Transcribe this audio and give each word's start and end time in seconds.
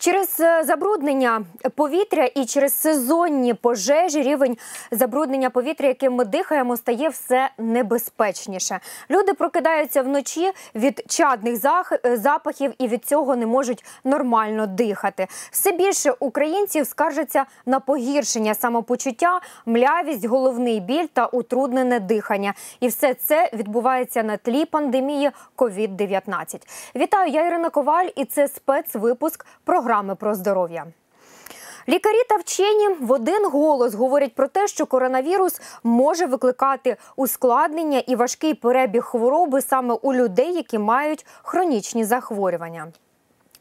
Через 0.00 0.40
е, 0.40 0.64
забруднення 0.64 1.42
повітря 1.74 2.24
і 2.24 2.44
через 2.44 2.80
сезонні 2.80 3.54
пожежі 3.54 4.22
рівень 4.22 4.56
забруднення 4.90 5.50
повітря, 5.50 5.88
яким 5.88 6.12
ми 6.12 6.24
дихаємо, 6.24 6.76
стає 6.76 7.08
все 7.08 7.50
небезпечніше. 7.58 8.80
Люди 9.10 9.34
прокидаються 9.34 10.02
вночі 10.02 10.52
від 10.74 11.04
чадних 11.08 11.60
е, 12.04 12.16
запахів 12.16 12.72
і 12.78 12.88
від 12.88 13.04
цього 13.04 13.36
не 13.36 13.46
можуть 13.46 13.84
нормально 14.04 14.66
дихати. 14.66 15.26
Все 15.50 15.72
більше 15.72 16.14
українців 16.20 16.86
скаржаться 16.86 17.44
на 17.66 17.80
погіршення 17.80 18.54
самопочуття, 18.54 19.40
млявість, 19.66 20.24
головний 20.24 20.80
біль 20.80 21.06
та 21.12 21.26
утруднене 21.26 22.00
дихання. 22.00 22.54
І 22.80 22.88
все 22.88 23.14
це 23.14 23.50
відбувається 23.52 24.22
на 24.22 24.36
тлі 24.36 24.64
пандемії 24.64 25.30
COVID-19. 25.56 26.66
Вітаю, 26.96 27.30
я 27.32 27.46
Ірина 27.46 27.70
Коваль, 27.70 28.08
і 28.16 28.24
це 28.24 28.48
спецвипуск 28.48 29.46
програми 29.64 29.89
про 30.16 30.34
здоров'я. 30.34 30.86
Лікарі 31.88 32.22
та 32.28 32.36
вчені 32.36 32.88
в 33.00 33.12
один 33.12 33.50
голос 33.50 33.94
говорять 33.94 34.34
про 34.34 34.48
те, 34.48 34.68
що 34.68 34.86
коронавірус 34.86 35.60
може 35.84 36.26
викликати 36.26 36.96
ускладнення 37.16 37.98
і 37.98 38.16
важкий 38.16 38.54
перебіг 38.54 39.02
хвороби 39.02 39.60
саме 39.60 39.94
у 39.94 40.14
людей, 40.14 40.54
які 40.54 40.78
мають 40.78 41.26
хронічні 41.42 42.04
захворювання. 42.04 42.86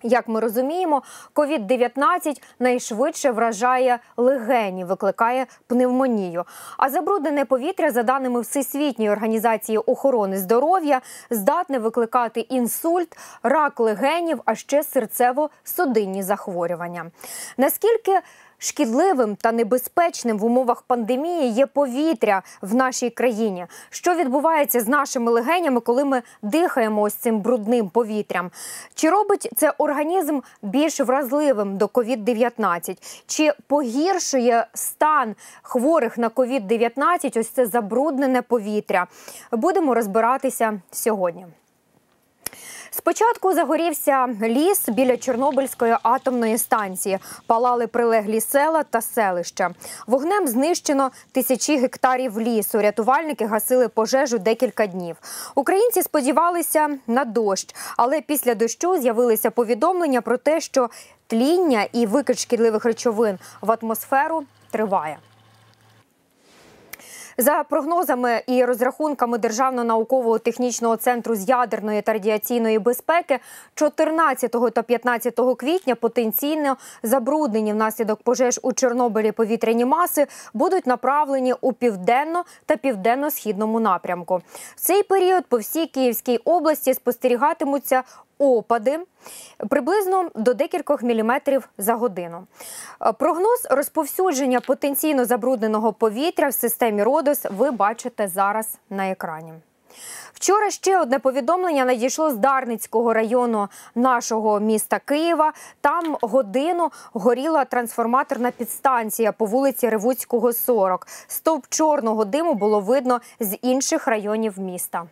Як 0.04 0.28
ми 0.28 0.40
розуміємо, 0.40 1.04
COVID-19 1.36 2.42
найшвидше 2.60 3.32
вражає 3.32 4.00
легені, 4.18 4.86
викликає 4.86 5.46
пневмонію. 5.68 6.44
А 6.78 6.90
забруднене 6.90 7.46
повітря, 7.46 7.92
за 7.92 8.04
даними 8.04 8.42
Всесвітньої 8.42 9.12
організації 9.12 9.78
охорони 9.78 10.38
здоров'я, 10.38 11.02
здатне 11.30 11.80
викликати 11.80 12.40
інсульт, 12.40 13.18
рак 13.44 13.80
легенів, 13.80 14.42
а 14.46 14.56
ще 14.56 14.82
серцево-судинні 14.82 16.22
захворювання. 16.22 17.12
Наскільки 17.58 18.20
Шкідливим 18.62 19.36
та 19.36 19.52
небезпечним 19.52 20.38
в 20.38 20.46
умовах 20.46 20.82
пандемії 20.82 21.52
є 21.52 21.66
повітря 21.66 22.42
в 22.62 22.76
нашій 22.76 23.10
країні. 23.10 23.66
Що 23.90 24.16
відбувається 24.16 24.80
з 24.80 24.88
нашими 24.88 25.32
легенями, 25.32 25.80
коли 25.80 26.06
ми 26.06 26.22
дихаємо 26.42 27.02
ось 27.02 27.14
цим 27.14 27.40
брудним 27.40 27.90
повітрям? 27.90 28.52
Чи 28.96 29.10
робить 29.10 29.50
це 29.56 29.74
організм 29.78 30.40
більш 30.62 31.00
вразливим 31.00 31.78
до 31.78 31.86
COVID-19? 31.86 33.22
Чи 33.28 33.54
погіршує 33.68 34.68
стан 34.74 35.36
хворих 35.62 36.18
на 36.18 36.30
COVID-19 36.30 37.40
ось 37.40 37.50
це 37.50 37.66
забруднене 37.66 38.42
повітря? 38.42 39.08
Будемо 39.52 39.94
розбиратися 39.94 40.82
сьогодні. 40.92 41.46
Спочатку 42.92 43.54
загорівся 43.54 44.28
ліс 44.42 44.90
біля 44.90 45.18
Чорнобильської 45.18 45.96
атомної 46.04 46.58
станції. 46.58 47.20
Палали 47.48 47.88
прилеглі 47.88 48.42
села 48.42 48.84
та 48.84 49.02
селища. 49.02 49.72
Вогнем 50.08 50.48
знищено 50.48 51.12
тисячі 51.32 51.78
гектарів 51.78 52.40
лісу. 52.40 52.82
Рятувальники 52.82 53.46
гасили 53.46 53.88
пожежу 53.88 54.38
декілька 54.38 54.88
днів. 54.88 55.16
Українці 55.56 56.02
сподівалися 56.02 56.90
на 57.08 57.26
дощ, 57.26 57.76
але 57.98 58.22
після 58.22 58.56
дощу 58.56 58.98
з'явилися 58.98 59.52
повідомлення 59.52 60.22
про 60.22 60.38
те, 60.38 60.62
що 60.62 60.90
тління 61.28 61.88
і 61.94 62.06
викид 62.06 62.40
шкідливих 62.40 62.86
речовин 62.86 63.40
в 63.62 63.78
атмосферу 63.82 64.44
триває. 64.72 65.18
За 67.42 67.64
прогнозами 67.64 68.42
і 68.48 68.66
розрахунками 68.66 69.38
Державного 69.38 69.88
наукового 69.88 70.40
технічного 70.40 70.96
центру 70.96 71.36
з 71.36 71.50
ядерної 71.50 72.02
та 72.02 72.14
радіаційної 72.14 72.80
безпеки, 72.80 73.40
14 73.76 74.52
та 74.74 74.84
15 74.84 75.40
квітня 75.58 75.96
потенційно 75.96 76.78
забруднені 77.04 77.74
внаслідок 77.74 78.24
пожеж 78.24 78.60
у 78.64 78.74
Чорнобилі 78.74 79.32
повітряні 79.32 79.86
маси 79.86 80.28
будуть 80.54 80.88
направлені 80.88 81.54
у 81.62 81.74
південно 81.74 82.44
та 82.66 82.78
південно-східному 82.78 83.80
напрямку. 83.80 84.42
В 84.76 84.80
цей 84.80 85.04
період 85.04 85.46
по 85.46 85.58
всій 85.58 85.88
Київській 85.88 86.38
області 86.38 86.94
спостерігатимуться 86.94 88.04
опади 88.40 89.00
приблизно 89.70 90.30
до 90.36 90.54
декількох 90.54 91.04
міліметрів 91.04 91.70
за 91.78 91.96
годину. 91.96 92.48
Е, 93.02 93.12
Прогноз 93.14 93.68
розповсюдження 93.70 94.60
потенційно 94.60 95.26
забрудненого 95.26 95.94
повітря 95.94 96.50
в 96.50 96.54
системі 96.54 97.04
Родос 97.04 97.46
ви 97.52 97.72
бачите 97.72 98.28
зараз 98.28 98.78
на 98.90 99.10
екрані. 99.10 99.54
Вчора 100.34 100.70
ще 100.70 101.00
одне 101.00 101.20
повідомлення 101.20 101.86
надійшло 101.86 102.32
з 102.32 102.36
Дарницького 102.36 103.14
району 103.14 103.68
нашого 103.96 104.60
міста 104.60 105.00
Києва. 105.00 105.54
Там 105.82 106.18
годину 106.22 106.92
горіла 107.14 107.66
трансформаторна 107.66 108.52
підстанція 108.52 109.32
по 109.32 109.46
вулиці 109.46 109.90
Ревуцького, 109.90 110.54
40. 110.54 111.08
Стовп 111.28 111.66
чорного 111.70 112.26
диму 112.26 112.54
було 112.54 112.80
видно 112.80 113.22
з 113.40 113.58
інших 113.62 114.08
районів 114.08 114.60
міста. 114.60 115.04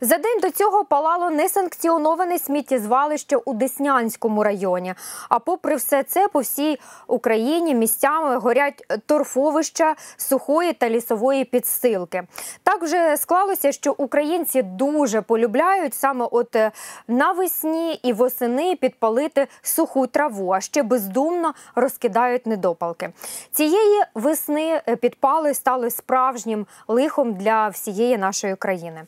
За 0.00 0.18
день 0.18 0.40
до 0.42 0.50
цього 0.50 0.84
палало 0.84 1.30
несанкціоноване 1.30 2.38
сміттєзвалище 2.38 3.36
у 3.36 3.54
Деснянському 3.54 4.44
районі. 4.44 4.94
А 5.28 5.38
попри 5.38 5.76
все 5.76 6.02
це, 6.02 6.28
по 6.28 6.40
всій 6.40 6.78
Україні 7.06 7.74
місцями 7.74 8.36
горять 8.36 8.84
торфовища 9.06 9.94
сухої 10.16 10.72
та 10.72 10.90
лісової 10.90 11.44
підстилки. 11.44 12.22
Так 12.62 12.82
вже 12.82 13.16
склалося, 13.16 13.72
що 13.72 13.94
українці 13.98 14.62
дуже 14.62 15.20
полюбляють 15.20 15.94
саме 15.94 16.28
от 16.30 16.56
е, 16.56 16.72
навесні 17.08 17.94
і 18.02 18.12
восени 18.12 18.76
підпалити 18.76 19.46
суху 19.62 20.06
траву, 20.06 20.52
а 20.52 20.60
ще 20.60 20.82
бездумно 20.82 21.54
розкидають 21.74 22.46
недопалки. 22.46 23.10
Цієї 23.52 24.02
весни 24.14 24.82
е, 24.88 24.96
підпали 24.96 25.54
стали 25.54 25.90
справжнім 25.90 26.66
лихом 26.88 27.34
для 27.34 27.68
всієї 27.68 28.18
нашої 28.18 28.56
країни. 28.56 29.02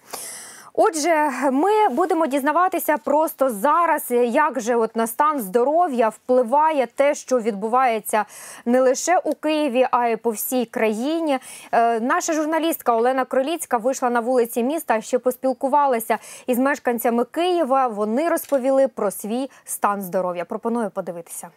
Отже, 0.81 1.31
ми 1.53 1.89
будемо 1.89 2.27
дізнаватися 2.27 2.99
просто 2.99 3.50
зараз, 3.50 4.11
як 4.11 4.61
же 4.61 4.77
от 4.77 4.97
на 4.97 5.06
стан 5.06 5.41
здоров'я 5.41 6.09
впливає 6.09 6.87
те, 6.87 7.15
що 7.15 7.41
відбувається 7.41 8.25
не 8.65 8.81
лише 8.81 9.19
у 9.19 9.34
Києві, 9.34 9.88
а 9.91 10.09
й 10.09 10.17
по 10.17 10.31
всій 10.31 10.65
країні. 10.65 11.38
Е, 11.72 12.00
наша 12.00 12.33
журналістка 12.33 12.97
Олена 12.97 13.25
Кроліцька 13.25 13.77
вийшла 13.77 14.11
на 14.11 14.21
вулиці 14.21 14.62
міста, 14.62 15.00
ще 15.00 15.19
поспілкувалася 15.19 16.19
із 16.47 16.59
мешканцями 16.59 17.25
Києва. 17.25 17.87
Вони 17.87 18.28
розповіли 18.28 18.88
про 18.88 19.11
свій 19.11 19.50
стан 19.65 20.03
здоров'я. 20.03 20.44
Пропоную 20.44 20.91
подивитися. 20.91 21.49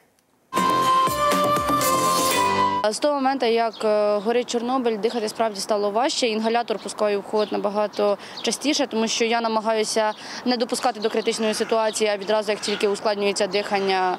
З 2.90 3.00
того 3.00 3.16
моменту, 3.16 3.46
як 3.46 3.74
е, 3.84 4.18
горить 4.18 4.50
Чорнобиль, 4.50 4.98
дихати 4.98 5.30
справді 5.30 5.60
стало 5.60 5.90
важче. 5.90 6.28
Інгалятор 6.28 6.80
пускаю 6.80 7.20
в 7.20 7.24
ход 7.24 7.52
набагато 7.52 8.18
частіше, 8.42 8.88
тому 8.88 9.08
що 9.08 9.26
я 9.26 9.42
намагаюся 9.42 10.14
не 10.46 10.58
допускати 10.58 11.00
до 11.00 11.10
критичної 11.10 11.54
ситуації, 11.54 12.10
а 12.10 12.18
відразу, 12.18 12.52
як 12.52 12.62
тільки 12.62 12.88
ускладнюється 12.88 13.48
дихання, 13.48 14.18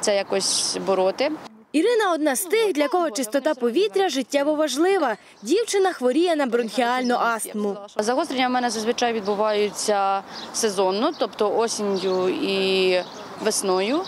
це 0.00 0.16
якось 0.16 0.78
бороти. 0.86 1.30
Ірина 1.72 2.12
одна 2.12 2.36
з 2.36 2.42
тих, 2.44 2.72
для 2.72 2.88
кого 2.88 3.10
чистота 3.10 3.54
повітря 3.54 4.08
життєво 4.08 4.54
важлива. 4.54 5.16
Дівчина 5.42 5.92
хворіє 5.92 6.36
на 6.36 6.46
бронхіальну 6.46 7.14
астму. 7.14 7.76
Загострення 7.96 8.48
в 8.48 8.50
мене 8.50 8.70
зазвичай 8.70 9.12
відбуваються 9.12 10.22
сезонно, 10.52 11.10
тобто 11.18 11.56
осінню 11.56 12.28
і 12.28 13.02
весною. 13.44 14.00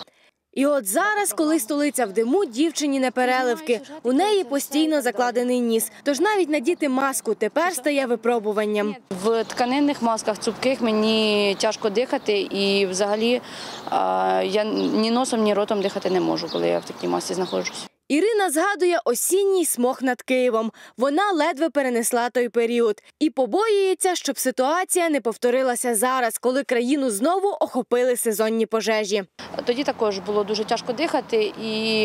І 0.54 0.66
от 0.66 0.86
зараз, 0.86 1.32
коли 1.32 1.60
столиця 1.60 2.06
в 2.06 2.12
диму, 2.12 2.44
дівчині 2.44 3.00
не 3.00 3.10
переливки. 3.10 3.80
У 4.02 4.12
неї 4.12 4.44
постійно 4.44 5.02
закладений 5.02 5.60
ніс. 5.60 5.92
Тож 6.02 6.20
навіть 6.20 6.48
надіти 6.48 6.88
маску 6.88 7.34
тепер 7.34 7.72
стає 7.72 8.06
випробуванням. 8.06 8.96
В 9.24 9.44
тканинних 9.44 10.02
масках 10.02 10.38
цупких 10.38 10.80
мені 10.80 11.56
тяжко 11.58 11.90
дихати, 11.90 12.40
і 12.40 12.86
взагалі 12.86 13.40
я 14.44 14.64
ні 14.94 15.10
носом, 15.10 15.42
ні 15.42 15.54
ротом 15.54 15.82
дихати 15.82 16.10
не 16.10 16.20
можу, 16.20 16.48
коли 16.48 16.68
я 16.68 16.78
в 16.78 16.84
такій 16.84 17.08
масці 17.08 17.34
знаходжусь. 17.34 17.89
Ірина 18.10 18.50
згадує 18.50 19.00
осінній 19.04 19.64
смог 19.64 19.98
над 20.02 20.22
Києвом. 20.22 20.72
Вона 20.96 21.32
ледве 21.32 21.70
перенесла 21.70 22.30
той 22.30 22.48
період 22.48 23.02
і 23.20 23.30
побоюється, 23.30 24.14
щоб 24.14 24.38
ситуація 24.38 25.08
не 25.10 25.20
повторилася 25.20 25.94
зараз, 25.94 26.38
коли 26.38 26.64
країну 26.64 27.10
знову 27.10 27.48
охопили 27.60 28.16
сезонні 28.16 28.66
пожежі. 28.66 29.24
Тоді 29.64 29.84
також 29.84 30.18
було 30.18 30.44
дуже 30.44 30.64
тяжко 30.64 30.92
дихати 30.92 31.52
і. 31.62 32.04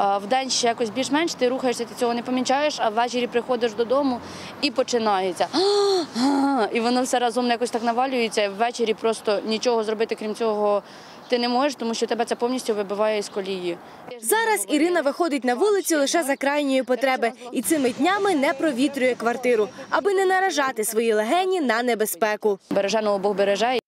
е, 0.00 0.18
Вдень 0.18 0.50
ще 0.50 0.66
якось 0.66 0.90
більш-менш 0.90 1.34
ти 1.34 1.48
рухаєшся, 1.48 1.84
ти 1.84 1.94
цього 1.98 2.14
не 2.14 2.22
помічаєш, 2.22 2.74
а 2.78 2.88
ввечері 2.88 3.26
приходиш 3.26 3.72
додому 3.72 4.20
і 4.60 4.70
починається. 4.70 5.46
І 6.72 6.80
воно 6.80 7.02
все 7.02 7.18
разом 7.18 7.46
якось 7.46 7.70
так 7.70 7.82
навалюється. 7.82 8.50
Ввечері 8.58 8.94
просто 8.94 9.40
нічого 9.46 9.84
зробити, 9.84 10.14
крім 10.14 10.34
цього, 10.34 10.82
ти 11.32 11.38
не 11.38 11.48
можеш, 11.48 11.74
тому 11.74 11.94
що 11.94 12.06
тебе 12.06 12.24
це 12.24 12.34
повністю 12.34 12.74
вибиває 12.74 13.18
із 13.18 13.28
колії. 13.28 13.76
Зараз 14.20 14.66
Ірина 14.68 15.00
виходить 15.00 15.44
на 15.44 15.54
вулицю 15.54 15.96
лише 15.96 16.22
за 16.22 16.36
крайньої 16.36 16.82
потреби 16.82 17.32
і 17.52 17.62
цими 17.62 17.90
днями 17.90 18.34
не 18.34 18.52
провітрює 18.52 19.14
квартиру, 19.14 19.68
аби 19.90 20.14
не 20.14 20.26
наражати 20.26 20.84
свої 20.84 21.12
легені 21.12 21.60
на 21.60 21.82
небезпеку. 21.82 22.58
Береженого 22.70 23.18
Бог 23.18 23.36
береже. 23.36 23.78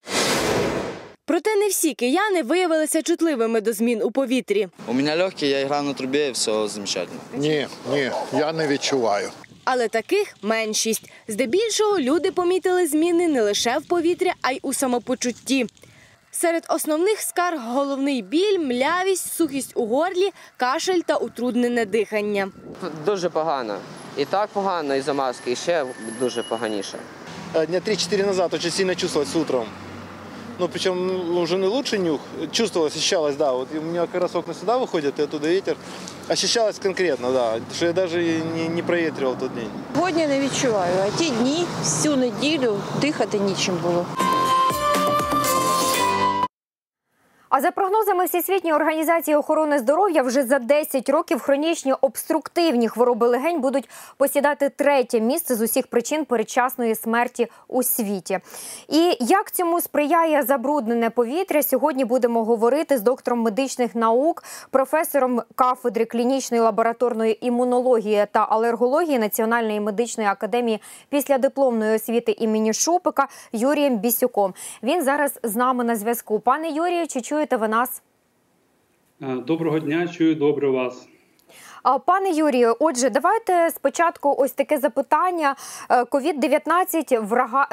Проте 1.25 1.57
не 1.57 1.69
всі 1.69 1.95
кияни 1.95 2.43
виявилися 2.43 3.03
чутливими 3.03 3.61
до 3.61 3.73
змін 3.73 4.03
у 4.03 4.11
повітрі. 4.11 4.69
У 4.87 4.93
меня 4.93 5.17
легкий, 5.17 5.49
я 5.49 5.61
играю 5.61 5.83
на 5.83 5.95
трубе, 5.95 6.29
и 6.29 6.31
все 6.31 6.69
замечательно. 6.69 7.21
Ні, 7.37 7.67
ні, 7.93 8.11
я 8.33 8.53
не 8.53 8.69
відчуваю. 8.69 9.31
Але 9.65 9.89
таких 9.89 10.37
меншість. 10.43 11.11
Здебільшого 11.29 12.01
люди 12.01 12.31
помітили 12.31 12.87
зміни 12.87 13.29
не 13.29 13.43
лише 13.43 13.79
в 13.79 13.87
повітрі, 13.87 14.33
а 14.43 14.53
й 14.53 14.61
у 14.63 14.73
самопочутті. 14.73 15.67
Серед 16.41 16.65
основних 16.69 17.21
скарг 17.21 17.61
головний 17.61 18.23
біль, 18.23 18.59
млявість, 18.59 19.33
сухість 19.35 19.73
у 19.75 19.87
горлі, 19.87 20.31
кашель 20.57 21.01
та 21.07 21.17
утруднене 21.17 21.85
дихання. 21.85 22.49
Дуже 23.07 23.29
погано. 23.29 23.77
І 24.17 24.25
так 24.25 24.49
погано, 24.53 24.95
і 24.95 25.01
за 25.01 25.13
маски, 25.13 25.53
і 25.53 25.57
ще 25.57 25.87
дуже 26.21 26.43
поганіше. 26.43 26.99
Э, 27.55 27.67
Дня 27.67 27.81
3-4 27.81 28.27
назад 28.27 28.55
очень 28.55 28.71
сильно 28.71 28.95
чувствовалось 28.95 29.37
утром. 29.37 29.67
Ну, 30.59 30.69
причем 30.69 31.07
ну, 31.07 31.41
уже 31.41 31.57
не 31.59 31.67
лучший 31.67 31.99
нюх. 31.99 32.21
Чувствовалось, 32.53 32.97
ощущалось, 32.97 33.37
да. 33.37 33.53
Вот 33.53 33.69
у 33.79 33.81
меня 33.81 34.07
как 34.07 34.23
раз 34.23 34.35
окна 34.35 34.55
сюда 34.55 34.79
выходят, 34.79 35.21
и 35.21 35.23
оттуда 35.23 35.49
ветер. 35.49 35.77
Ощущалось 36.29 36.79
конкретно, 36.79 37.33
да. 37.33 37.61
Что 37.77 37.87
я 37.87 37.93
даже 37.93 38.23
и 38.23 38.43
не, 38.55 38.69
не 38.69 38.83
проветривал 38.83 39.37
тот 39.37 39.55
день. 39.55 39.71
Сьогодні 39.95 40.27
не 40.27 40.41
відчуваю, 40.41 40.95
а 41.07 41.19
ті 41.19 41.31
дні, 41.31 41.67
всю 41.83 42.17
неділю 42.17 42.81
дихати 43.01 43.39
нічим 43.39 43.77
було. 43.83 44.07
А 47.57 47.61
за 47.61 47.71
прогнозами 47.71 48.25
Всесвітньої 48.25 48.77
організації 48.77 49.37
охорони 49.37 49.79
здоров'я, 49.79 50.23
вже 50.23 50.43
за 50.43 50.59
10 50.59 51.09
років 51.09 51.41
хронічні 51.41 51.93
обструктивні 51.93 52.89
хвороби 52.89 53.27
легень 53.27 53.61
будуть 53.61 53.89
посідати 54.17 54.69
третє 54.69 55.21
місце 55.21 55.55
з 55.55 55.61
усіх 55.61 55.87
причин 55.87 56.25
передчасної 56.25 56.95
смерті 56.95 57.49
у 57.69 57.83
світі. 57.83 58.39
І 58.89 59.17
як 59.21 59.51
цьому 59.51 59.81
сприяє 59.81 60.43
забруднене 60.43 61.11
повітря, 61.11 61.63
сьогодні 61.63 62.05
будемо 62.05 62.45
говорити 62.45 62.99
з 62.99 63.03
доктором 63.03 63.41
медичних 63.41 63.95
наук, 63.95 64.45
професором 64.71 65.43
кафедри 65.55 66.05
клінічної 66.05 66.63
лабораторної 66.63 67.47
імунології 67.47 68.27
та 68.33 68.47
алергології 68.51 69.19
Національної 69.19 69.81
медичної 69.81 70.29
академії 70.29 70.81
післядипломної 71.09 71.97
освіти 71.97 72.33
імені 72.33 72.73
Шупика 72.73 73.29
Юрієм 73.53 73.99
Бісюком. 73.99 74.55
Він 74.83 75.05
зараз 75.05 75.39
з 75.43 75.57
нами 75.57 75.85
на 75.85 75.97
зв'язку. 75.97 76.41
Пане 76.41 76.69
Юрію, 76.69 77.07
чи 77.07 77.21
чуєте 77.45 77.57
ви 77.57 77.69
нас? 77.69 78.03
Е, 79.23 79.37
Доброго 79.37 79.79
дня, 79.79 80.09
чую 80.09 80.35
добре 80.35 80.71
вас. 80.71 81.09
Пане 81.85 82.31
Юрію, 82.31 82.77
отже, 82.81 83.11
давайте 83.11 83.71
спочатку 83.71 84.35
ось 84.39 84.53
таке 84.53 84.79
запитання. 84.79 85.55
Ковід-19 86.09 87.27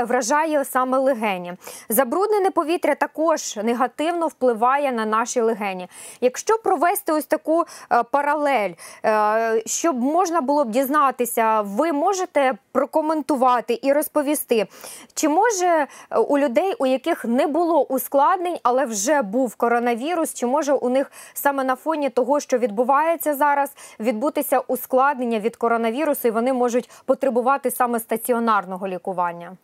вражає 0.06 0.66
саме 0.66 0.98
легені. 0.98 1.54
Забруднене 1.90 2.52
повітря 2.52 2.96
також 2.96 3.58
негативно 3.64 4.28
впливає 4.28 4.92
на 4.92 5.06
наші 5.06 5.42
легені. 5.42 5.88
Якщо 6.22 6.58
провести 6.58 7.12
ось 7.14 7.26
таку 7.26 7.64
е, 7.92 8.04
паралель, 8.04 8.72
е, 9.06 9.64
щоб 9.66 10.02
можна 10.02 10.42
було 10.42 10.66
б 10.66 10.70
дізнатися, 10.70 11.62
ви 11.62 11.94
можете 11.94 12.54
прокоментувати 12.72 13.80
і 13.82 13.94
розповісти, 13.94 14.68
чи 15.14 15.30
може 15.30 15.88
е, 16.10 16.18
у 16.18 16.38
людей, 16.38 16.76
у 16.80 16.86
яких 16.86 17.26
не 17.26 17.48
було 17.48 17.84
ускладнень, 17.84 18.58
але 18.64 18.86
вже 18.86 19.22
був 19.22 19.56
коронавірус, 19.56 20.34
чи 20.34 20.46
може 20.46 20.74
у 20.74 20.90
них 20.90 21.12
саме 21.34 21.64
на 21.64 21.76
фоні 21.76 22.10
того, 22.10 22.40
що 22.40 22.58
відбувається 22.58 23.36
зараз, 23.36 23.72
відбутися 24.02 24.60
ускладнення 24.60 25.40
від 25.40 25.56
коронавірусу, 25.56 26.28
і 26.28 26.32
вони 26.32 26.54
можуть 26.54 26.90
потребувати 27.06 27.72
саме 27.72 28.00
стаціонарного 28.00 28.88
лікування? 28.88 29.58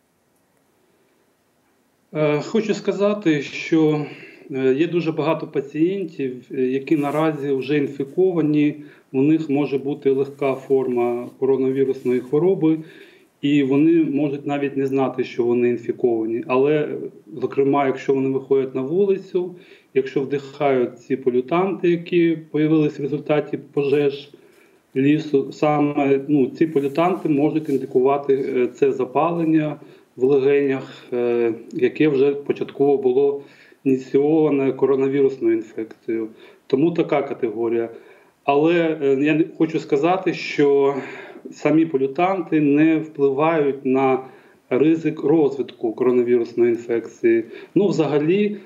Е, 2.14 2.40
Хочу 2.40 2.74
сказати, 2.74 3.42
що 3.42 4.06
е, 4.50 4.74
є 4.74 4.86
дуже 4.86 5.12
багато 5.12 5.46
пацієнтів, 5.46 6.44
е, 6.50 6.62
які 6.62 6.96
наразі 6.96 7.52
вже 7.52 7.78
інфіковані. 7.78 8.76
У 9.12 9.22
них 9.22 9.50
може 9.50 9.78
бути 9.78 10.10
легка 10.10 10.54
форма 10.54 11.28
коронавірусної 11.38 12.20
хвороби, 12.20 12.78
і 13.40 13.62
вони 13.62 14.04
можуть 14.04 14.46
навіть 14.46 14.76
не 14.76 14.86
знати, 14.86 15.24
що 15.24 15.44
вони 15.44 15.68
інфіковані. 15.68 16.44
Але, 16.46 16.88
зокрема, 17.40 17.86
якщо 17.86 18.14
вони 18.14 18.28
виходять 18.28 18.74
на 18.74 18.82
вулицю, 18.82 19.54
якщо 19.98 20.20
вдихають 20.20 20.98
ці 20.98 21.16
полютанти, 21.16 21.90
які 21.90 22.38
з'явилися 22.54 22.98
в 22.98 23.02
результаті 23.02 23.58
пожеж 23.72 24.30
лісу, 24.96 25.52
саме 25.52 26.20
ну, 26.28 26.46
ці 26.46 26.66
полютанти 26.66 27.28
можуть 27.28 27.68
індикувати 27.68 28.34
е, 28.34 28.66
це 28.66 28.92
запалення 28.92 29.76
в 30.16 30.24
легенях, 30.24 31.04
е, 31.12 31.52
яке 31.72 32.08
вже 32.08 32.34
початково 32.34 32.96
було 32.96 33.42
ініційоване 33.84 34.72
коронавірусною 34.72 35.56
інфекцією. 35.56 36.28
Тому 36.66 36.90
така 36.90 37.22
категорія. 37.22 37.88
Але 38.44 38.98
е, 39.02 39.18
я 39.20 39.44
хочу 39.58 39.78
сказати, 39.78 40.34
що 40.34 40.94
самі 41.50 41.86
полютанти 41.86 42.60
не 42.60 42.98
впливають 42.98 43.86
на 43.86 44.18
ризик 44.70 45.24
розвитку 45.24 45.92
коронавірусної 45.92 46.70
інфекції. 46.70 47.44
Ну, 47.74 47.88
взагалі, 47.88 48.56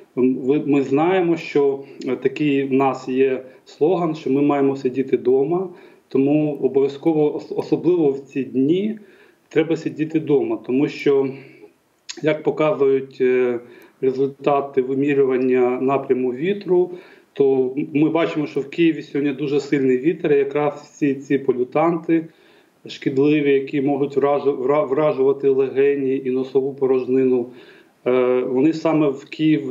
ми 0.67 0.83
знаємо, 0.83 1.37
що 1.37 1.85
е, 2.07 2.17
такий 2.17 2.65
в 2.65 2.73
нас 2.73 3.09
є 3.09 3.43
слоган, 3.65 4.15
що 4.15 4.31
ми 4.31 4.43
маємо 4.43 4.77
сидіти 4.77 5.17
вдома, 5.17 5.69
тому 6.09 6.59
обов'язково, 6.63 7.43
особливо 7.51 8.11
в 8.11 8.21
ці 8.21 8.45
дні, 8.45 8.99
треба 9.49 9.77
сидіти 9.77 10.19
вдома, 10.19 10.59
тому 10.67 10.89
що, 10.89 11.29
як 12.23 12.43
показують 12.43 13.19
е, 13.21 13.61
результати 14.01 14.83
вимірювання 14.83 15.81
напряму 15.81 16.33
вітру, 16.33 16.91
то 17.33 17.75
ми 17.95 18.11
бачимо, 18.11 18.47
що 18.47 18.61
в 18.61 18.71
Києві 18.71 19.03
сьогодні 19.03 19.33
дуже 19.33 19.61
сильний 19.61 19.99
вітер, 19.99 20.33
якраз 20.33 20.75
всі 20.75 21.15
ці 21.15 21.39
полютанти 21.39 22.25
шкідливі, 22.89 23.53
які 23.53 23.81
можуть 23.81 24.17
вражувати 24.67 25.49
легені 25.49 26.23
і 26.25 26.31
носову 26.31 26.75
порожнину. 26.75 27.47
е, 28.07 28.41
Вони 28.41 28.73
саме 28.73 29.09
в 29.09 29.25
Київ 29.25 29.63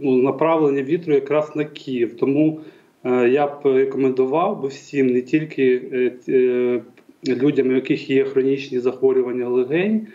ну, 0.00 0.16
направлення 0.16 0.82
вітру 0.82 1.14
якраз 1.14 1.56
на 1.56 1.64
Київ. 1.64 2.16
Тому 2.16 2.60
е, 3.04 3.28
я 3.28 3.46
б 3.46 3.60
рекомендував 3.64 4.62
би 4.62 4.68
всім, 4.68 5.06
не 5.06 5.22
тільки 5.22 5.82
е, 6.28 6.82
людям, 7.28 7.68
у 7.68 7.72
яких 7.72 8.10
є 8.10 8.24
хронічні 8.24 8.78
захворювання 8.78 9.48
легень, 9.48 10.06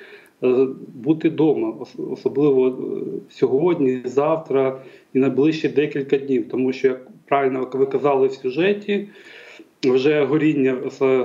бути 0.93 1.29
вдома, 1.29 1.73
особливо 2.11 2.77
сьогодні, 3.29 4.01
завтра 4.05 4.81
і 5.13 5.19
найближчі 5.19 5.69
декілька 5.69 6.17
днів, 6.17 6.49
тому 6.49 6.73
що, 6.73 6.87
як 6.87 7.07
правильно 7.25 7.69
ви 7.73 7.85
казали 7.85 8.27
в 8.27 8.31
сюжеті, 8.31 9.07
вже 9.91 10.23
горіння, 10.25 10.77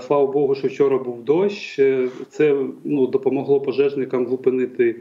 слава 0.06 0.26
Богу, 0.26 0.54
що 0.54 0.68
вчора 0.68 0.98
був 0.98 1.24
дощ. 1.24 1.78
е, 1.78 2.08
Це 2.30 2.56
ну, 2.84 3.06
допомогло 3.06 3.60
пожежникам 3.60 4.26
зупинити 4.26 4.96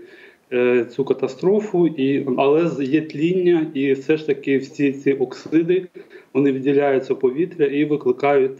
е, 0.54 0.86
цю 0.86 1.06
катастрофу, 1.06 1.88
і, 1.88 2.28
але 2.38 2.72
є 2.86 3.02
тління, 3.02 3.68
і 3.74 3.94
все 3.94 4.18
ж 4.18 4.28
таки 4.28 4.58
всі 4.58 4.94
ці 4.94 5.14
оксиди 5.14 5.88
вони 6.34 6.52
виділяються 6.52 7.14
в 7.14 7.20
повітря 7.20 7.66
і 7.66 7.86
викликають 7.86 8.58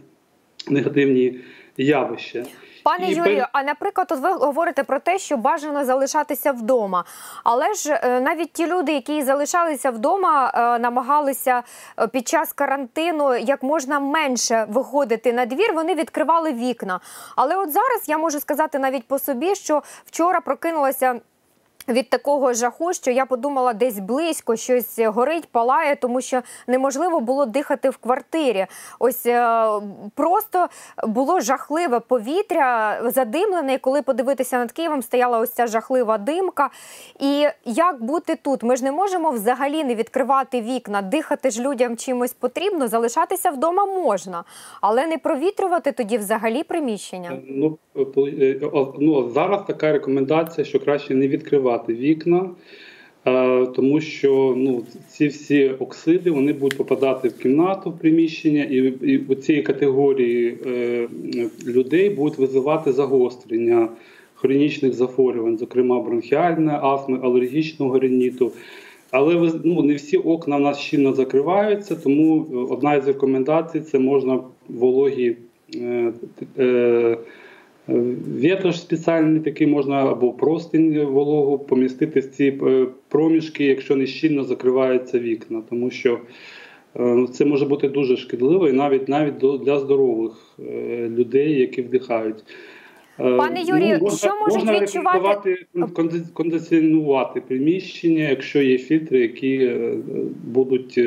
негативні 0.70 1.34
явища. 1.76 2.44
Пане 2.84 3.06
І 3.10 3.14
Юрію, 3.14 3.46
а 3.52 3.62
наприклад, 3.62 4.06
от 4.10 4.20
ви 4.20 4.32
говорите 4.32 4.84
про 4.84 4.98
те, 4.98 5.18
що 5.18 5.36
бажано 5.36 5.84
залишатися 5.84 6.52
вдома. 6.52 7.04
Але 7.44 7.74
ж 7.74 8.00
е, 8.02 8.20
навіть 8.20 8.52
ті 8.52 8.66
люди, 8.66 8.92
які 8.92 9.22
залишалися 9.22 9.90
вдома, 9.90 10.52
е, 10.54 10.78
намагалися 10.78 11.62
е, 11.98 12.06
під 12.06 12.28
час 12.28 12.52
карантину 12.52 13.36
як 13.36 13.62
можна 13.62 14.00
менше 14.00 14.66
виходити 14.68 15.32
на 15.32 15.46
двір, 15.46 15.72
вони 15.74 15.94
відкривали 15.94 16.52
вікна. 16.52 17.00
Але 17.36 17.56
от 17.56 17.72
зараз 17.72 18.04
я 18.06 18.18
можу 18.18 18.40
сказати 18.40 18.78
навіть 18.78 19.08
по 19.08 19.18
собі, 19.18 19.54
що 19.54 19.82
вчора 20.06 20.40
прокинулася. 20.40 21.20
Від 21.88 22.10
такого 22.10 22.52
жаху, 22.52 22.92
що 22.92 23.10
я 23.10 23.26
подумала, 23.26 23.72
десь 23.72 23.98
близько 23.98 24.56
щось 24.56 24.98
горить, 24.98 25.48
палає, 25.48 25.96
тому 25.96 26.20
що 26.20 26.42
неможливо 26.66 27.20
було 27.20 27.46
дихати 27.46 27.90
в 27.90 27.96
квартирі. 27.96 28.66
Ось 28.98 29.26
е, 29.26 29.66
просто 30.14 30.68
було 31.04 31.40
жахливе 31.40 32.00
повітря, 32.00 33.00
задимлене. 33.04 33.74
І 33.74 33.78
коли 33.78 34.02
подивитися 34.02 34.58
над 34.58 34.72
Києвом, 34.72 35.02
стояла 35.02 35.38
ось 35.38 35.52
ця 35.52 35.66
жахлива 35.66 36.18
димка. 36.18 36.70
І 37.18 37.48
як 37.64 38.02
бути 38.02 38.36
тут? 38.36 38.62
Ми 38.62 38.76
ж 38.76 38.84
не 38.84 38.92
можемо 38.92 39.30
взагалі 39.30 39.84
не 39.84 39.94
відкривати 39.94 40.60
вікна, 40.60 41.02
дихати 41.02 41.50
ж 41.50 41.62
людям 41.62 41.96
чимось 41.96 42.32
потрібно, 42.32 42.88
залишатися 42.88 43.50
вдома 43.50 43.86
можна, 43.86 44.44
але 44.80 45.06
не 45.06 45.18
провітрювати 45.18 45.92
тоді 45.92 46.18
взагалі 46.18 46.62
приміщення. 46.62 47.40
Ну, 47.48 47.78
ну, 49.00 49.30
зараз 49.34 49.60
така 49.66 49.92
рекомендація, 49.92 50.64
що 50.64 50.80
краще 50.80 51.14
не 51.14 51.28
відкривати 51.28 51.94
вікна, 51.94 52.50
е, 53.26 53.66
тому 53.66 54.00
що 54.00 54.54
ну, 54.56 54.82
ці 55.08 55.26
всі 55.26 55.68
оксиди 55.68 56.30
вони 56.30 56.52
будуть 56.52 56.78
попадати 56.78 57.28
в 57.28 57.38
кімнату, 57.38 57.90
в 57.90 57.98
приміщення, 57.98 58.64
і, 58.64 58.76
і 59.02 59.18
у 59.28 59.34
цієї 59.34 59.64
категорії 59.64 60.58
е, 60.66 61.08
людей 61.66 62.10
будуть 62.10 62.38
визивати 62.38 62.92
загострення 62.92 63.88
хронічних 64.34 64.92
захворювань, 64.94 65.58
зокрема 65.58 66.00
бронхіальної 66.00 66.78
астми, 66.82 67.18
алергічного 67.22 67.98
риніту. 67.98 68.52
Але 69.10 69.52
ну, 69.64 69.82
не 69.82 69.94
всі 69.94 70.16
окна 70.16 70.56
в 70.56 70.60
нас 70.60 70.78
щільно 70.78 71.12
закриваються, 71.12 71.96
тому 71.96 72.46
е, 72.52 72.56
одна 72.56 72.94
із 72.94 73.06
рекомендацій 73.06 73.80
це 73.80 73.98
можна 73.98 74.40
вологі 74.68 75.36
е, 75.74 76.12
е, 76.58 77.18
е, 77.90 78.14
спеціальний 78.72 79.40
такий 79.40 79.66
можна 79.66 79.96
або 79.96 80.32
простинь 80.32 81.04
вологу 81.04 81.58
помістити 81.58 82.20
в 82.20 82.26
ці 82.26 82.44
е, 82.66 82.86
проміжки, 83.08 83.64
якщо 83.64 83.96
не 83.96 84.06
щільно 84.06 84.44
закриваються 84.44 85.18
вікна, 85.18 85.62
тому 85.70 85.90
що 85.90 86.18
е, 86.96 87.26
це 87.32 87.44
може 87.44 87.66
бути 87.66 87.88
дуже 87.88 88.16
шкідливо 88.16 88.68
і 88.68 88.72
навіть 88.72 89.08
навіть 89.08 89.36
для 89.64 89.78
здорових 89.78 90.32
е, 90.70 91.08
людей, 91.08 91.52
які 91.60 91.82
вдихають. 91.82 92.44
Пане 93.16 93.62
Юрію, 93.62 93.98
можна, 94.00 94.18
що 94.18 94.40
можуть 94.40 94.54
можна 94.54 94.80
відчувати- 94.80 95.66
кондиціонувати 96.32 97.40
приміщення, 97.40 98.28
якщо 98.28 98.62
є 98.62 98.78
фільтри, 98.78 99.20
які 99.20 99.70
будуть 100.44 100.98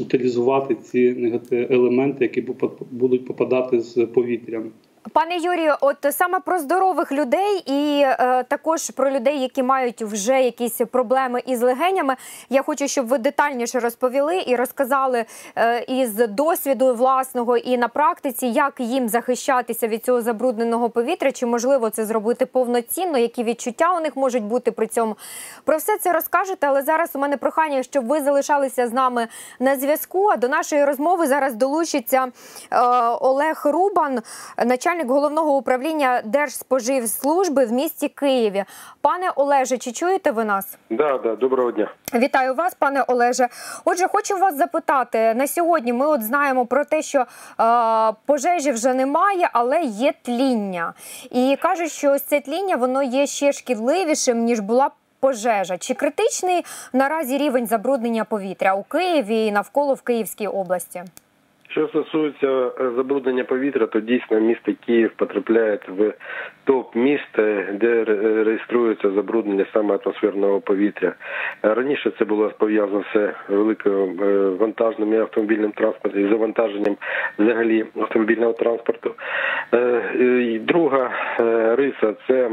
утилізувати 0.00 0.74
ці 0.74 1.32
елементи, 1.70 2.24
які 2.24 2.40
бу- 2.40 2.70
будуть 2.90 3.24
попадати 3.26 3.80
з 3.80 4.06
повітрям. 4.06 4.64
Пане 5.10 5.36
Юрію, 5.36 5.74
от 5.80 5.96
саме 6.10 6.40
про 6.40 6.58
здорових 6.58 7.12
людей 7.12 7.62
і 7.66 8.02
е, 8.04 8.44
також 8.48 8.90
про 8.90 9.10
людей, 9.10 9.40
які 9.40 9.62
мають 9.62 10.02
вже 10.02 10.42
якісь 10.42 10.80
проблеми 10.90 11.42
із 11.46 11.62
легенями. 11.62 12.16
Я 12.50 12.62
хочу, 12.62 12.88
щоб 12.88 13.06
ви 13.06 13.18
детальніше 13.18 13.80
розповіли 13.80 14.42
і 14.46 14.56
розказали 14.56 15.24
е, 15.56 15.80
із 15.80 16.14
досвіду 16.14 16.94
власного 16.94 17.56
і 17.56 17.78
на 17.78 17.88
практиці, 17.88 18.46
як 18.46 18.74
їм 18.78 19.08
захищатися 19.08 19.88
від 19.88 20.04
цього 20.04 20.22
забрудненого 20.22 20.90
повітря, 20.90 21.32
чи 21.32 21.46
можливо 21.46 21.90
це 21.90 22.04
зробити 22.04 22.46
повноцінно, 22.46 23.18
які 23.18 23.44
відчуття 23.44 23.96
у 23.96 24.00
них 24.00 24.16
можуть 24.16 24.44
бути 24.44 24.72
при 24.72 24.86
цьому. 24.86 25.16
Про 25.64 25.76
все 25.76 25.98
це 25.98 26.12
розкажете, 26.12 26.66
але 26.66 26.82
зараз 26.82 27.10
у 27.14 27.18
мене 27.18 27.36
прохання, 27.36 27.82
щоб 27.82 28.06
ви 28.06 28.20
залишалися 28.20 28.88
з 28.88 28.92
нами 28.92 29.28
на 29.60 29.76
зв'язку. 29.76 30.28
А 30.28 30.36
до 30.36 30.48
нашої 30.48 30.84
розмови 30.84 31.26
зараз 31.26 31.54
долучиться 31.54 32.28
е, 32.70 32.80
Олег 33.20 33.62
Рубан, 33.64 34.22
начальник 34.66 34.91
головного 35.00 35.56
управління 35.56 36.22
Держспоживслужби 36.24 37.64
в 37.64 37.72
місті 37.72 38.08
Києві. 38.08 38.64
Пане 39.00 39.30
Олеже, 39.36 39.78
чи 39.78 39.92
чуєте 39.92 40.30
ви 40.30 40.44
нас? 40.44 40.78
Да, 40.90 41.18
да, 41.18 41.36
доброго 41.36 41.72
дня. 41.72 41.90
Вітаю 42.14 42.54
вас, 42.54 42.74
пане 42.74 43.02
Олеже. 43.02 43.48
Отже, 43.84 44.08
хочу 44.08 44.36
вас 44.36 44.56
запитати 44.56 45.34
на 45.34 45.46
сьогодні. 45.46 45.92
Ми 45.92 46.06
от 46.06 46.22
знаємо 46.22 46.66
про 46.66 46.84
те, 46.84 47.02
що 47.02 47.18
е, 47.20 47.24
пожежі 48.26 48.72
вже 48.72 48.94
немає, 48.94 49.50
але 49.52 49.80
є 49.82 50.12
тління. 50.22 50.94
І 51.30 51.58
кажуть, 51.62 51.92
що 51.92 52.12
ось 52.12 52.22
це 52.22 52.40
тління 52.40 52.76
воно 52.76 53.02
є 53.02 53.26
ще 53.26 53.52
шкідливішим 53.52 54.44
ніж 54.44 54.60
була. 54.60 54.90
Пожежа 55.20 55.78
чи 55.78 55.94
критичний 55.94 56.64
наразі 56.92 57.38
рівень 57.38 57.66
забруднення 57.66 58.24
повітря 58.24 58.74
у 58.74 58.82
Києві 58.82 59.46
і 59.46 59.52
навколо 59.52 59.94
в 59.94 60.02
Київській 60.02 60.46
області? 60.46 61.04
Що 61.72 61.88
стосується 61.88 62.46
е, 62.46 62.90
забруднення 62.96 63.44
повітря, 63.44 63.86
то 63.86 64.00
дійсно 64.00 64.40
місто 64.40 64.72
Київ 64.86 65.12
потрапляє 65.16 65.78
в 65.88 66.14
топ 66.64 66.96
міст, 66.96 67.36
де 67.72 68.04
реєструється 68.44 69.10
забруднення 69.10 69.66
саме 69.72 69.98
атмосферного 70.04 70.60
повітря. 70.60 71.12
Е, 71.64 71.74
Раніше 71.74 72.10
це 72.18 72.24
було 72.24 72.52
пов'язано 72.58 73.04
все 73.10 73.34
великим 73.48 74.20
е, 74.22 74.48
вантажним 74.48 75.14
і 75.14 75.16
автомобільним 75.16 75.72
транспортом 75.72 76.24
і 76.24 76.28
завантаженням 76.28 76.96
взагалі 77.38 77.84
автомобільного 78.00 78.52
транспорту. 78.52 79.14
Е, 79.74 80.58
Друга 80.60 81.10
риса 81.76 82.14
це 82.26 82.50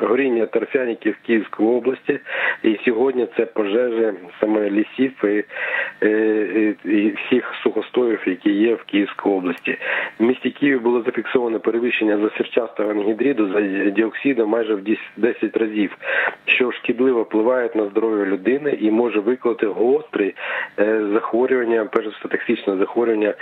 горіння 0.00 0.46
торфяників 0.46 1.16
в 1.22 1.26
Київській 1.26 1.64
області. 1.64 2.20
І 2.62 2.78
сьогодні 2.84 3.28
це 3.36 3.46
пожежі 3.46 4.12
саме 4.40 4.70
лісів 4.70 5.12
і, 5.24 7.14
всіх 7.16 7.54
сухостоїв, 7.62 8.20
які 8.26 8.50
є 8.50 8.74
в 8.74 8.82
Київській 8.82 9.28
області. 9.28 9.78
В 10.18 10.22
місті 10.22 10.50
Києві 10.50 10.78
було 10.78 11.02
зафіксовано 11.02 11.60
перевищення 11.60 12.18
засірчастого 12.18 12.90
ангідриду 12.90 13.35
за 13.44 13.60
діоксидом 13.90 14.50
майже 14.50 14.74
в 14.74 14.82
10 14.82 15.00
10 15.16 15.56
разів, 15.56 15.96
що 16.46 16.72
шкідливо 16.72 17.22
впливає 17.22 17.70
на 17.74 17.86
здоров'я 17.86 18.24
людини 18.24 18.78
і 18.80 18.90
може 18.90 19.20
викликати 19.20 19.66
гострі 19.66 20.34
е, 20.78 21.00
захворювання, 21.12 21.84
перш 21.84 22.04
за 22.06 22.10
все 22.10 22.28
токсичне 22.28 22.76
захворювання, 22.76 23.34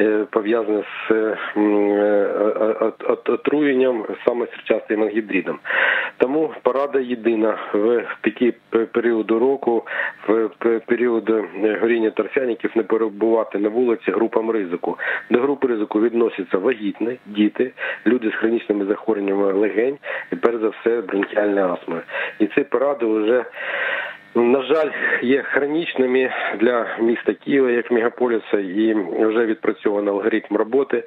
е, 0.00 0.24
пов'язане 0.30 0.82
з 1.08 1.12
е, 1.12 1.36
отруєнням 3.26 4.04
саме 4.26 4.46
сірчастим 4.46 5.02
ангідридом. 5.02 5.58
Тому 6.18 6.50
порада 6.62 6.98
єдина 7.00 7.58
в 7.74 8.04
такий 8.20 8.52
п- 8.70 8.86
період 8.86 9.30
року, 9.30 9.84
в 10.28 10.80
період 10.86 11.30
горіння 11.80 12.10
торфяників 12.10 12.70
не 12.74 12.82
перебувати 12.82 13.58
на 13.58 13.68
вулиці 13.68 14.10
групам 14.10 14.50
ризику. 14.50 14.98
До 15.30 15.38
групи 15.40 15.66
ризику 15.68 16.00
відносяться 16.00 16.58
вагітні, 16.58 17.18
діти, 17.26 17.72
люди 18.06 18.30
з 18.30 18.34
хронічними 18.34 18.84
захворюваннями 18.84 19.41
легень 19.46 19.98
і 20.32 20.36
перш 20.36 20.60
за 20.60 20.68
все 20.68 21.00
бронхіальна 21.00 21.72
астма. 21.72 22.02
І 22.38 22.46
ці 22.46 22.60
поради 22.60 23.06
вже 23.06 23.44
на 24.34 24.62
жаль, 24.62 24.90
є 25.22 25.42
хронічними 25.42 26.30
для 26.60 26.86
міста 27.00 27.34
Києва 27.34 27.70
як 27.70 27.90
мегаполіса, 27.90 28.58
і 28.58 28.94
вже 29.24 29.46
відпрацьовано 29.46 30.10
алгоритм 30.10 30.56
роботи 30.56 31.04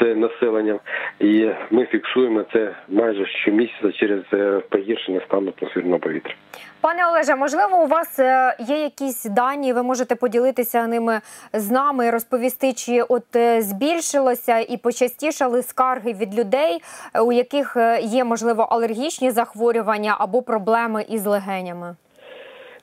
з 0.00 0.14
населенням. 0.14 0.80
І 1.20 1.50
ми 1.70 1.86
фіксуємо 1.86 2.44
це 2.52 2.74
майже 2.88 3.26
щомісяця 3.26 3.92
через 3.92 4.22
е, 4.32 4.60
погіршення 4.68 5.20
стану 5.26 5.52
атмосферного 5.60 5.98
повітря. 5.98 6.34
Пане 6.80 7.06
Олеже, 7.06 7.36
можливо, 7.36 7.82
у 7.82 7.86
вас 7.86 8.18
е, 8.18 8.56
є 8.68 8.82
якісь 8.82 9.24
дані, 9.24 9.72
ви 9.72 9.82
можете 9.82 10.14
поділитися 10.14 10.86
ними 10.86 11.20
з 11.52 11.70
нами 11.70 12.10
розповісти, 12.10 12.72
чи 12.72 13.02
от 13.02 13.36
е, 13.36 13.62
збільшилося 13.62 14.58
і 14.58 14.76
почастішали 14.76 15.62
скарги 15.62 16.12
від 16.12 16.38
людей, 16.38 16.78
у 17.24 17.32
яких 17.32 17.76
є 18.00 18.24
можливо 18.24 18.62
алергічні 18.62 19.30
захворювання 19.30 20.16
або 20.18 20.42
проблеми 20.42 21.04
із 21.08 21.26
легенями? 21.26 21.96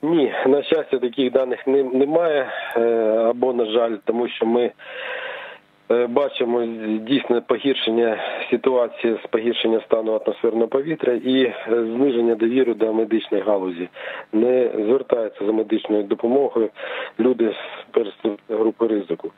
Ні, 0.06 0.34
на 0.48 0.64
щастя, 0.64 0.98
таких 0.98 1.32
даних 1.32 1.68
немає, 1.68 2.48
е, 2.78 2.82
або 3.30 3.54
на 3.54 3.66
жаль, 3.66 3.96
тому 4.06 4.28
що 4.28 4.46
ми 4.46 4.72
бачимо 5.90 6.66
дійсне 7.00 7.42
погіршення 7.42 8.18
ситуації 8.50 9.20
з 9.24 9.28
погіршення 9.28 9.82
стану 9.82 10.22
атмосферного 10.26 10.68
повітря 10.68 11.14
і 11.14 11.44
е, 11.44 11.54
зниження 11.68 12.36
довіри 12.36 12.74
до 12.74 12.94
медичної 12.94 13.44
галузі. 13.44 13.90
Не 14.34 14.70
звертаються 14.86 15.46
за 15.46 15.52
медичною 15.52 16.04
допомогою 16.04 16.70
люди 17.20 17.54
з 17.96 18.54
групи 18.54 18.88
ризику. 18.88 19.32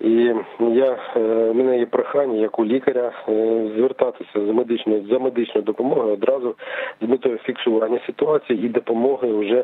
І 0.00 0.34
я 0.60 0.98
е, 1.16 1.20
мене 1.54 1.78
є 1.78 1.86
прохання, 1.86 2.40
як 2.40 2.58
у 2.58 2.64
лікаря, 2.64 3.12
е, 3.28 3.68
звертатися 3.76 4.46
за 4.46 4.52
медичною 4.52 5.04
за 5.10 5.18
медичною 5.18 5.62
допомогою 5.62 6.12
одразу 6.12 6.54
з 7.00 7.08
метою 7.08 7.38
фіксування 7.38 8.00
ситуації 8.06 8.66
і 8.66 8.68
допомоги 8.68 9.32
вже 9.32 9.60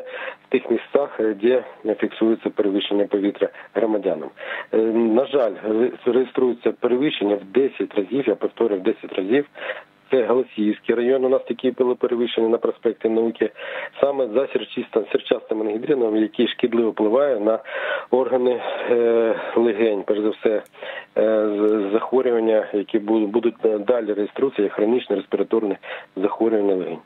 в 0.47 0.49
тих 0.49 0.71
місцях, 0.71 1.19
е, 1.19 1.35
де 1.41 1.63
фіксується 1.99 2.49
перевищення 2.49 3.05
повітря 3.05 3.49
громадянам. 3.73 4.29
Е, 4.73 4.77
На 5.17 5.25
жаль, 5.25 5.51
реєструється 6.37 6.71
перевищення 6.71 7.35
в 7.35 7.43
10 7.43 7.95
разів, 7.95 8.27
я 8.27 8.35
повторюю, 8.35 8.81
в 8.81 8.83
10 8.83 9.13
разів. 9.13 9.45
Це 10.11 10.25
Голосіївський 10.25 10.95
район. 10.95 11.25
У 11.25 11.29
нас 11.29 11.41
такі 11.43 11.71
були 11.71 11.95
перевищення 11.95 12.49
на 12.49 12.57
проспекті 12.57 13.09
науки 13.09 13.51
саме 14.01 14.27
за 14.27 14.47
сірчастим 15.11 15.61
ангідрином, 15.61 16.17
який 16.17 16.47
шкідливо 16.47 16.91
впливає 16.91 17.39
на 17.39 17.59
органи 18.11 18.61
е, 18.89 19.35
легень, 19.55 20.03
перш 20.05 20.19
за 20.19 20.29
все, 20.29 20.61
е, 21.17 21.49
захворювання, 21.93 22.67
які 22.73 22.99
будуть 22.99 23.55
далі 23.79 24.13
реєструватися 24.13 24.63
як 24.63 24.71
хронічне 24.71 25.15
респіраторне 25.15 25.77
захворювання 26.15 26.75
легень. 26.75 26.99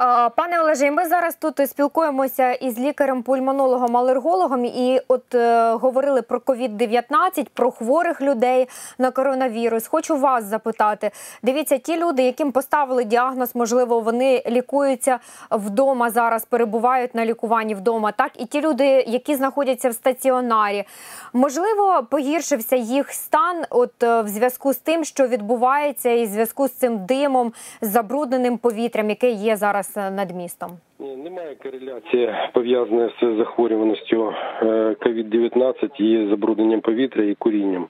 А, 0.00 0.28
Пане 0.28 0.60
Олеже, 0.60 0.90
ми 0.90 1.06
зараз 1.06 1.34
тут 1.34 1.70
спілкуємося 1.70 2.52
із 2.52 2.78
лікарем-пульмонологом, 2.78 3.96
алергологом, 3.96 4.64
і 4.64 5.00
от 5.08 5.34
е, 5.34 5.72
говорили 5.72 6.22
про 6.22 6.38
COVID-19, 6.38 7.46
про 7.54 7.70
хворих 7.70 8.20
людей 8.20 8.68
на 8.98 9.10
коронавірус. 9.10 9.86
Хочу 9.86 10.16
вас 10.16 10.44
запитати. 10.44 11.10
Дивіться, 11.42 11.78
ті 11.78 11.96
люди, 11.96 12.22
яким 12.22 12.52
поставили 12.52 13.04
діагноз, 13.04 13.54
можливо, 13.54 14.00
вони 14.00 14.42
лікуються 14.48 15.18
вдома 15.50 16.10
зараз, 16.10 16.44
перебувають 16.44 17.14
на 17.14 17.26
лікуванні 17.26 17.74
вдома. 17.74 18.12
Так, 18.12 18.30
і 18.38 18.44
ті 18.44 18.60
люди, 18.60 18.86
які 18.86 19.34
знаходяться 19.34 19.90
в 19.90 19.94
стаціонарі, 19.94 20.84
можливо, 21.32 22.06
погіршився 22.10 22.76
їх 22.76 23.12
стан, 23.12 23.64
от 23.70 24.02
е, 24.02 24.22
в 24.22 24.28
зв'язку 24.28 24.72
з 24.72 24.76
тим, 24.76 25.04
що 25.04 25.26
відбувається, 25.26 26.10
і 26.10 26.24
в 26.24 26.28
зв'язку 26.28 26.68
з 26.68 26.72
цим 26.72 27.06
димом, 27.06 27.52
забрудненим 27.80 28.58
повітрям, 28.58 29.10
яке 29.10 29.30
є 29.30 29.56
зараз 29.56 29.87
е, 29.96 30.10
над 30.10 30.30
містом. 30.36 30.78
Немає 31.00 31.54
кореляції 31.62 32.34
пов'язаної 32.52 33.10
з 33.22 33.36
захворюваністю 33.36 34.34
е, 34.62 34.66
COVID-19 35.00 36.02
і 36.02 36.28
забрудненням 36.28 36.80
повітря 36.80 37.24
і 37.24 37.34
курінням. 37.34 37.86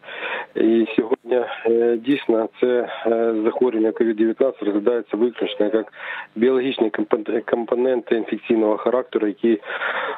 І 0.54 0.86
сьогодні 0.96 1.44
е, 1.66 1.96
дійсно 1.96 2.48
це 2.60 2.66
е, 3.06 3.34
захворювання 3.44 3.90
COVID-19 3.90 4.64
розглядається 4.64 5.16
виключно 5.16 5.70
як 5.74 5.92
біологічні 6.36 6.90
компон- 6.90 7.50
компоненти 7.50 8.14
інфекційного 8.14 8.76
характеру, 8.76 9.26
які 9.26 9.60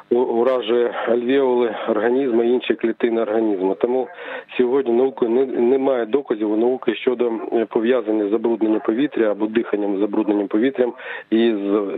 уражує 0.09 0.93
альвеоли 1.07 1.75
організму 1.89 2.43
і 2.43 2.49
інші 2.49 2.73
клітини 2.73 3.21
організму. 3.21 3.75
Тому 3.75 4.07
сьогодні 4.57 4.93
наукою 4.93 5.31
не, 5.31 5.45
немає 5.45 6.05
доказів 6.05 6.51
у 6.51 6.57
науки 6.57 6.95
щодо 6.95 7.31
е, 7.53 7.65
пов'язання 7.65 8.29
забруднення 8.29 8.79
повітря 8.79 9.31
або 9.31 9.47
диханням 9.47 9.99
забрудненням 9.99 10.47
повітрям 10.47 10.93
і 11.29 11.45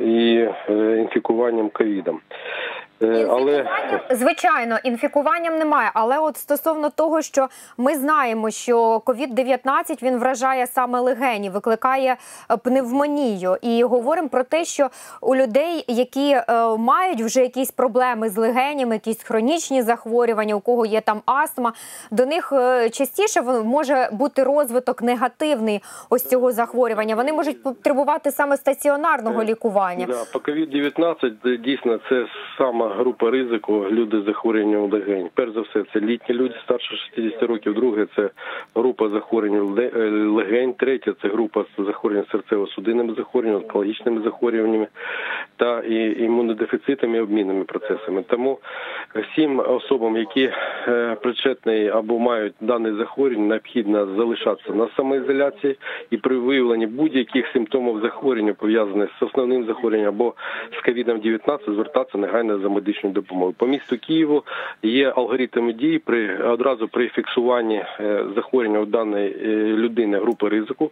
і 0.05 0.49
е, 0.69 0.82
інфікуванням 0.83 1.69
ковідом. 1.69 2.19
Е, 3.01 3.27
Але 3.29 3.65
Звичайно, 4.09 4.77
інфікуванням 4.83 5.57
немає. 5.57 5.91
Але 5.93 6.19
от 6.19 6.37
стосовно 6.37 6.89
того, 6.89 7.21
що 7.21 7.47
ми 7.77 7.95
знаємо, 7.95 8.49
що 8.51 8.97
COVID-19 9.05 10.03
він 10.03 10.17
вражає 10.17 10.67
саме 10.67 10.99
легені, 10.99 11.49
викликає 11.49 12.15
е, 12.51 12.57
пневмонію. 12.57 13.57
І 13.61 13.83
говоримо 13.83 14.29
про 14.29 14.43
те, 14.43 14.65
що 14.65 14.89
у 15.21 15.35
людей, 15.35 15.85
які 15.87 16.31
е, 16.31 16.43
мають 16.77 17.21
вже 17.21 17.41
якісь 17.41 17.71
проблеми 17.71 18.29
з 18.29 18.37
легенями, 18.37 18.95
якісь 18.95 19.23
хронічні 19.23 19.81
захворювання, 19.81 20.55
у 20.55 20.59
кого 20.59 20.85
є 20.85 21.01
там 21.01 21.21
астма, 21.25 21.73
до 22.11 22.25
них 22.25 22.53
частіше 22.91 23.41
в- 23.41 23.63
може 23.65 24.09
бути 24.11 24.43
розвиток 24.43 25.01
негативний 25.01 25.81
ось 26.09 26.29
цього 26.29 26.51
захворювання. 26.51 27.15
Вони 27.15 27.33
можуть 27.33 27.63
потребувати 27.63 28.31
саме 28.31 28.57
стаціонарного 28.57 29.43
лікування. 29.43 30.05
Да, 30.09 30.23
по 30.33 30.39
COVID-19 30.39 31.15
е, 31.45 31.57
дійсно 31.57 31.99
це 32.09 32.25
сама 32.57 32.92
група 32.97 33.31
ризику 33.31 33.85
люди 33.91 34.21
з 34.21 34.25
захворюванням 34.25 34.91
легень. 34.91 35.29
Перш 35.33 35.51
за 35.51 35.61
все, 35.61 35.83
це 35.93 35.99
літні 35.99 36.35
люди 36.35 36.55
старше 36.63 36.95
60 37.15 37.43
років. 37.43 37.73
Друге 37.73 38.07
це 38.15 38.29
група 38.75 39.09
захворювань 39.09 39.79
е, 39.79 40.09
легень. 40.09 40.73
Третє 40.73 41.13
це 41.21 41.27
група 41.27 41.63
з 41.77 41.85
захворювань 41.85 42.25
серцево-судинними 42.33 43.15
захворюваннями, 43.15 43.63
онкологічними 43.63 44.21
захворюваннями 44.21 44.87
та 45.57 45.79
і 45.79 46.23
імунодефіцитами 46.23 47.17
і 47.17 47.21
обмінними 47.21 47.63
процесами. 47.63 48.23
Тому 48.27 48.59
всім 49.31 49.59
особам, 49.59 50.17
які 50.17 50.51
е, 50.87 51.17
причетні 51.21 51.89
або 51.89 52.19
мають 52.19 52.53
дане 52.61 52.93
захворювання, 52.93 53.47
необхідно 53.47 54.05
залишатися 54.05 54.73
на 54.73 54.87
самоізоляції 54.97 55.77
і 56.09 56.17
при 56.17 56.37
виявленні 56.37 56.87
будь-яких 56.87 57.47
симптомів 57.53 57.99
захворювання 58.01 58.53
пов'язаних 58.53 59.09
з 59.19 59.23
основним 59.23 59.65
захворюванням 59.65 60.13
або 60.15 60.33
з 60.71 60.87
COVID-19, 60.87 61.73
звертатися 61.73 62.17
негайно 62.17 62.59
за 62.59 62.69
медичною 62.73 63.13
допомоги 63.13 63.53
По 63.57 63.67
місту 63.67 63.97
Києву 63.97 64.43
є 64.83 65.09
алгоритми 65.09 65.73
дій 65.73 65.99
при 65.99 66.37
одразу 66.37 66.87
при 66.87 67.07
фіксуванні 67.07 67.75
е, 67.99 68.25
захворювання 68.35 68.79
у 68.79 68.85
даної 68.85 69.29
е, 69.29 69.47
людини 69.57 70.19
групи 70.19 70.49
ризику. 70.49 70.91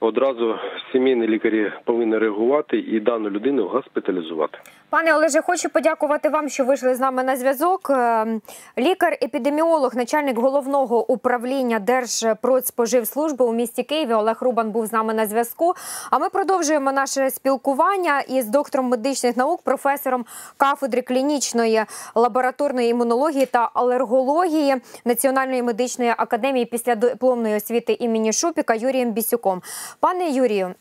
Одразу 0.00 0.54
сімейні 0.92 1.26
лікарі 1.26 1.72
повинні 1.84 2.18
реагувати 2.18 2.78
і 2.78 3.00
дану 3.00 3.30
людину 3.30 3.66
госпіталізувати. 3.66 4.58
Пане 4.90 5.14
Олеже, 5.14 5.42
хочу 5.42 5.68
подякувати 5.68 6.28
вам, 6.28 6.48
що 6.48 6.64
вийшли 6.64 6.94
з 6.94 7.00
нами 7.00 7.24
на 7.24 7.36
зв'язок. 7.36 7.90
Ем, 7.90 8.42
Лікар-епідеміолог, 8.78 9.96
начальник 9.96 10.38
головного 10.38 11.12
управління 11.12 11.78
Держпродспоживслужби 11.78 13.44
у 13.44 13.52
місті 13.52 13.82
Києві 13.82 14.12
Олег 14.12 14.36
Рубан 14.40 14.70
був 14.70 14.86
з 14.86 14.92
нами 14.92 15.14
на 15.14 15.26
зв'язку. 15.26 15.74
А 16.10 16.18
ми 16.18 16.28
продовжуємо 16.28 16.92
наше 16.92 17.30
спілкування 17.30 18.20
із 18.20 18.46
доктором 18.46 18.88
медичних 18.88 19.36
наук, 19.36 19.62
професором 19.62 20.24
кафедри 20.56 21.02
клінічної 21.02 21.84
лабораторної 22.14 22.90
імунології 22.90 23.46
та 23.46 23.70
алергології 23.74 24.76
Національної 25.04 25.62
медичної 25.62 26.14
академії 26.16 26.64
після 26.64 26.94
дипломної 26.94 27.56
освіти 27.56 27.92
імені 27.92 28.32
Шупіка 28.32 28.74
Юрієм 28.74 29.12
Бісюком. 29.12 29.62
Пане 30.00 30.28
Юрію. 30.28 30.74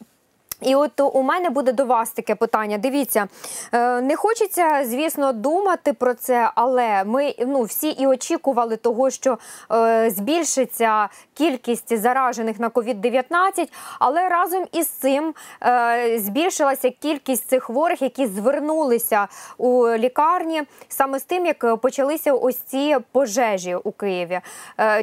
І 0.61 0.75
от 0.75 0.99
у 0.99 1.21
мене 1.21 1.49
буде 1.49 1.71
до 1.71 1.85
вас 1.85 2.11
таке 2.11 2.35
питання. 2.35 2.77
Дивіться, 2.77 3.27
е, 3.71 4.01
не 4.01 4.15
хочеться, 4.15 4.85
звісно, 4.85 5.33
думати 5.33 5.93
про 5.93 6.13
це, 6.13 6.51
але 6.55 7.03
ми 7.03 7.36
ну 7.47 7.62
всі 7.63 7.89
і 7.89 8.07
очікували 8.07 8.75
того, 8.75 9.10
що 9.10 9.38
е, 9.71 10.10
збільшиться 10.10 11.10
кількість 11.34 11.97
заражених 11.97 12.60
на 12.60 12.69
COVID-19, 12.69 13.69
але 13.99 14.29
разом 14.29 14.65
із 14.71 14.88
цим 14.88 15.34
е, 15.63 16.19
збільшилася 16.19 16.89
кількість 16.89 17.47
цих 17.49 17.63
хворих, 17.63 18.01
які 18.01 18.27
звернулися 18.27 19.27
у 19.57 19.88
лікарні 19.88 20.63
саме 20.88 21.19
з 21.19 21.23
тим, 21.23 21.45
як 21.45 21.77
почалися 21.81 22.34
ось 22.34 22.57
ці 22.57 22.97
пожежі 23.12 23.75
у 23.75 23.91
Києві. 23.91 24.39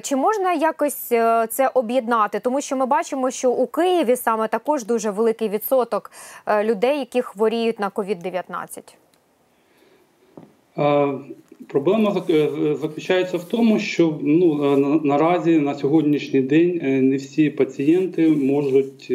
Чи 0.02 0.16
можна 0.16 0.52
якось 0.52 1.08
це 1.50 1.70
об'єднати? 1.74 2.40
Тому 2.40 2.60
що 2.60 2.76
ми 2.76 2.86
бачимо, 2.86 3.30
що 3.30 3.50
у 3.50 3.66
Києві 3.66 4.16
саме 4.16 4.48
також 4.48 4.84
дуже 4.84 5.10
великий 5.10 5.45
відсоток 5.48 6.10
е, 6.46 6.64
людей, 6.64 6.98
які 6.98 7.22
хворіють 7.22 7.80
на 7.80 7.90
COVID-19. 7.90 8.94
Е, 10.78 11.08
Проблема 11.68 12.22
е, 12.30 12.48
заключається 12.80 13.36
в 13.36 13.44
тому, 13.44 13.78
що 13.78 14.18
ну, 14.22 14.64
е, 14.64 15.00
наразі 15.04 15.58
на 15.58 15.74
сьогоднішній 15.74 16.40
день 16.40 16.80
не 17.08 17.16
всі 17.16 17.50
пацієнти 17.50 18.28
можуть 18.28 19.12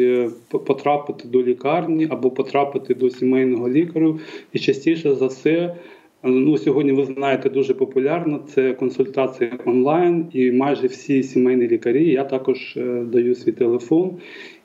потрапити 0.50 1.28
до 1.28 1.42
лікарні 1.42 2.06
або 2.10 2.30
потрапити 2.30 2.94
до 2.94 3.10
сімейного 3.10 3.68
лікаря. 3.68 4.14
І 4.52 4.58
частіше 4.58 5.14
за 5.14 5.26
все, 5.26 5.76
ну, 6.22 6.58
сьогодні 6.58 6.92
ви 6.92 7.04
знаєте, 7.04 7.50
дуже 7.50 7.74
популярно 7.74 8.40
це 8.54 8.72
консультації 8.72 9.52
онлайн, 9.64 10.26
і 10.32 10.52
майже 10.52 10.86
всі 10.86 11.22
сімейні 11.22 11.68
лікарі. 11.68 12.10
Я 12.10 12.24
також 12.24 12.78
даю 13.04 13.34
свій 13.34 13.52
телефон, 13.52 14.10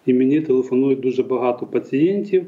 і 0.08 0.14
мені 0.14 0.42
телефонують 0.42 1.00
дуже 1.00 1.24
багато 1.24 1.66
пацієнтів. 1.66 2.46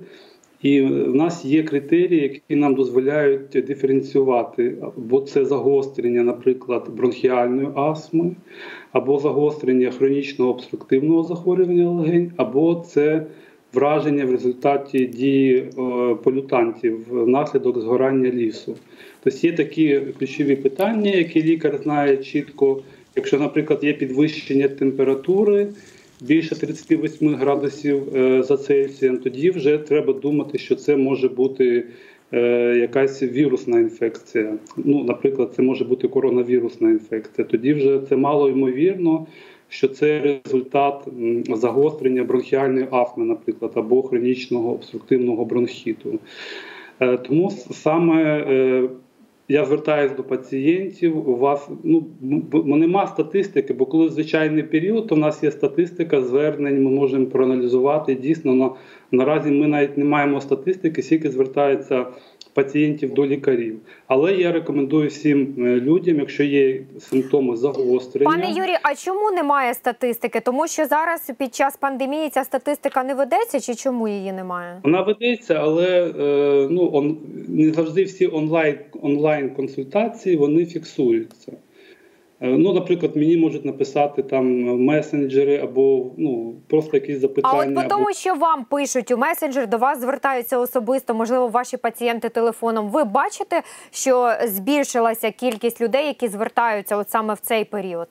І 0.61 0.81
в 0.81 1.15
нас 1.15 1.45
є 1.45 1.63
критерії, 1.63 2.21
які 2.21 2.55
нам 2.55 2.75
дозволяють 2.75 3.49
диференціювати, 3.49 4.75
бо 4.97 5.21
це 5.21 5.45
загострення, 5.45 6.23
наприклад, 6.23 6.89
бронхіальної 6.97 7.67
астми, 7.75 8.35
або 8.91 9.19
загострення 9.19 9.91
хронічного 9.91 10.51
обструктивного 10.51 11.23
захворювання 11.23 11.89
легень, 11.89 12.31
або 12.37 12.85
це 12.87 13.25
враження 13.73 14.25
в 14.25 14.31
результаті 14.31 15.05
дії 15.05 15.55
е, 15.57 15.71
полютантів 16.23 17.05
внаслідок 17.09 17.79
згорання 17.79 18.29
лісу. 18.29 18.75
Тобто 19.23 19.47
є 19.47 19.53
такі 19.53 20.01
ключові 20.19 20.55
питання, 20.55 21.11
які 21.11 21.43
лікар 21.43 21.77
знає 21.83 22.17
чітко. 22.17 22.81
Якщо, 23.15 23.39
наприклад, 23.39 23.79
є 23.83 23.93
підвищення 23.93 24.67
температури 24.67 25.67
більше 26.21 26.55
38 26.55 27.35
градусів 27.35 28.15
е, 28.15 28.43
за 28.43 28.57
Цельсієм, 28.57 29.17
тоді 29.17 29.51
вже 29.51 29.77
треба 29.77 30.13
думати, 30.13 30.57
що 30.57 30.75
це 30.75 30.97
може 30.97 31.29
бути 31.29 31.85
е, 32.33 32.39
якась 32.77 33.23
вірусна 33.23 33.79
інфекція. 33.79 34.53
Ну, 34.77 35.03
наприклад, 35.03 35.53
це 35.55 35.61
може 35.61 35.85
бути 35.85 36.07
коронавірусна 36.07 36.89
інфекція. 36.89 37.47
Тоді 37.47 37.73
вже 37.73 37.99
це 38.09 38.15
мало 38.15 38.49
ймовірно, 38.49 39.27
що 39.69 39.87
це 39.87 40.39
результат 40.45 41.07
загострення 41.49 42.23
бронхіальної 42.23 42.87
астми, 42.91 43.25
наприклад, 43.25 43.71
або 43.75 44.03
хронічного 44.03 44.71
обструктивного 44.73 45.45
бронхіту. 45.45 46.19
Е, 46.99 47.17
Тому 47.17 47.51
саме 47.71 48.89
я 49.49 49.65
звертаюся 49.65 50.15
до 50.15 50.23
пацієнтів. 50.23 51.29
У 51.29 51.35
вас 51.37 51.69
ну 51.83 52.75
нема 52.75 53.07
статистики, 53.07 53.73
бо 53.73 53.85
коли 53.85 54.09
звичайний 54.09 54.63
період, 54.63 55.07
то 55.07 55.15
в 55.15 55.17
нас 55.17 55.43
є 55.43 55.51
статистика 55.51 56.21
звернень. 56.21 56.83
Ми 56.83 56.91
можемо 56.91 57.25
проаналізувати. 57.25 58.15
Дійсно, 58.15 58.55
на, 58.55 58.69
наразі 59.11 59.51
ми 59.51 59.67
навіть 59.67 59.97
не 59.97 60.05
маємо 60.05 60.41
статистики, 60.41 61.01
скільки 61.01 61.31
звертається 61.31 62.05
пацієнтів 62.63 63.13
до 63.13 63.25
лікарів. 63.25 63.79
Але 64.07 64.33
я 64.33 64.51
рекомендую 64.51 65.09
всім 65.09 65.55
е, 65.57 65.61
людям, 65.61 66.19
якщо 66.19 66.43
є 66.43 66.81
симптоми 66.99 67.57
загострення. 67.57 68.31
Пане 68.31 68.51
Юрій, 68.51 68.77
а 68.83 68.95
чому 68.95 69.31
немає 69.31 69.73
статистики? 69.73 70.39
Тому 70.39 70.67
що 70.67 70.85
зараз 70.85 71.31
під 71.37 71.55
час 71.55 71.77
пандемії 71.77 72.29
ця 72.29 72.43
статистика 72.43 73.03
не 73.03 73.13
ведеться, 73.13 73.59
чи 73.59 73.75
чому 73.75 74.07
її 74.07 74.31
немає? 74.31 74.79
Вона 74.83 75.01
ведеться, 75.01 75.53
але 75.53 76.13
е, 76.19 76.67
ну 76.71 76.89
он 76.93 77.17
не 77.47 77.71
завжди 77.73 78.03
всі 78.03 78.27
онлайн 78.27 78.77
онлайн 79.01 79.49
консультації 79.49 80.35
вони 80.35 80.65
фіксуються. 80.65 81.51
Е, 82.41 82.47
Ну, 82.57 82.73
наприклад, 82.73 83.15
мені 83.15 83.37
можуть 83.37 83.65
написати 83.65 84.23
там 84.23 84.45
месенджери 84.85 85.57
або 85.57 86.11
ну 86.17 86.55
просто 86.67 86.97
якісь 86.97 87.15
А 87.17 87.19
запитання. 87.19 87.59
от 87.67 87.75
по 87.75 87.79
або- 87.81 87.89
тому, 87.89 88.13
що 88.13 88.33
вам 88.35 88.65
пишуть 88.65 89.11
у 89.11 89.17
месенджер, 89.17 89.69
до 89.69 89.77
вас 89.77 90.01
звертаються 90.01 90.57
особисто, 90.59 91.13
можливо, 91.13 91.47
ваші 91.47 91.77
пацієнти 91.77 92.29
телефоном. 92.29 92.89
Ви 92.89 93.03
бачите, 93.03 93.61
що 93.91 94.31
збільшилася 94.45 95.31
кількість 95.31 95.81
людей, 95.81 96.05
які 96.07 96.27
звертаються 96.27 96.97
от 96.97 97.09
саме 97.09 97.33
в 97.33 97.39
цей 97.39 97.65
період? 97.65 98.07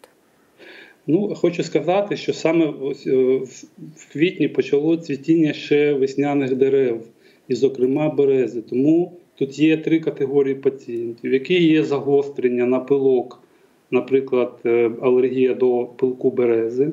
Ну, 1.07 1.35
хочу 1.35 1.63
сказати, 1.63 2.17
що 2.17 2.33
саме 2.33 2.65
е, 2.67 2.71
в- 2.71 3.65
в 3.97 4.13
квітні 4.13 4.49
почало 4.49 4.97
цвітіння 4.97 5.53
ще 5.53 5.93
весняних 5.93 6.55
дерев, 6.55 7.01
і, 7.49 7.55
зокрема, 7.55 8.09
берези. 8.11 8.63
Тому 8.63 9.13
тут 9.39 9.59
є 9.59 9.77
три 9.77 10.01
категорії 10.01 10.55
пацієнтів, 10.55 11.33
які 11.33 11.65
є 11.65 11.85
загострення 11.85 12.67
на 12.67 12.81
пилок, 12.81 13.43
наприклад, 13.91 14.53
е, 14.67 14.91
алергія 15.03 15.55
до 15.55 15.85
пилку 15.85 16.31
берези. 16.31 16.91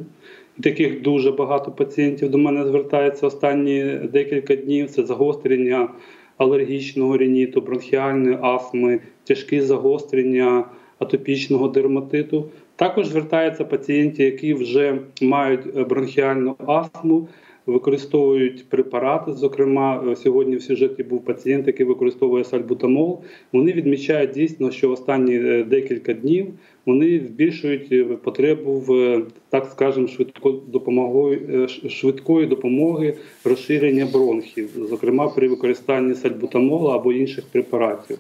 Таких 0.64 1.02
дуже 1.02 1.32
багато 1.32 1.72
пацієнтів 1.72 2.30
до 2.30 2.38
мене 2.38 2.66
звертається 2.66 3.28
останні 3.28 4.00
декілька 4.14 4.56
днів. 4.56 4.90
Це 4.90 5.04
загострення 5.04 5.90
алергічного 6.38 7.18
рініту, 7.18 7.62
бронхіальної 7.62 8.38
астми, 8.42 9.00
тяжкі 9.24 9.62
загострення 9.62 10.66
атопічного 11.00 11.68
дерматиту. 11.68 12.46
Також 12.76 13.08
звертаються 13.08 13.66
пацієнти, 13.66 14.24
які 14.24 14.54
вже 14.54 15.00
мають 15.22 15.78
е, 15.78 15.84
бронхіальну 15.84 16.56
астму, 16.66 17.28
використовують 17.66 18.70
препарати. 18.70 19.34
Зокрема, 19.34 20.04
е, 20.12 20.16
сьогодні 20.16 20.56
в 20.56 20.62
сюжеті 20.62 21.04
був 21.04 21.26
пацієнт, 21.26 21.68
який 21.68 21.86
використовує 21.86 22.44
сальбутамол. 22.44 23.22
Вони 23.54 23.74
відмічають 23.74 24.32
дійсно, 24.32 24.72
що 24.72 24.92
останні 24.92 25.36
е, 25.36 25.64
декілька 25.64 26.14
днів 26.14 26.48
вони 26.86 27.20
збільшують 27.20 27.92
е, 27.92 28.04
потребу 28.04 28.72
в 28.72 29.22
так 29.50 29.66
скажемо 29.66 30.08
швидко 30.08 30.52
допомогою 30.52 31.68
швидкої 31.90 32.48
допомоги 32.48 33.14
розширення 33.46 34.08
бронхів, 34.14 34.70
зокрема 34.90 35.28
при 35.28 35.48
використанні 35.48 36.16
сальбутамола 36.16 36.96
або 36.96 37.14
інших 37.14 37.46
препаратів. 37.52 38.18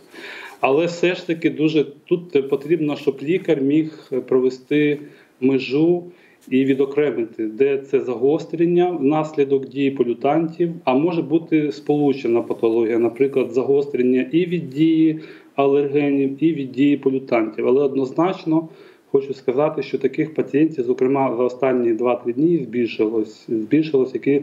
Але 0.60 0.86
все 0.86 1.15
ж 1.15 1.27
таки 1.27 1.49
дуже 1.49 1.86
тут 2.05 2.49
потрібно, 2.49 2.95
щоб 2.95 3.17
лікар 3.23 3.62
міг 3.62 4.12
провести 4.27 4.99
межу 5.41 6.03
і 6.49 6.65
відокремити, 6.65 7.45
де 7.45 7.77
це 7.77 7.99
загострення 7.99 8.89
внаслідок 8.89 9.67
дії 9.67 9.91
полютантів, 9.91 10.71
а 10.84 10.93
може 10.93 11.21
бути 11.21 11.71
сполучена 11.71 12.41
патологія, 12.41 12.99
наприклад, 12.99 13.51
загострення 13.51 14.29
і 14.31 14.45
від 14.45 14.69
дії 14.69 15.19
алергенів, 15.55 16.43
і 16.43 16.53
від 16.53 16.71
дії 16.71 16.97
полютантів. 16.97 17.67
Але 17.67 17.84
однозначно 17.84 18.67
хочу 19.12 19.34
сказати, 19.34 19.84
що 19.84 19.97
таких 19.97 20.34
пацієнтів, 20.34 20.84
зокрема 20.84 21.36
за 21.38 21.43
останні 21.43 21.93
2-3 21.93 22.34
дні, 22.34 22.58
збільшилось, 22.58 23.45
збільшилось, 23.47 24.13
які 24.13 24.41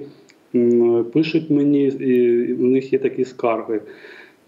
пишуть 1.13 1.51
мені, 1.51 1.87
і 1.87 2.53
у 2.53 2.67
них 2.67 2.93
є 2.93 2.99
такі 2.99 3.25
скарги. 3.25 3.81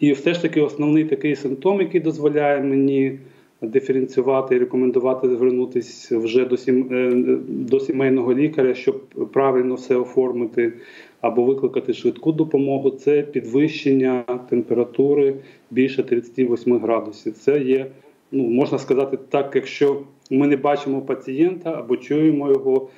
І 0.00 0.12
все 0.12 0.34
ж 0.34 0.42
таки 0.42 0.60
основний 0.60 1.04
такий 1.04 1.36
симптом, 1.36 1.80
який 1.80 2.00
дозволяє 2.00 2.62
мені 2.62 3.18
диференціювати 3.66 4.54
і 4.54 4.58
рекомендувати 4.58 5.28
звернутися 5.28 6.18
вже 6.18 6.44
до, 6.44 6.56
сім, 6.56 6.88
е, 6.92 7.12
до 7.48 7.80
сімейного 7.80 8.34
лікаря, 8.34 8.74
щоб 8.74 9.00
правильно 9.32 9.74
все 9.74 9.96
оформити 9.96 10.72
або 11.20 11.44
викликати 11.44 11.92
швидку 11.92 12.32
допомогу, 12.32 12.90
це 12.90 13.22
підвищення 13.22 14.24
температури 14.50 15.34
більше 15.70 16.02
38 16.02 16.78
градусів. 16.78 17.32
Це 17.32 17.60
є, 17.60 17.86
ну 18.32 18.42
можна 18.42 18.78
сказати 18.78 19.18
так, 19.28 19.52
якщо 19.54 20.02
ми 20.30 20.46
не 20.46 20.56
бачимо 20.56 21.00
пацієнта 21.00 21.72
або 21.72 21.96
чуємо 21.96 22.50
його, 22.50 22.88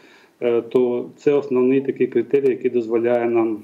е, 0.40 0.62
то 0.62 1.10
це 1.16 1.32
основний 1.32 1.80
такий 1.80 2.06
критерій, 2.06 2.50
який 2.50 2.70
дозволяє 2.70 3.30
нам 3.30 3.62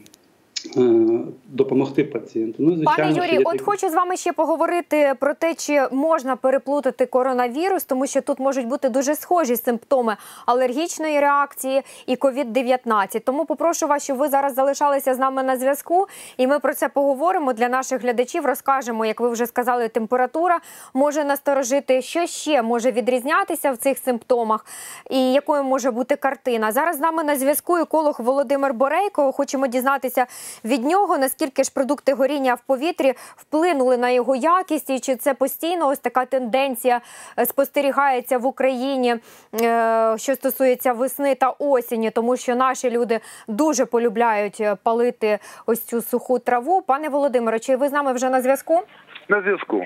допомогти 1.48 2.04
пацієнту. 2.04 2.56
Ну, 2.58 2.76
звичайно, 2.76 3.14
Пане 3.14 3.26
Юрій, 3.26 3.38
от 3.38 3.52
такі- 3.52 3.64
хочу 3.64 3.90
з 3.90 3.94
вами 3.94 4.16
ще 4.16 4.32
поговорити 4.32 5.14
про 5.20 5.34
те, 5.34 5.54
чи 5.54 5.88
можна 5.92 6.36
переплутати 6.36 7.06
коронавірус, 7.06 7.84
тому 7.84 8.06
що 8.06 8.20
тут 8.20 8.38
можуть 8.38 8.66
бути 8.66 8.88
дуже 8.88 9.16
схожі 9.16 9.56
симптоми 9.56 10.16
алергічної 10.46 11.20
реакції 11.20 11.82
і 12.06 12.16
COVID-19. 12.16 13.20
Тому 13.20 13.44
попрошу 13.44 13.86
вас, 13.86 14.04
щоб 14.04 14.16
ви 14.16 14.28
зараз 14.28 14.54
залишалися 14.54 15.14
з 15.14 15.18
нами 15.18 15.42
на 15.42 15.56
зв'язку, 15.56 16.06
і 16.36 16.46
ми 16.46 16.58
про 16.58 16.74
це 16.74 16.88
поговоримо 16.88 17.52
для 17.52 17.68
наших 17.68 18.02
глядачів. 18.02 18.46
Розкажемо, 18.46 19.06
як 19.06 19.20
ви 19.20 19.28
вже 19.28 19.46
сказали, 19.46 19.88
температура 19.88 20.60
може 20.94 21.24
насторожити, 21.24 22.02
що 22.02 22.26
ще 22.26 22.62
може 22.62 22.92
відрізнятися 22.92 23.72
в 23.72 23.76
цих 23.76 23.98
симптомах, 23.98 24.66
і 25.10 25.32
якою 25.32 25.64
може 25.64 25.90
бути 25.90 26.16
картина. 26.16 26.72
Зараз 26.72 26.96
з 26.96 27.00
нами 27.00 27.24
на 27.24 27.36
зв'язку 27.36 27.76
еколог 27.76 28.16
Володимир 28.18 28.74
Борейко. 28.74 29.32
Хочемо 29.32 29.66
дізнатися 29.66 30.26
від 30.64 30.84
нього, 30.84 31.18
наскільки 31.18 31.64
ж 31.64 31.72
продукти 31.74 32.14
горіння 32.14 32.54
в 32.54 32.60
повітрі 32.66 33.14
вплинули 33.36 33.96
на 33.96 34.10
його 34.10 34.36
якість, 34.36 34.90
і 34.90 35.00
чи 35.00 35.16
це 35.16 35.34
постійно 35.34 35.88
ось 35.88 35.98
така 35.98 36.24
тенденція 36.24 37.00
е, 37.38 37.46
спостерігається 37.46 38.38
в 38.38 38.46
Україні, 38.46 39.16
е, 39.62 40.14
що 40.18 40.34
стосується 40.34 40.92
весни 40.92 41.34
та 41.34 41.50
осені, 41.50 42.10
тому 42.10 42.36
що 42.36 42.56
наші 42.56 42.90
люди 42.90 43.20
дуже 43.48 43.84
полюбляють 43.84 44.60
е, 44.60 44.76
палити 44.82 45.38
ось 45.66 45.84
цю 45.84 46.02
суху 46.02 46.38
траву. 46.38 46.82
Пане 46.82 47.08
Володимире, 47.08 47.58
чи 47.58 47.76
ви 47.76 47.88
з 47.88 47.92
нами 47.92 48.12
вже 48.12 48.30
на 48.30 48.42
зв'язку? 48.42 48.82
На 49.28 49.42
зв'язку. 49.42 49.84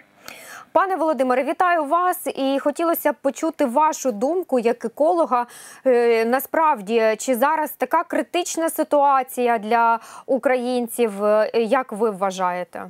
Пане 0.77 0.97
Володимире, 0.97 1.45
вітаю 1.45 1.85
вас 1.85 2.27
і 2.37 2.59
хотілося 2.59 3.13
б 3.13 3.15
почути 3.23 3.65
вашу 3.65 4.13
думку 4.13 4.59
як 4.59 4.85
еколога. 4.85 5.47
Е, 5.87 6.25
Насправді, 6.25 7.03
чи 7.19 7.35
зараз 7.35 7.73
така 7.73 8.05
критична 8.05 8.69
ситуація 8.69 9.59
для 9.59 9.99
українців? 10.27 11.25
Е, 11.25 11.51
Як 11.55 11.93
ви 11.93 12.11
вважаєте? 12.11 12.85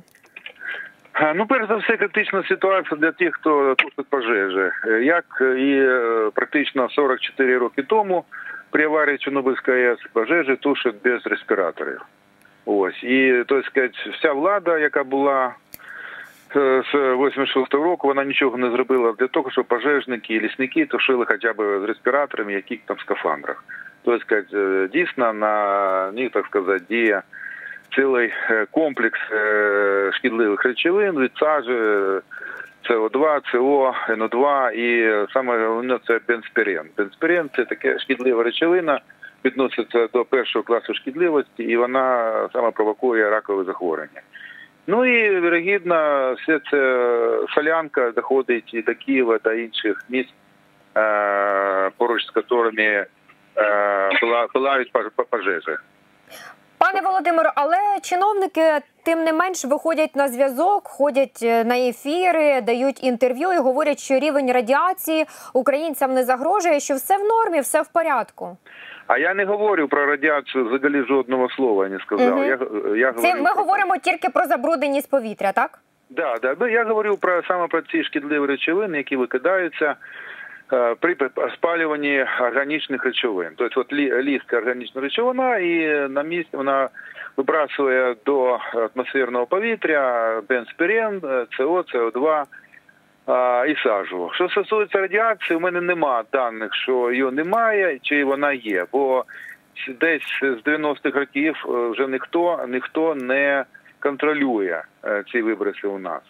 Ну, 1.35 1.45
перш 1.45 1.67
за 1.67 1.75
все, 1.75 1.97
критична 1.97 2.43
ситуація 2.43 2.97
для 2.97 3.11
тих, 3.11 3.35
хто 3.35 3.75
тушить 3.75 4.09
пожежі. 4.09 4.71
Е, 4.87 5.03
Як 5.03 5.25
і 5.41 5.71
е, 5.79 6.29
практично 6.33 6.89
44 6.89 7.57
роки 7.57 7.83
тому 7.83 8.23
при 8.69 8.85
аварії 8.85 9.17
Чорнобильської 9.17 9.87
АЕС 9.87 9.99
пожежі 10.13 10.55
тушать 10.55 10.95
без 11.03 11.25
респіраторів. 11.25 12.01
Ось. 12.65 13.03
І, 13.03 13.43
то 13.47 13.63
сказати, 13.63 13.93
вся 14.17 14.33
влада, 14.33 14.77
яка 14.77 15.03
була 15.03 15.45
е, 15.45 15.53
з 16.53 16.95
86-го 16.95 17.83
року, 17.83 18.07
вона 18.07 18.23
нічого 18.23 18.57
не 18.57 18.71
зробила 18.71 19.13
для 19.19 19.27
того, 19.27 19.51
щоб 19.51 19.65
пожежники 19.65 20.33
і 20.33 20.39
лісники 20.39 20.85
тушили 20.85 21.25
хоча 21.27 21.53
б 21.53 21.79
з 21.81 21.83
респіраторами, 21.83 22.53
яких 22.53 22.79
там 22.85 22.99
скафандрах. 22.99 23.63
Тобто, 24.03 24.25
сказати, 24.25 24.57
е, 24.57 24.89
дійсно 24.93 25.33
на 25.33 26.11
них, 26.11 26.31
так 26.31 26.45
сказати, 26.45 26.85
діє 26.89 27.21
цілий 27.95 28.33
е, 28.49 28.65
комплекс 28.71 29.19
е, 29.31 30.11
шкідливих 30.13 30.63
речовин 30.63 31.19
від 31.19 31.31
сажі, 31.35 31.71
е, 31.71 32.21
СО2, 32.89 33.41
СО, 33.51 33.93
НО2 34.09 34.71
і 34.71 35.01
е, 35.01 35.27
саме 35.33 35.67
головне 35.67 35.99
це 36.07 36.19
бензпірен. 36.27 36.89
Бензпірен 36.97 37.49
це 37.55 37.65
таке 37.65 37.99
шкідлива 37.99 38.43
речовина, 38.43 38.99
відноситься 39.45 40.07
до 40.13 40.25
першого 40.25 40.63
класу 40.63 40.93
шкідливості, 40.93 41.63
і 41.63 41.77
вона 41.77 42.33
саме 42.53 42.71
провокує 42.71 43.29
ракове 43.29 43.63
захворювання. 43.63 44.21
Ну 44.87 45.05
і 45.05 45.39
вірогідно, 45.39 46.33
все 46.33 46.59
це 46.71 46.79
солянка 47.55 48.11
доходить 48.11 48.73
і 48.73 48.81
до 48.81 48.95
Києва 48.95 49.37
та 49.37 49.53
інших 49.53 50.05
міст, 50.09 50.33
е, 50.97 51.89
поруч 51.97 52.21
з 52.23 52.31
якими 52.35 52.83
е, 52.83 53.05
пила- 54.21 54.47
пилають 54.53 54.91
пожежі. 55.29 55.77
Пане 56.77 57.01
Володимире, 57.01 57.51
але 57.55 57.77
чиновники 58.01 58.61
тим 59.03 59.23
не 59.23 59.33
менш 59.33 59.65
виходять 59.65 60.15
на 60.15 60.27
зв'язок, 60.27 60.87
ходять 60.87 61.39
е, 61.43 61.63
на 61.63 61.77
ефіри, 61.77 62.61
дають 62.61 63.03
інтерв'ю 63.03 63.53
і 63.53 63.57
говорять, 63.57 63.99
що 63.99 64.19
рівень 64.19 64.51
радіації 64.51 65.25
українцям 65.53 66.13
не 66.13 66.23
загрожує, 66.23 66.79
що 66.79 66.95
все 66.95 67.17
в 67.17 67.23
нормі, 67.23 67.59
все 67.59 67.81
в 67.81 67.87
порядку. 67.87 68.57
А 69.07 69.17
я 69.17 69.33
не 69.33 69.45
говорю 69.45 69.87
про 69.87 70.05
радіацію 70.05 70.65
взагалі 70.69 71.03
жодного 71.07 71.49
слова 71.49 71.89
не 71.89 71.99
сказав. 71.99 72.37
Мгм. 72.37 72.45
Я, 72.47 72.57
я 72.97 73.13
Це 73.13 73.35
ми 73.35 73.43
про... 73.43 73.61
говоримо 73.63 73.97
тільки 73.97 74.29
про 74.29 74.45
забрудненість 74.45 75.09
повітря, 75.11 75.51
так? 75.51 75.79
Да, 76.09 76.35
да. 76.41 76.55
Ну, 76.59 76.67
Я 76.67 76.83
говорю 76.83 77.17
про 77.17 77.43
саме 77.43 77.67
про 77.67 77.81
ці 77.81 78.03
шкідливі 78.03 78.45
речовини, 78.45 78.97
які 78.97 79.15
викидаються 79.15 79.95
е, 80.73 80.95
при 80.99 81.15
спалюванні 81.53 82.25
органічних 82.41 83.03
речовин. 83.05 83.49
Тобто, 83.55 83.81
от 83.81 83.93
лі- 83.93 84.21
ліска 84.21 84.57
органічна 84.57 85.01
речовина, 85.01 85.57
і 85.57 86.07
на 86.09 86.23
місці 86.23 86.57
вона 86.57 86.89
вибрасує 87.37 88.15
до 88.25 88.59
атмосферного 88.95 89.45
повітря 89.45 90.41
бенспірен, 90.49 91.21
е, 91.23 91.45
СО, 91.57 91.81
СО2 91.93 92.27
а, 92.27 92.45
і 93.67 93.75
сажу. 93.83 94.29
Що 94.33 94.49
стосується 94.49 94.99
радіації, 94.99 95.57
у 95.57 95.59
мене 95.59 95.81
нема 95.81 96.23
даних, 96.31 96.75
що 96.75 97.11
її 97.11 97.31
немає 97.31 97.99
чи 98.01 98.23
вона 98.23 98.53
є, 98.53 98.85
бо 98.91 99.25
десь 99.99 100.39
з 100.41 100.67
90-х 100.67 101.19
років 101.19 101.65
е, 101.65 101.89
вже 101.89 102.07
ніхто 102.07 102.65
ніхто 102.67 103.15
не 103.15 103.65
контролює 103.99 104.81
е, 105.05 105.23
ці 105.31 105.41
виброси 105.41 105.87
у 105.87 105.99
нас. 105.99 106.21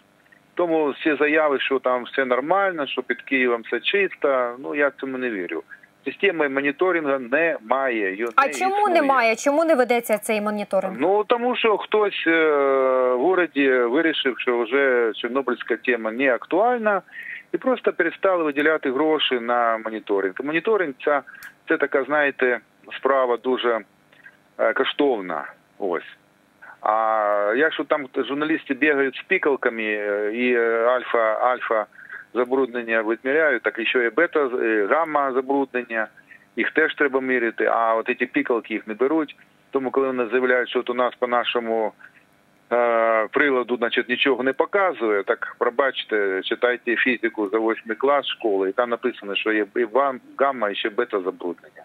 Тому 0.54 0.90
всі 0.90 1.14
заяви, 1.14 1.60
що 1.60 1.78
там 1.78 2.04
все 2.04 2.24
нормально, 2.24 2.86
що 2.86 3.02
під 3.02 3.22
Києвом 3.22 3.62
все 3.62 3.80
чисто, 3.80 4.56
ну 4.58 4.74
я 4.74 4.90
цьому 4.90 5.18
не 5.18 5.30
вірю. 5.30 5.62
Системи 6.12 6.48
моніторингу 6.48 7.18
немає. 7.18 8.10
її 8.10 8.26
А 8.36 8.46
не 8.46 8.52
чому 8.52 8.76
існує. 8.78 9.00
немає? 9.00 9.36
Чому 9.36 9.64
не 9.64 9.74
ведеться 9.74 10.18
цей 10.18 10.40
моніторинг? 10.40 10.96
Ну 10.98 11.24
тому 11.24 11.56
що 11.56 11.78
хтось 11.78 12.24
е, 12.26 12.40
в 13.14 13.18
городі 13.18 13.70
вирішив, 13.70 14.38
що 14.38 14.58
вже 14.62 15.12
Чорнобильська 15.16 15.76
тема 15.76 16.12
не 16.12 16.34
актуальна, 16.34 17.02
і 17.52 17.56
просто 17.58 17.92
перестали 17.92 18.44
виділяти 18.44 18.92
гроші 18.92 19.40
на 19.40 19.78
моніторинг. 19.84 20.34
Моніторинг 20.44 20.94
це, 21.04 21.22
це 21.68 21.76
така, 21.76 22.04
знаєте, 22.04 22.58
справа 22.96 23.36
дуже 23.36 23.80
е, 24.58 24.72
коштовна. 24.72 25.44
Ось. 25.78 26.16
А 26.80 27.52
якщо 27.56 27.84
там 27.84 28.06
журналісти 28.16 28.74
бігають 28.74 29.16
з 29.16 29.22
пікалками 29.22 29.82
е, 29.82 30.30
і 30.34 30.56
альфа, 30.86 31.34
альфа 31.34 31.86
забруднення 32.34 33.02
відміряють, 33.02 33.62
так 33.62 33.78
і 33.78 33.86
ще 33.86 34.06
і 34.06 34.10
бета, 34.10 34.50
е, 34.62 34.86
гамма 34.90 35.32
забруднення, 35.32 36.08
їх 36.56 36.70
теж 36.70 36.94
треба 36.94 37.20
міряти, 37.20 37.64
а 37.64 37.94
от 37.94 38.06
ці 38.06 38.26
пікалки 38.26 38.74
їх 38.74 38.86
не 38.86 38.94
беруть. 38.94 39.36
Тому 39.70 39.90
коли 39.90 40.06
вони 40.06 40.26
заявляють, 40.26 40.68
що 40.68 40.78
от 40.78 40.90
у 40.90 40.94
нас 40.94 41.14
по 41.14 41.26
нашому 41.26 41.92
е, 42.72 43.26
приладу 43.26 43.76
значить, 43.76 44.08
нічого 44.08 44.42
не 44.42 44.52
показує, 44.52 45.22
так 45.22 45.56
пробачте, 45.58 46.40
читайте 46.44 46.96
фізику 46.96 47.48
за 47.48 47.58
8 47.58 47.94
клас 47.94 48.26
школи, 48.26 48.68
і 48.68 48.72
там 48.72 48.90
написано, 48.90 49.34
що 49.34 49.52
є 49.52 49.66
і 49.76 49.86
гамма, 50.38 50.70
і 50.70 50.74
ще 50.74 50.90
бета 50.90 51.20
забруднення 51.20 51.82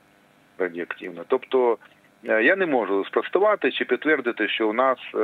радіоактивне. 0.58 1.22
Тобто 1.28 1.78
я 2.24 2.56
не 2.56 2.66
можу 2.66 3.06
спростувати 3.06 3.72
чи 3.72 3.86
підтвердити, 3.86 4.50
що 4.50 4.70
у 4.70 4.74
нас 4.74 4.98
е, 5.16 5.18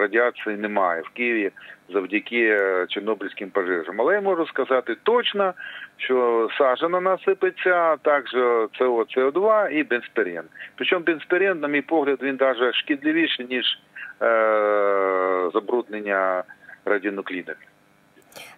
радіації 0.00 0.56
немає 0.56 1.02
в 1.02 1.08
Києві 1.08 1.50
завдяки 1.92 2.46
е, 2.46 2.86
чорнобильським 2.88 3.50
пожежам. 3.50 4.00
Але 4.00 4.14
я 4.14 4.20
можу 4.20 4.46
сказати 4.46 4.96
точно, 5.02 5.54
що 5.96 6.48
сажа 6.58 6.88
на 6.88 7.00
нас 7.00 7.22
сипеться, 7.22 7.70
а 7.70 7.96
також 7.96 8.30
СО, 8.78 9.06
СО2 9.16 9.68
і 9.68 9.82
бензпирен. 9.84 10.44
Причому 10.76 11.04
бензпирен, 11.04 11.60
на 11.60 11.68
мій 11.68 11.82
погляд, 11.82 12.18
він 12.22 12.36
навіть 12.40 12.74
шкідливіший, 12.74 13.46
ніж 13.46 13.78
е, 14.22 15.50
забруднення 15.54 16.42
радіонуклідами. 16.84 17.58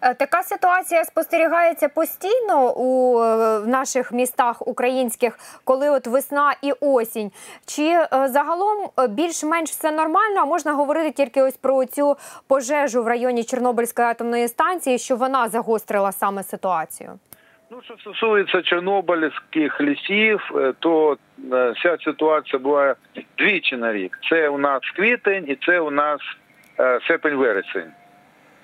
Е, 0.03 0.15
Така 0.15 0.43
ситуація 0.43 1.05
спостерігається 1.05 1.89
постійно 1.89 2.73
у 2.77 3.21
е, 3.23 3.61
наших 3.67 4.13
містах 4.13 4.69
українських, 4.69 5.39
коли 5.65 5.91
от 5.91 6.07
весна 6.07 6.55
і 6.63 6.73
осінь. 6.81 7.31
Чи 7.67 7.83
е, 7.83 8.09
загалом 8.29 8.89
більш-менш 9.09 9.71
все 9.71 9.93
нормально? 9.93 10.41
А 10.41 10.45
можна 10.45 10.73
говорити 10.73 11.11
тільки 11.11 11.43
ось 11.43 11.57
про 11.57 11.85
цю 11.85 12.17
пожежу 12.49 13.03
в 13.03 13.09
районі 13.09 13.45
Чорнобильської 13.45 14.09
атомної 14.09 14.49
станції, 14.49 14.99
що 14.99 15.17
вона 15.17 15.49
загострила 15.49 16.13
саме 16.13 16.43
ситуацію? 16.43 17.19
Ну, 17.71 17.79
що 17.85 17.97
стосується 17.99 18.63
чорнобильських 18.63 19.81
лісів, 19.81 20.51
то 20.79 21.17
вся 21.75 21.97
ситуація 22.05 22.59
була 22.59 22.95
двічі 23.39 23.77
на 23.77 23.93
рік. 23.93 24.19
Це 24.31 24.49
у 24.49 24.59
нас 24.59 24.81
квітень 24.97 25.45
і 25.49 25.57
це 25.67 25.81
у 25.81 25.91
нас 25.91 26.21
е, 26.79 27.01
серпень-вересень. 27.09 27.91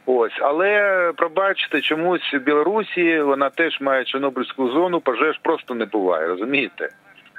Ось, 0.06 0.38
але 0.40 1.12
пробачте, 1.16 1.80
чомусь 1.80 2.34
в 2.34 2.38
Білорусі 2.38 3.20
вона 3.20 3.50
теж 3.50 3.80
має 3.80 4.04
чорнобильську 4.04 4.68
зону, 4.68 5.00
пожеж 5.00 5.38
просто 5.42 5.74
не 5.74 5.84
буває, 5.84 6.26
розумієте? 6.26 6.88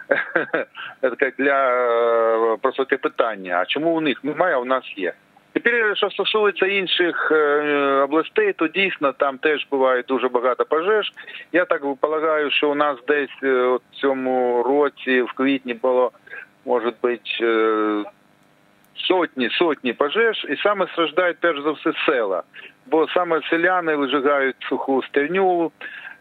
Це 1.20 1.32
для 1.38 1.70
е, 2.54 2.58
просто 2.62 2.86
таке 2.86 2.98
питання. 2.98 3.60
А 3.62 3.66
чому 3.66 3.96
у 3.96 4.02
них 4.02 4.24
немає, 4.24 4.56
а 4.56 4.60
у 4.60 4.66
нас 4.66 4.84
є? 4.98 5.14
Тепер, 5.54 5.98
що 5.98 6.10
стосується 6.10 6.66
інших 6.66 7.32
е, 7.32 7.36
областей, 8.04 8.54
то 8.54 8.68
дійсно 8.68 9.14
там 9.14 9.38
теж 9.38 9.68
буває 9.72 10.04
дуже 10.04 10.30
багато 10.30 10.66
пожеж. 10.66 11.14
Я 11.52 11.66
так 11.66 11.82
полагаю, 12.00 12.52
що 12.52 12.72
у 12.72 12.76
нас 12.76 12.98
десь 13.08 13.44
е, 13.44 13.48
от 13.48 13.82
в 13.92 13.96
цьому 13.96 14.64
році, 14.64 15.22
в 15.22 15.34
квітні 15.34 15.74
було, 15.74 16.12
може 16.66 16.94
бути, 17.02 17.20
е, 17.42 18.04
сотні, 18.96 19.50
сотні 19.50 19.94
пожеж, 19.94 20.46
і 20.50 20.56
саме 20.56 20.88
страждають 20.88 21.38
перш 21.40 21.62
за 21.62 21.72
все 21.72 21.94
села. 22.06 22.44
Бо 22.86 23.08
саме 23.08 23.42
селяни 23.50 23.96
вижигають 23.96 24.56
суху 24.60 25.04
стерню, 25.04 25.72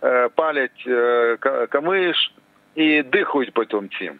е, 0.04 0.28
палять 0.28 0.84
е, 0.86 1.36
камиш 1.68 2.34
і 2.74 3.02
дихають 3.02 3.54
потім 3.54 3.88
цим. 3.98 4.18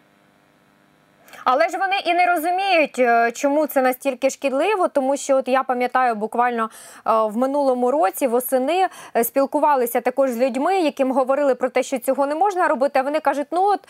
Але 1.45 1.69
ж 1.69 1.79
вони 1.79 1.97
і 2.05 2.15
не 2.15 2.27
розуміють, 2.27 2.99
е, 2.99 3.33
чому 3.33 3.67
це 3.67 3.83
настільки 3.83 4.31
шкідливо, 4.31 4.89
тому 4.89 5.17
що 5.17 5.37
от 5.37 5.49
я 5.49 5.63
пам'ятаю, 5.63 6.15
буквально 6.15 6.65
е, 6.65 6.69
в 7.05 7.37
минулому 7.37 7.91
році 7.91 8.27
восени 8.27 8.87
е, 9.17 9.25
спілкувалися 9.25 10.01
також 10.01 10.31
з 10.31 10.41
людьми, 10.41 10.81
яким 10.81 11.13
говорили 11.13 11.55
про 11.55 11.69
те, 11.69 11.83
що 11.83 11.99
цього 11.99 12.27
не 12.27 12.35
можна 12.35 12.69
робити. 12.69 12.99
А 12.99 13.03
вони 13.03 13.21
кажуть, 13.21 13.47
ну 13.51 13.63
от 13.63 13.81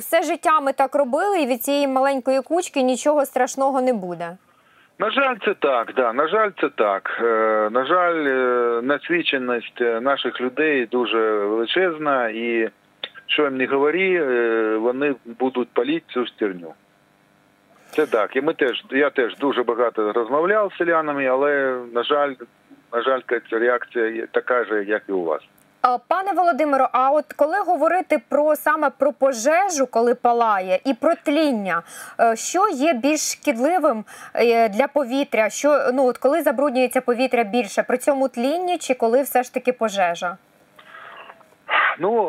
все 0.00 0.22
життя 0.22 0.60
ми 0.60 0.72
так 0.72 0.94
робили, 0.94 1.40
і 1.42 1.46
від 1.46 1.62
цієї 1.62 1.88
маленької 1.88 2.42
кучки 2.42 2.82
нічого 2.82 3.26
страшного 3.26 3.80
не 3.80 3.92
буде. 3.92 4.36
На 4.98 5.10
жаль, 5.10 5.36
це 5.44 5.54
так. 5.54 5.92
Да. 5.96 6.12
На 6.12 6.28
жаль, 6.28 6.50
це 6.60 6.68
так. 6.68 7.18
На 7.72 7.86
жаль, 7.86 8.14
насвіченість 8.82 9.80
е, 9.80 10.00
наших 10.00 10.40
людей 10.40 10.86
дуже 10.86 11.18
величезна, 11.30 12.28
і 12.28 12.70
що 13.34 13.42
їм 13.42 13.56
не 13.56 13.66
говорі, 13.66 14.16
е, 14.16 14.76
вони 14.76 15.14
будуть 15.24 15.68
палити 15.68 16.04
цю 16.08 16.26
стерню. 16.26 16.74
Це 17.90 18.06
так. 18.06 18.36
І 18.36 18.40
ми 18.40 18.54
теж, 18.54 18.84
я 18.90 19.10
теж 19.10 19.36
дуже 19.36 19.62
багато 19.62 20.12
розмовляв 20.12 20.72
з 20.72 20.78
селянами, 20.78 21.26
але 21.26 21.78
на 21.92 22.02
жаль, 22.02 22.34
на 22.92 23.02
жаль, 23.02 23.20
ця 23.50 23.58
реакція 23.58 24.26
така 24.30 24.64
ж, 24.64 24.84
як 24.84 25.02
і 25.08 25.12
у 25.12 25.22
вас. 25.22 25.42
Пане 26.08 26.32
Володимиро, 26.32 26.88
а 26.92 27.10
от 27.10 27.32
коли 27.32 27.58
говорити 27.58 28.22
про 28.28 28.56
саме 28.56 28.90
про 28.90 29.12
пожежу, 29.12 29.86
коли 29.90 30.14
палає, 30.14 30.80
і 30.84 30.94
про 30.94 31.14
тління, 31.24 31.82
е, 32.20 32.36
що 32.36 32.68
є 32.68 32.92
більш 32.92 33.32
шкідливим 33.32 34.04
е, 34.34 34.68
для 34.68 34.86
повітря? 34.86 35.50
Що 35.50 35.90
ну 35.94 36.06
от 36.06 36.18
коли 36.18 36.42
забруднюється 36.42 37.00
повітря 37.00 37.44
більше 37.44 37.82
при 37.82 37.98
цьому 37.98 38.28
тлінні, 38.28 38.78
чи 38.78 38.94
коли 38.94 39.22
все 39.22 39.42
ж 39.42 39.54
таки 39.54 39.72
пожежа? 39.72 40.36
Ну 41.98 42.20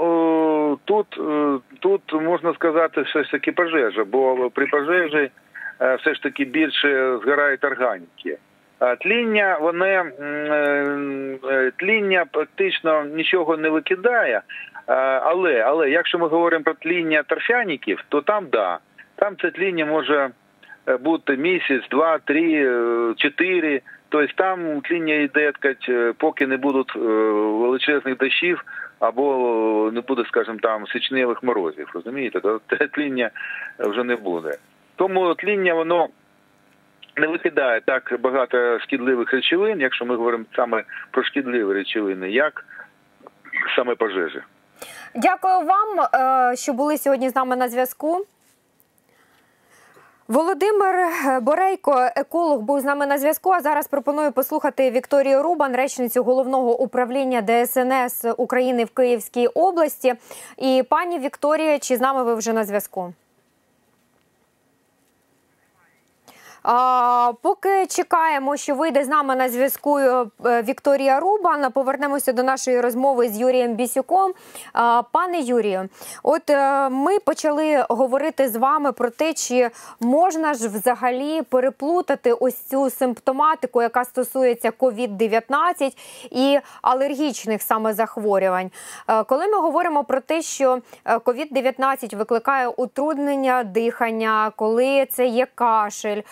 е, 0.73 0.78
тут, 0.86 1.08
е, 1.19 1.60
тут 1.80 2.13
можна 2.13 2.54
сказати, 2.54 3.01
все 3.01 3.23
ж 3.23 3.32
таки 3.32 3.51
пожежа, 3.51 4.04
бо 4.04 4.49
при 4.49 4.67
пожежі 4.67 5.32
е, 5.82 5.95
все 5.95 6.13
ж 6.13 6.23
таки 6.23 6.45
більше 6.45 7.17
згорають 7.23 7.63
органіки. 7.63 8.38
Тління, 8.99 9.58
воно 9.62 10.04
тління 11.78 12.25
практично 12.32 13.06
нічого 13.06 13.58
не 13.58 13.69
викидає. 13.69 14.41
Але, 15.21 15.62
але 15.62 15.89
якщо 15.89 16.19
ми 16.19 16.28
говоримо 16.28 16.63
про 16.63 16.73
тління 16.73 17.23
торфяників, 17.23 18.04
то 18.10 18.21
там 18.21 18.47
да. 18.51 18.80
Там 19.15 19.36
це 19.41 19.51
тління 19.51 19.86
може 19.86 20.30
бути 20.99 21.38
місяць, 21.38 21.84
два, 21.91 22.17
три, 22.17 22.69
чотири. 23.17 23.82
Тобто 24.10 24.34
там 24.36 24.82
тління 24.82 25.13
йде, 25.13 25.51
поки 26.17 26.47
не 26.47 26.58
будуть 26.58 26.95
величезних 26.95 28.17
дощів 28.17 28.63
або 28.99 29.91
не 29.93 30.01
буде, 30.01 30.23
скажімо, 30.27 30.58
там 30.62 30.88
січневих 30.88 31.43
морозів. 31.43 31.89
Розумієте, 31.93 32.39
то 32.39 32.60
тління 32.91 33.29
вже 33.79 34.03
не 34.03 34.15
буде. 34.15 34.51
Тому 34.95 35.36
тління 35.36 35.73
воно 35.73 36.08
не 37.17 37.27
викидає 37.27 37.81
так 37.81 38.17
багато 38.19 38.79
шкідливих 38.79 39.34
речовин, 39.34 39.81
якщо 39.81 40.05
ми 40.05 40.15
говоримо 40.15 40.45
саме 40.55 40.84
про 41.12 41.23
шкідливі 41.23 41.73
речовини, 41.73 42.31
як 42.31 42.65
саме 43.75 43.95
пожежі. 43.95 44.41
Дякую 45.15 45.60
вам, 45.60 45.99
е, 46.51 46.55
що 46.55 46.73
були 46.73 46.97
сьогодні 46.97 47.29
з 47.29 47.36
нами 47.36 47.55
на 47.55 47.69
зв'язку. 47.69 48.25
Володимир 50.27 50.95
Борейко, 51.41 52.09
еколог, 52.15 52.59
був 52.59 52.79
з 52.79 52.83
нами 52.83 53.05
на 53.05 53.17
зв'язку. 53.17 53.51
А 53.51 53.61
зараз 53.61 53.88
пропоную 53.88 54.31
послухати 54.31 54.91
Вікторію 54.91 55.43
Рубан, 55.43 55.75
речницю 55.75 56.23
головного 56.23 56.81
управління 56.81 57.41
ДСНС 57.41 58.25
України 58.38 58.83
в 58.83 58.89
Київській 58.89 59.47
області. 59.47 60.13
І 60.57 60.83
пані 60.89 61.19
Вікторія, 61.19 61.79
чи 61.79 61.97
з 61.97 62.01
нами 62.01 62.23
ви 62.23 62.35
вже 62.35 62.53
на 62.53 62.65
зв'язку? 62.65 63.13
Поки 67.41 67.88
чекаємо, 67.88 68.58
що 68.58 68.75
вийде 68.75 69.04
з 69.04 69.08
нами 69.08 69.36
на 69.36 69.49
зв'язку 69.49 69.99
е, 69.99 70.25
Вікторія 70.45 71.19
Рубан, 71.19 71.71
повернемося 71.71 72.34
до 72.34 72.43
нашої 72.43 72.82
розмови 72.82 73.30
з 73.30 73.39
Юрієм 73.39 73.73
Бісюком. 73.73 74.34
Пане 75.12 75.39
Юрію, 75.39 75.89
от 76.23 76.49
е, 76.49 76.89
ми 76.89 77.19
почали 77.19 77.86
говорити 77.89 78.49
з 78.49 78.56
вами 78.56 78.91
про 78.91 79.10
те, 79.10 79.34
чи 79.34 79.69
можна 79.99 80.54
ж 80.54 80.67
взагалі 80.67 81.41
переплутати 81.41 82.34
ось 82.34 82.56
цю 82.56 82.89
симптоматику, 82.89 83.82
яка 83.82 84.06
стосується 84.06 84.69
COVID-19 84.69 85.97
і 86.32 86.60
алергічних 86.82 87.62
саме 87.62 87.93
захворювань. 87.93 88.71
Е, 89.08 89.23
Коли 89.23 89.47
ми 89.47 89.60
говоримо 89.60 90.04
про 90.04 90.21
те, 90.21 90.41
що 90.41 90.80
е, 91.06 91.17
COVID-19 91.17 92.15
викликає 92.15 92.67
утруднення 92.67 93.63
дихання, 93.63 94.51
коли 94.56 95.06
це 95.06 95.25
є 95.25 95.47
кашель, 95.56 96.17
е, 96.17 96.23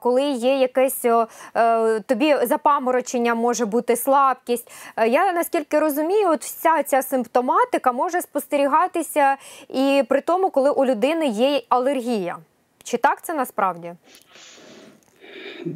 коли 0.00 0.22
є 0.30 0.58
якесь 0.58 1.04
е, 1.04 1.26
е, 1.56 2.00
тобі 2.00 2.34
запаморочення, 2.42 3.34
може 3.34 3.66
бути 3.66 3.96
слабкість. 3.96 4.70
Е, 4.96 5.08
Я 5.08 5.32
наскільки 5.32 5.78
розумію, 5.78 6.28
от 6.28 6.40
вся 6.42 6.82
ця 6.82 7.02
симптоматика 7.02 7.92
може 7.92 8.20
спостерігатися 8.20 9.36
і 9.74 10.02
при 10.08 10.20
тому, 10.20 10.50
коли 10.50 10.70
у 10.70 10.84
людини 10.84 11.26
є 11.26 11.62
алергія. 11.68 12.36
Чи 12.84 12.96
так 12.96 13.22
це 13.22 13.34
насправді? 13.34 13.92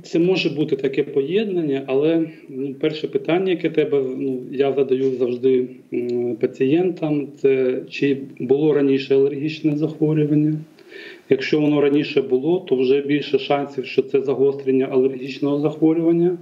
Це 0.02 0.18
може 0.18 0.50
бути 0.50 0.76
таке 0.76 1.02
поєднання, 1.02 1.84
але 1.86 2.28
ну, 2.48 2.74
перше 2.74 3.08
питання, 3.08 3.50
яке 3.50 3.70
тебе 3.70 4.02
ну, 4.18 4.40
я 4.50 4.72
задаю 4.72 5.16
завжди 5.16 5.68
пацієнтам, 6.40 7.28
це 7.42 7.80
чи 7.90 8.18
було 8.38 8.74
раніше 8.74 9.14
алергічне 9.14 9.76
захворювання. 9.76 10.54
Якщо 11.28 11.60
воно 11.60 11.80
раніше 11.80 12.22
було, 12.22 12.60
то 12.68 12.76
вже 12.76 13.00
більше 13.00 13.38
шансів, 13.38 13.86
що 13.86 14.02
це 14.02 14.22
загострення 14.22 14.88
алергічного 14.92 15.60
захворювання. 15.60 16.38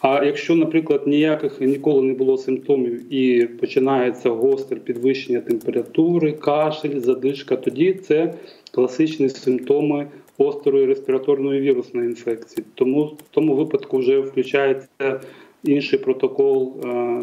А 0.00 0.24
якщо, 0.24 0.54
наприклад, 0.54 1.02
ніяких 1.06 1.60
ніколи 1.60 2.02
не 2.02 2.14
було 2.14 2.36
симптомів 2.36 3.14
і 3.14 3.46
починається 3.46 4.30
гостре 4.30 4.76
підвищення 4.76 5.40
температури, 5.40 6.32
кашель, 6.32 6.98
задишка, 6.98 7.56
тоді 7.56 7.92
це 7.92 8.34
класичні 8.70 9.28
симптоми 9.28 10.06
гострої 10.38 10.86
респіраторної 10.86 11.60
вірусної 11.60 12.08
інфекції. 12.08 12.66
Тому 12.74 13.04
в 13.04 13.28
тому 13.30 13.54
випадку 13.54 13.98
вже 13.98 14.20
включається 14.20 15.20
інший 15.64 15.98
протокол 15.98 16.74
е, 16.84 17.20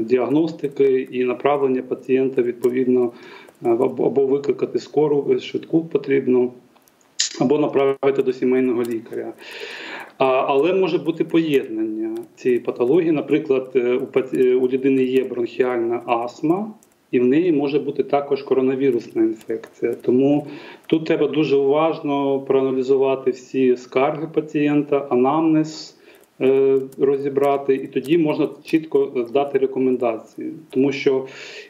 діагностики 0.00 1.08
і 1.10 1.24
направлення 1.24 1.82
пацієнта 1.82 2.42
відповідно 2.42 3.04
е, 3.04 3.10
або 3.62 4.26
викликати 4.26 4.78
скору 4.78 5.38
швидку 5.40 5.84
потрібно, 5.84 6.50
або 7.40 7.58
направити 7.58 8.22
до 8.22 8.32
сімейного 8.32 8.82
лікаря. 8.82 9.32
Але 10.18 10.72
може 10.72 10.98
бути 10.98 11.24
поєднання 11.24 12.16
цієї 12.36 12.60
патології. 12.60 13.12
Наприклад, 13.12 13.70
е, 13.74 14.00
е, 14.34 14.54
у 14.54 14.68
людини 14.68 15.04
є 15.04 15.24
бронхіальна 15.24 16.02
астма, 16.06 16.70
і 17.10 17.20
в 17.20 17.24
неї 17.24 17.52
може 17.52 17.78
бути 17.78 18.02
також 18.02 18.42
коронавірусна 18.42 19.22
інфекція. 19.22 19.94
Тому 19.94 20.46
тут 20.86 21.04
треба 21.04 21.26
дуже 21.26 21.56
уважно 21.56 22.40
проаналізувати 22.40 23.30
всі 23.30 23.76
скарги 23.76 24.28
пацієнта, 24.34 25.06
анамнез 25.10 25.95
розібрати, 26.98 27.74
і 27.74 27.86
тоді 27.86 28.18
можна 28.18 28.48
чітко 28.64 29.26
дати 29.32 29.58
рекомендації. 29.58 30.52
Тому 30.70 30.92
що 30.92 31.26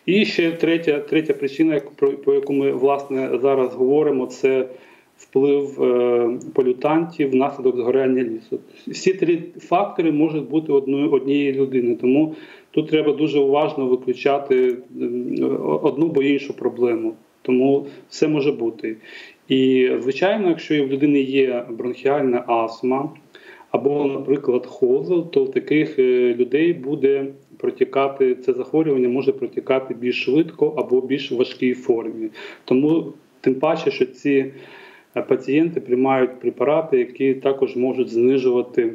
і 0.07 0.25
ще 0.25 0.53
третя, 0.53 0.99
третя 0.99 1.35
причина, 1.35 1.81
про, 2.25 2.35
яку 2.35 2.53
ми 2.53 2.73
власне 2.73 3.39
зараз 3.43 3.75
говоримо, 3.75 4.27
це 4.27 4.69
вплив 5.17 5.83
е, 5.83 6.31
полютантів 6.55 7.31
внаслідок 7.31 7.77
згоряння 7.77 8.23
лісу. 8.23 8.59
Всі 8.87 9.15
три 9.15 9.43
фактори 9.59 10.13
можуть 10.13 10.49
бути 10.49 10.73
одної 10.73 11.09
однієї 11.09 11.53
людини, 11.53 11.95
тому 11.95 12.35
тут 12.71 12.89
треба 12.89 13.13
дуже 13.13 13.39
уважно 13.39 13.87
виключати 13.87 14.77
одну 15.83 16.07
або 16.07 16.23
іншу 16.23 16.57
проблему. 16.57 17.15
Тому 17.43 17.87
все 18.09 18.29
може 18.29 18.53
бути. 18.53 18.97
І 19.49 19.91
звичайно, 20.01 20.49
якщо 20.49 20.85
в 20.85 20.89
людини 20.89 21.21
є 21.21 21.65
бронхіальна 21.71 22.45
астма 22.47 23.11
або, 23.71 24.05
наприклад, 24.05 24.67
хозел, 24.67 25.31
то 25.31 25.45
в 25.45 25.51
таких 25.51 25.99
е, 25.99 26.35
людей 26.35 26.73
буде 26.73 27.27
протікати 27.57 28.35
це 28.35 28.53
захворювання, 28.53 29.09
може 29.09 29.33
протікати 29.33 29.95
більш 29.95 30.25
швидко 30.25 30.75
або 30.77 31.01
більш 31.01 31.33
важкій 31.33 31.75
формі. 31.75 32.29
Тому 32.65 33.13
тим 33.41 33.55
паче, 33.55 33.91
що 33.91 34.07
ці 34.07 34.53
е, 35.17 35.23
пацієнти 35.23 35.81
приймають 35.81 36.41
препарати, 36.41 36.99
які 36.99 37.35
також 37.35 37.77
можуть 37.77 38.09
знижувати 38.09 38.93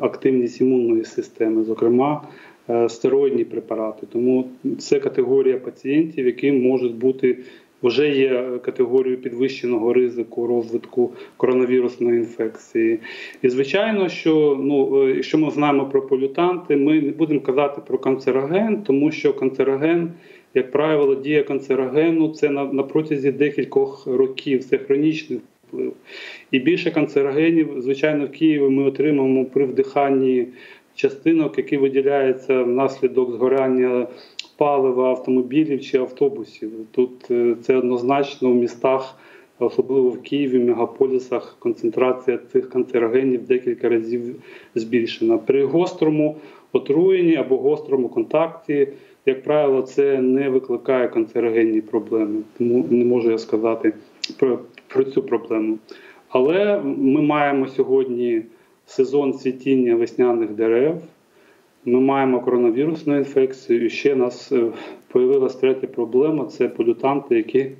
активність 0.00 0.60
імунної 0.60 1.04
системи, 1.04 1.64
зокрема 1.64 2.22
е, 2.70 2.88
стероїдні 2.88 3.44
препарати. 3.44 4.06
Тому 4.12 4.48
це 4.78 5.00
категорія 5.00 5.58
пацієнтів, 5.58 6.26
які 6.26 6.52
можуть 6.52 6.94
бути 6.94 7.38
вже 7.82 8.08
є 8.08 8.58
категорією 8.62 9.22
підвищеного 9.22 9.92
ризику 9.92 10.46
розвитку 10.46 11.12
коронавірусної 11.36 12.18
інфекції. 12.18 12.98
І 13.42 13.48
звичайно, 13.48 14.08
що 14.08 14.58
ну, 14.62 15.02
е, 15.02 15.14
якщо 15.14 15.38
ми 15.38 15.50
знаємо 15.50 15.86
про 15.86 16.02
полютанти, 16.02 16.76
ми 16.76 17.00
не 17.00 17.10
будемо 17.10 17.40
казати 17.40 17.80
про 17.86 17.98
канцероген, 17.98 18.82
тому 18.82 19.10
що 19.10 19.34
канцероген, 19.34 20.12
як 20.54 20.70
правило, 20.70 21.14
дія 21.14 21.42
канцерогену 21.42 22.28
це 22.28 22.50
на, 22.50 22.64
на 22.64 22.82
протязі 22.82 23.32
декількох 23.32 24.06
років, 24.06 24.64
це 24.64 24.78
хронічний 24.78 25.40
вплив. 25.68 25.92
І 26.50 26.58
більше 26.58 26.90
канцерогенів, 26.90 27.68
звичайно, 27.78 28.26
в 28.26 28.30
Києві 28.30 28.68
ми 28.68 28.82
отримаємо 28.82 29.44
при 29.44 29.64
вдиханні 29.64 30.46
частинок, 30.94 31.58
які 31.58 31.76
виділяються 31.76 32.62
внаслідок 32.62 33.32
згоряння 33.32 34.06
палива 34.60 35.10
автомобілів 35.10 35.80
чи 35.80 35.98
автобусів. 35.98 36.70
Тут 36.90 37.30
е, 37.30 37.56
це 37.62 37.76
однозначно 37.76 38.50
в 38.50 38.54
містах, 38.54 39.18
особливо 39.58 40.08
в 40.08 40.22
Києві, 40.22 40.58
в 40.58 40.64
мегаполісах, 40.64 41.56
концентрація 41.58 42.38
цих 42.52 42.70
канцерогенів 42.70 43.46
декілька 43.46 43.88
разів 43.88 44.34
збільшена. 44.74 45.38
При 45.38 45.64
гострому 45.64 46.36
отруєнні 46.72 47.36
або 47.36 47.56
гострому 47.56 48.08
контакті, 48.08 48.88
як 49.26 49.42
правило, 49.42 49.82
це 49.82 50.20
не 50.20 50.48
викликає 50.48 51.08
канцерогенні 51.08 51.80
проблеми. 51.80 52.40
Тому 52.58 52.86
не 52.90 53.04
можу 53.04 53.30
я 53.30 53.38
сказати 53.38 53.92
про, 54.38 54.58
про 54.88 55.04
цю 55.04 55.22
проблему. 55.22 55.78
Але 56.28 56.80
ми 56.84 57.22
маємо 57.22 57.68
сьогодні 57.68 58.42
сезон 58.86 59.32
цвітіння 59.32 59.94
весняних 59.94 60.50
дерев. 60.50 61.02
Ми 61.84 62.00
маємо 62.00 62.40
коронавірусну 62.40 63.16
інфекцію. 63.16 63.86
І 63.86 63.90
ще 63.90 64.16
нас 64.16 64.52
е, 64.52 64.72
появилася 65.08 65.58
третя 65.58 65.86
проблема 65.86 66.44
це 66.44 66.68
полютанти, 66.68 67.36
які 67.36 67.70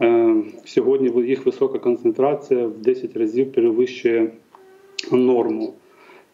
е, 0.00 0.36
сьогодні 0.64 1.26
їх 1.28 1.46
висока 1.46 1.78
концентрація 1.78 2.66
в 2.66 2.78
10 2.78 3.16
разів 3.16 3.52
перевищує 3.52 4.30
норму. 5.12 5.74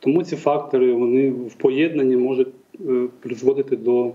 Тому 0.00 0.22
ці 0.22 0.36
фактори 0.36 0.92
вони 0.92 1.30
в 1.30 1.54
поєднанні 1.54 2.16
можуть 2.16 2.48
е, 2.80 3.06
призводити 3.20 3.76
до 3.76 4.12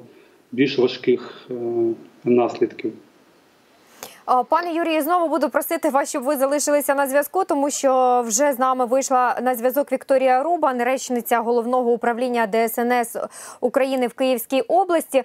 більш 0.51 0.77
важких 0.77 1.47
е, 1.51 1.53
наслідків. 2.23 2.91
А, 4.33 4.43
Пане 4.43 4.73
Юрію, 4.73 5.01
знову 5.01 5.27
буду 5.27 5.49
просити 5.49 5.89
вас, 5.89 6.09
щоб 6.09 6.23
ви 6.23 6.37
залишилися 6.37 6.95
на 6.95 7.07
зв'язку, 7.07 7.43
тому 7.43 7.69
що 7.69 8.21
вже 8.27 8.53
з 8.53 8.59
нами 8.59 8.85
вийшла 8.85 9.37
на 9.41 9.55
зв'язок 9.55 9.91
Вікторія 9.91 10.43
Рубан, 10.43 10.83
речниця 10.83 11.39
головного 11.39 11.91
управління 11.91 12.47
ДСНС 12.47 13.17
України 13.61 14.07
в 14.07 14.13
Київській 14.13 14.61
області. 14.61 15.23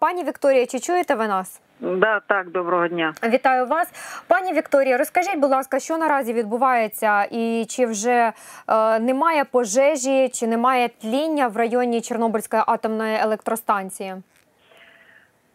Пані 0.00 0.24
Вікторія, 0.24 0.66
чи 0.66 0.80
чуєте 0.80 1.14
ви 1.14 1.28
нас? 1.28 1.60
Да, 1.80 2.20
так, 2.26 2.50
доброго 2.50 2.88
дня. 2.88 3.14
Вітаю 3.24 3.66
вас, 3.66 3.88
пані 4.26 4.52
Вікторія. 4.52 4.98
Розкажіть, 4.98 5.38
будь 5.38 5.50
ласка, 5.50 5.78
що 5.78 5.98
наразі 5.98 6.32
відбувається, 6.32 7.24
і 7.30 7.66
чи 7.68 7.86
вже 7.86 8.32
е, 8.68 8.98
немає 8.98 9.44
пожежі, 9.44 10.28
чи 10.28 10.46
немає 10.46 10.88
тління 11.02 11.48
в 11.48 11.56
районі 11.56 12.00
Чорнобильської 12.00 12.62
атомної 12.66 13.16
електростанції? 13.16 14.14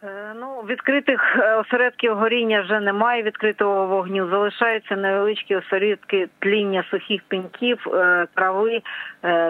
Е, 0.06 0.34
Ну, 0.40 0.62
відкритих 0.70 1.38
е, 1.40 1.56
осередків 1.56 2.16
горіння 2.16 2.62
вже 2.62 2.80
немає 2.80 3.24
відкритого 3.24 3.88
вогню. 3.88 4.30
Залишаються 4.30 4.96
невеличкі 4.96 5.56
осередки 5.56 6.28
тління 6.40 6.84
сухих 6.92 7.22
пеньків, 7.28 7.88
е, 7.94 8.28
трави 8.34 8.82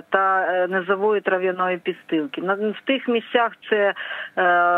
та 0.10 0.68
низової 0.70 1.22
трав'яної 1.22 1.78
підстилки. 1.78 2.42
В 2.42 2.82
тих 2.86 3.08
місцях 3.08 3.52
це 3.70 3.94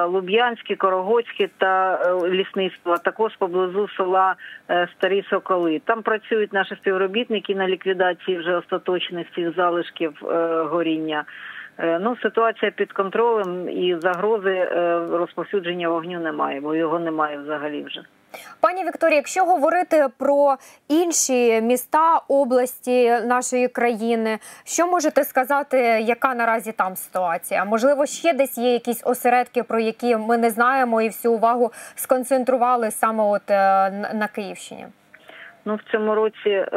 Луб'янське, 0.07 0.75
Корогоцьке 0.75 1.49
та 1.57 1.99
лісництво, 2.27 2.93
а 2.93 2.97
також 2.97 3.35
поблизу 3.35 3.89
села 3.89 4.35
Старі 4.97 5.25
Соколи. 5.29 5.81
Там 5.85 6.01
працюють 6.01 6.53
наші 6.53 6.75
співробітники 6.75 7.55
на 7.55 7.67
ліквідації 7.67 8.37
вже 8.37 8.55
остаточних 8.55 9.27
цих 9.35 9.55
залишків 9.55 10.13
горіння. 10.71 11.25
Е, 11.79 11.99
Ну, 11.99 12.17
ситуація 12.17 12.71
під 12.71 12.93
контролем 12.93 13.69
і 13.69 13.97
загрози 14.01 14.53
е, 14.53 14.99
розповсюдження 15.11 15.89
вогню 15.89 16.19
немає, 16.19 16.61
бо 16.61 16.75
його 16.75 16.99
немає 16.99 17.37
взагалі 17.37 17.83
вже. 17.83 18.03
Пані 18.59 18.85
Вікторія, 18.85 19.15
якщо 19.15 19.45
говорити 19.45 20.07
про 20.17 20.55
інші 20.87 21.61
міста, 21.61 22.21
області 22.27 23.09
нашої 23.25 23.67
країни, 23.67 24.39
що 24.63 24.87
можете 24.87 25.23
сказати, 25.23 25.77
яка 26.01 26.33
наразі 26.33 26.71
там 26.71 26.95
ситуація? 26.95 27.65
Можливо, 27.65 28.05
ще 28.05 28.33
десь 28.33 28.57
є 28.57 28.73
якісь 28.73 29.01
осередки, 29.05 29.63
про 29.63 29.79
які 29.79 30.17
ми 30.17 30.37
не 30.37 30.49
знаємо, 30.49 31.01
і 31.01 31.07
всю 31.07 31.33
увагу 31.33 31.71
сконцентрували 31.95 32.91
саме 32.91 33.23
от 33.23 33.51
е, 33.51 33.55
на 33.91 34.13
на 34.13 34.27
Київщині. 34.27 34.85
Ну, 35.67 35.75
в 35.75 35.91
цьому 35.91 36.15
році 36.15 36.49
е, 36.49 36.67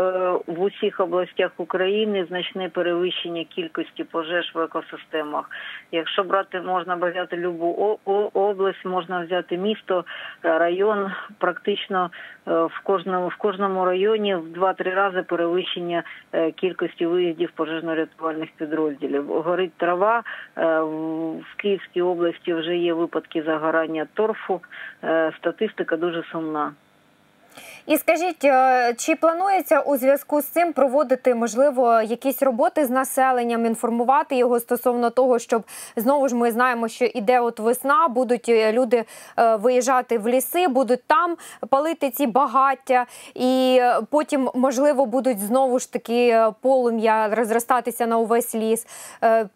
в 0.47 0.63
усіх 0.63 1.01
областях 1.01 1.51
України 1.57 2.27
значне 2.29 2.69
перевищення 2.69 3.45
кількості 3.45 4.05
пожеж 4.05 4.53
в 4.55 4.61
екосистемах. 4.61 5.51
Якщо 5.93 6.25
брати, 6.25 6.61
можна 6.61 6.95
взяти 6.95 7.37
любу 7.37 7.99
область, 8.35 8.85
можна 8.85 9.25
взяти 9.25 9.57
місто, 9.57 10.05
е, 10.45 10.59
район. 10.59 11.13
Практично 11.39 12.11
е, 12.49 12.51
в 12.51 12.81
кожному 12.85 13.29
в 13.29 13.37
кожному 13.37 13.85
районі 13.85 14.35
в 14.35 14.59
2-3 14.59 14.95
рази 14.95 15.23
перевищення 15.23 16.03
кількості 16.57 17.07
виїздів 17.07 17.51
пожежно-рятувальних 17.57 18.49
підрозділів. 18.57 19.27
Горить 19.27 19.73
трава 19.77 20.23
в 20.57 21.57
Київській 21.57 22.03
області 22.03 22.55
вже 22.55 22.77
є 22.77 22.95
випадки 22.95 23.43
загорання 23.43 24.07
торфу. 24.15 24.61
Статистика 25.39 25.97
дуже 25.97 26.23
сумна. 26.33 26.73
І 27.87 27.97
скажіть, 27.97 28.45
е, 28.45 28.95
чи 28.99 29.17
планується 29.17 29.81
у 29.81 29.97
зв'язку 29.97 30.41
з 30.41 30.47
цим 30.47 30.73
проводити 30.73 31.35
можливо 31.35 32.01
якісь 32.01 32.43
роботи 32.43 32.85
з 32.85 32.91
населенням, 32.91 33.67
інформувати 33.67 34.37
його 34.37 34.61
стосовно 34.61 35.11
того, 35.11 35.39
щоб 35.39 35.63
знову 35.97 36.29
ж 36.29 36.37
ми 36.37 36.51
знаємо, 36.51 36.89
що 36.89 37.05
іде 37.05 37.41
от 37.41 37.59
весна, 37.61 38.09
будуть 38.09 38.49
е, 38.49 38.73
люди 38.73 39.05
е, 39.39 39.57
виїжджати 39.57 40.19
в 40.19 40.29
ліси, 40.29 40.69
будуть 40.69 41.03
там 41.07 41.37
палити 41.71 42.11
ці 42.11 42.27
багаття, 42.27 43.07
і 43.35 43.81
потім 44.11 44.51
можливо 44.55 45.07
будуть 45.07 45.39
знову 45.39 45.79
ж 45.79 45.93
таки 45.93 46.45
полум'я 46.63 47.29
розростатися 47.35 48.07
на 48.07 48.19
увесь 48.19 48.55
ліс. 48.55 48.87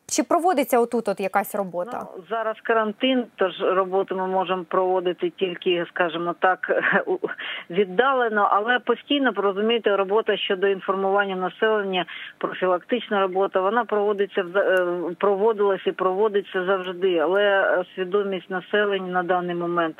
Чи 0.07 0.23
проводиться 0.23 0.79
отут 0.79 1.09
от 1.09 1.21
якась 1.21 1.55
робота? 1.55 2.07
Ну, 2.17 2.23
зараз 2.31 2.57
карантин, 2.63 3.25
тож 3.37 3.53
роботу 3.61 4.17
ми 4.17 4.27
можемо 4.27 4.65
проводити 4.65 5.31
тільки, 5.31 5.87
скажімо 5.89 6.35
так, 6.41 6.71
у- 7.07 7.19
віддалено. 8.15 8.49
але 8.51 8.79
постійно 8.79 9.33
розумієте, 9.37 9.97
робота 9.97 10.37
щодо 10.37 10.67
інформування 10.67 11.37
населення, 11.37 12.05
профілактична 12.39 13.21
робота, 13.21 13.61
вона 13.61 13.85
проводиться 13.85 14.45
е, 14.57 14.87
і 15.87 15.93
проводиться 15.93 16.65
завжди, 16.65 17.19
але 17.19 17.43
е, 17.43 17.85
свідомість 17.95 18.51
населення 18.51 19.13
на 19.13 19.23
даний 19.23 19.55
момент. 19.55 19.97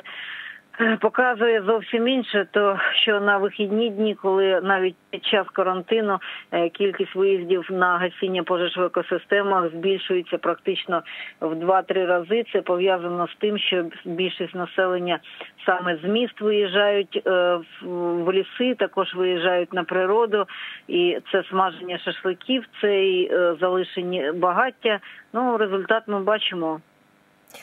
Е, 0.81 0.97
Показує 1.01 1.61
зовсім 1.61 2.07
інше, 2.07 2.47
то 2.51 2.79
що 3.01 3.19
на 3.19 3.37
вихідні 3.37 3.89
дні, 3.89 4.15
коли 4.15 4.61
навіть 4.61 4.95
під 5.09 5.25
час 5.25 5.47
карантину 5.53 6.19
е, 6.51 6.69
кількість 6.69 7.15
виїздів 7.15 7.67
на 7.69 7.97
гасіння 7.97 8.43
пожеж 8.43 8.77
в 8.77 8.81
екосистемах 8.81 9.69
збільшується 9.69 10.37
практично 10.37 11.03
в 11.41 11.53
2-3 11.53 12.05
рази. 12.05 12.43
Це 12.53 12.61
пов'язано 12.61 13.27
з 13.27 13.35
тим, 13.35 13.57
що 13.57 13.85
більшість 14.05 14.55
населення 14.55 15.19
саме 15.65 15.97
з 15.97 16.03
міст 16.03 16.41
виїжджають 16.41 17.21
е, 17.27 17.59
в- 17.81 18.31
ліси, 18.31 18.75
також 18.75 19.15
виїжджають 19.15 19.73
на 19.73 19.83
природу, 19.83 20.45
і 20.87 21.19
це 21.31 21.43
смаження 21.43 21.97
шашликів, 21.97 22.65
це 22.81 23.05
і 23.05 23.31
залишені 23.59 24.31
багаття. 24.31 24.99
Ну 25.33 25.57
результат 25.57 26.03
ми 26.07 26.19
бачимо. 26.19 26.79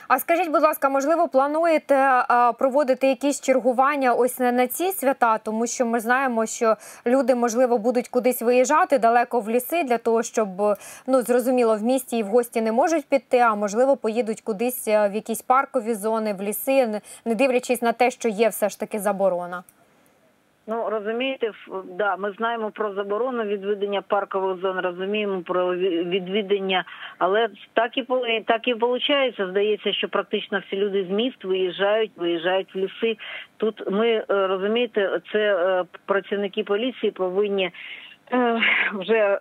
А 0.09 0.18
скажіть, 0.18 0.49
будь 0.49 0.62
ласка, 0.62 0.88
можливо, 0.88 1.28
плануєте 1.28 2.24
проводити 2.59 3.07
якісь 3.07 3.40
чергування 3.40 4.12
ось 4.12 4.38
на, 4.38 4.66
ці 4.66 4.93
свята, 4.93 5.38
тому 5.38 5.66
що 5.66 5.86
ми 5.86 6.01
знаємо, 6.01 6.47
що 6.47 6.76
люди 7.07 7.34
можливо 7.34 7.78
будуть 7.78 8.09
кудись 8.09 8.43
виїжджати 8.43 8.99
далеко 8.99 9.40
в 9.40 9.51
ліси 9.51 9.82
для 9.82 9.99
того, 9.99 10.22
щоб 10.22 10.49
ну 11.07 11.22
зрозуміло, 11.22 11.76
в 11.76 11.82
місті 11.82 12.18
і 12.18 12.22
в 12.22 12.26
гості 12.26 12.61
не 12.61 12.72
можуть 12.72 13.07
піти, 13.07 13.38
а 13.38 13.55
можливо, 13.55 13.97
поїдуть 13.97 14.40
кудись 14.40 14.88
е, 14.88 15.09
в 15.09 15.14
якісь 15.14 15.43
паркові 15.43 15.95
зони, 15.95 16.34
в 16.34 16.43
ліси, 16.43 17.01
не 17.24 17.34
дивлячись 17.34 17.82
на 17.82 17.93
те, 17.93 18.11
що 18.11 18.28
є 18.28 18.49
все 18.49 18.68
ж 18.68 18.80
таки 18.80 18.99
заборона. 18.99 19.62
Ну 20.66 20.90
розумієте, 20.90 21.50
да, 21.98 22.16
ми 22.16 22.32
знаємо 22.32 22.70
про 22.70 22.94
заборону 22.94 23.42
відвідання 23.42 24.02
паркових 24.02 24.60
зон, 24.60 24.78
розуміємо 24.78 25.42
про 25.42 25.74
ві- 25.74 26.08
відвідання, 26.08 26.84
але 27.18 27.48
так 27.72 27.98
і 27.98 28.04
так 28.46 28.68
і 28.68 28.74
виходить. 28.74 29.40
Здається, 29.50 29.92
що 29.92 30.08
практично 30.08 30.62
всі 30.66 30.76
люди 30.76 31.04
з 31.04 31.10
міст 31.10 31.44
виїжджають, 31.44 32.10
виїжджають 32.16 32.74
в 32.74 32.78
ліси. 32.78 33.16
Тут 33.56 33.90
ми 33.90 34.08
е, 34.08 34.24
розумієте, 34.28 35.20
це 35.32 35.38
е, 35.38 35.84
працівники 36.06 36.64
поліції 36.64 37.12
повинні 37.12 37.70
е, 38.32 38.60
вже 38.92 39.38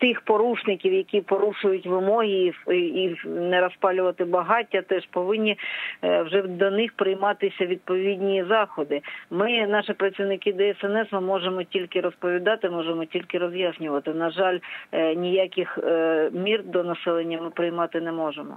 тих 0.00 0.20
порушників, 0.20 0.92
які 0.92 1.20
порушують 1.20 1.86
вимоги 1.86 2.52
і, 2.70 2.76
і 2.76 3.16
не 3.26 3.60
розпалювати 3.60 4.24
багаття, 4.24 4.82
теж 4.82 5.06
повинні 5.06 5.58
е, 6.02 6.22
вже 6.22 6.42
до 6.42 6.70
них 6.70 6.92
прийматися 6.92 7.66
відповідні 7.66 8.44
заходи. 8.44 9.02
Ми, 9.30 9.66
наші 9.66 9.92
працівники 9.92 10.52
ДСНС, 10.52 11.12
ми 11.12 11.20
можемо 11.20 11.62
тільки 11.62 12.00
розповідати, 12.00 12.70
можемо 12.70 13.04
тільки 13.04 13.38
роз'яснювати. 13.38 14.14
На 14.14 14.30
жаль, 14.30 14.58
е, 14.92 15.14
ніяких 15.14 15.78
е, 15.78 16.30
мір 16.32 16.64
до 16.64 16.84
населення 16.84 17.40
ми 17.42 17.50
приймати 17.50 18.00
не 18.00 18.12
можемо. 18.12 18.56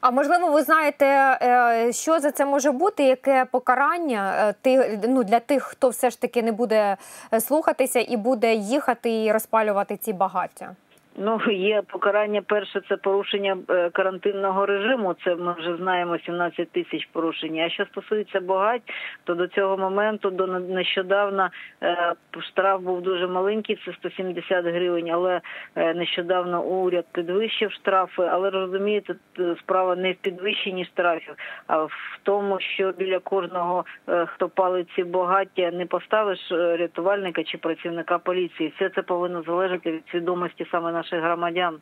А 0.00 0.10
можливо, 0.10 0.50
ви 0.50 0.62
знаєте, 0.62 1.06
е, 1.06 1.92
що 1.92 2.20
за 2.20 2.30
це 2.30 2.46
може 2.46 2.70
бути? 2.70 3.04
Яке 3.04 3.44
покарання 3.44 4.48
е, 4.48 4.54
ти 4.62 5.00
ну 5.08 5.24
для 5.24 5.40
тих, 5.40 5.62
хто 5.62 5.88
все 5.88 6.10
ж 6.10 6.20
таки 6.20 6.42
не 6.42 6.52
буде 6.52 6.96
е, 7.32 7.40
слухатися 7.40 8.04
і 8.08 8.16
буде 8.16 8.54
їхати 8.54 9.24
і 9.24 9.32
розпалювати 9.32 9.96
ці 9.96 10.12
багаття? 10.12 10.70
Ну, 11.18 11.40
є 11.50 11.82
покарання. 11.82 12.42
Перше 12.42 12.80
це 12.88 12.96
порушення 12.96 13.56
е, 13.70 13.90
карантинного 13.90 14.66
режиму. 14.66 15.14
Це 15.24 15.36
ми 15.36 15.54
вже 15.58 15.76
знаємо 15.76 16.18
17 16.18 16.70
тисяч 16.70 17.08
порушень. 17.12 17.58
А 17.58 17.70
що 17.70 17.84
стосується 17.86 18.40
багать, 18.40 18.82
то 19.24 19.34
до 19.34 19.46
цього 19.46 19.76
моменту, 19.76 20.30
до 20.30 20.46
не- 20.46 20.60
нещодавна, 20.60 21.50
е, 21.82 22.14
штраф 22.40 22.80
був 22.80 23.02
дуже 23.02 23.26
маленький, 23.26 23.78
це 23.84 23.92
170 23.92 24.64
гривень. 24.64 25.10
Але 25.10 25.40
е, 25.76 25.94
нещодавно 25.94 26.62
уряд 26.62 27.04
підвищив 27.12 27.72
штрафи. 27.72 28.22
Але 28.22 28.50
розумієте, 28.50 29.14
справа 29.58 29.96
не 29.96 30.12
в 30.12 30.16
підвищенні 30.16 30.84
штрафів, 30.84 31.34
а 31.66 31.78
в 31.84 32.18
тому, 32.22 32.60
що 32.60 32.92
біля 32.92 33.18
кожного, 33.18 33.84
хто 34.26 34.48
палить 34.48 34.88
ці 34.96 35.04
багаття, 35.04 35.70
не 35.70 35.86
поставиш 35.86 36.38
рятувальника 36.50 37.44
чи 37.44 37.58
працівника 37.58 38.18
поліції. 38.18 38.72
Все 38.76 38.88
це 38.88 39.02
повинно 39.02 39.42
залежати 39.42 39.92
від 39.92 40.02
свідомості 40.10 40.66
саме 40.70 40.92
наших 41.06 41.22
громадян. 41.22 41.80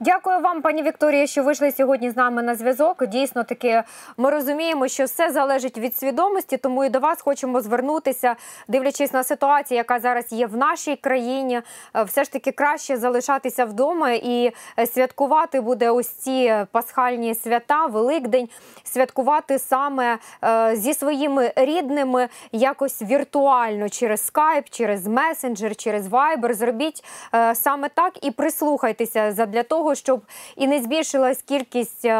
Дякую 0.00 0.40
вам, 0.40 0.62
пані 0.62 0.82
Вікторія, 0.82 1.26
що 1.26 1.42
вийшли 1.42 1.72
сьогодні 1.72 2.10
з 2.10 2.16
нами 2.16 2.42
на 2.42 2.54
зв'язок. 2.54 3.06
Дійсно 3.06 3.44
таки, 3.44 3.82
ми 4.16 4.30
розуміємо, 4.30 4.88
що 4.88 5.04
все 5.04 5.30
залежить 5.30 5.78
від 5.78 5.96
свідомості, 5.96 6.56
тому 6.56 6.84
і 6.84 6.88
до 6.88 6.98
вас 6.98 7.20
хочемо 7.22 7.60
звернутися, 7.60 8.36
дивлячись 8.68 9.12
на 9.12 9.24
ситуацію, 9.24 9.78
яка 9.78 10.00
зараз 10.00 10.32
є 10.32 10.46
в 10.46 10.56
нашій 10.56 10.96
країні. 10.96 11.62
Е, 11.96 12.02
Все 12.02 12.24
ж 12.24 12.32
таки 12.32 12.52
краще 12.52 12.96
залишатися 12.96 13.64
вдома 13.64 14.10
і 14.10 14.52
е, 14.78 14.86
святкувати 14.86 15.60
буде 15.60 15.90
ось 15.90 16.08
ці 16.08 16.54
пасхальні 16.72 17.34
свята, 17.34 17.86
Великдень, 17.86 18.48
святкувати 18.84 19.58
саме 19.58 20.18
е, 20.44 20.76
зі 20.76 20.94
своїми 20.94 21.52
рідними 21.56 22.28
якось 22.52 23.02
віртуально 23.02 23.88
через 23.88 24.26
скайп, 24.26 24.70
через 24.70 25.06
месенджер, 25.06 25.76
через 25.76 26.06
вайбер. 26.06 26.54
Зробіть 26.54 27.04
саме 27.54 27.88
так 27.88 28.24
і 28.24 28.30
прислухайтеся 28.30 29.32
задля 29.32 29.62
того, 29.70 29.94
щоб 29.94 30.22
і 30.56 30.66
не 30.66 30.82
збільшилась 30.82 31.42
кількість 31.42 32.04
е, 32.04 32.10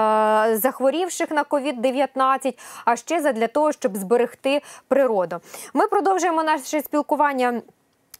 захворівших 0.53 1.31
на 1.31 1.45
COVID-19, 1.45 2.59
а 2.85 2.97
ще 2.97 3.21
задля 3.21 3.47
того, 3.47 3.73
щоб 3.73 3.97
зберегти 3.97 4.63
природу. 4.89 5.37
Ми 5.75 5.87
продовжуємо 5.87 6.43
наше 6.43 6.81
спілкування. 6.81 7.63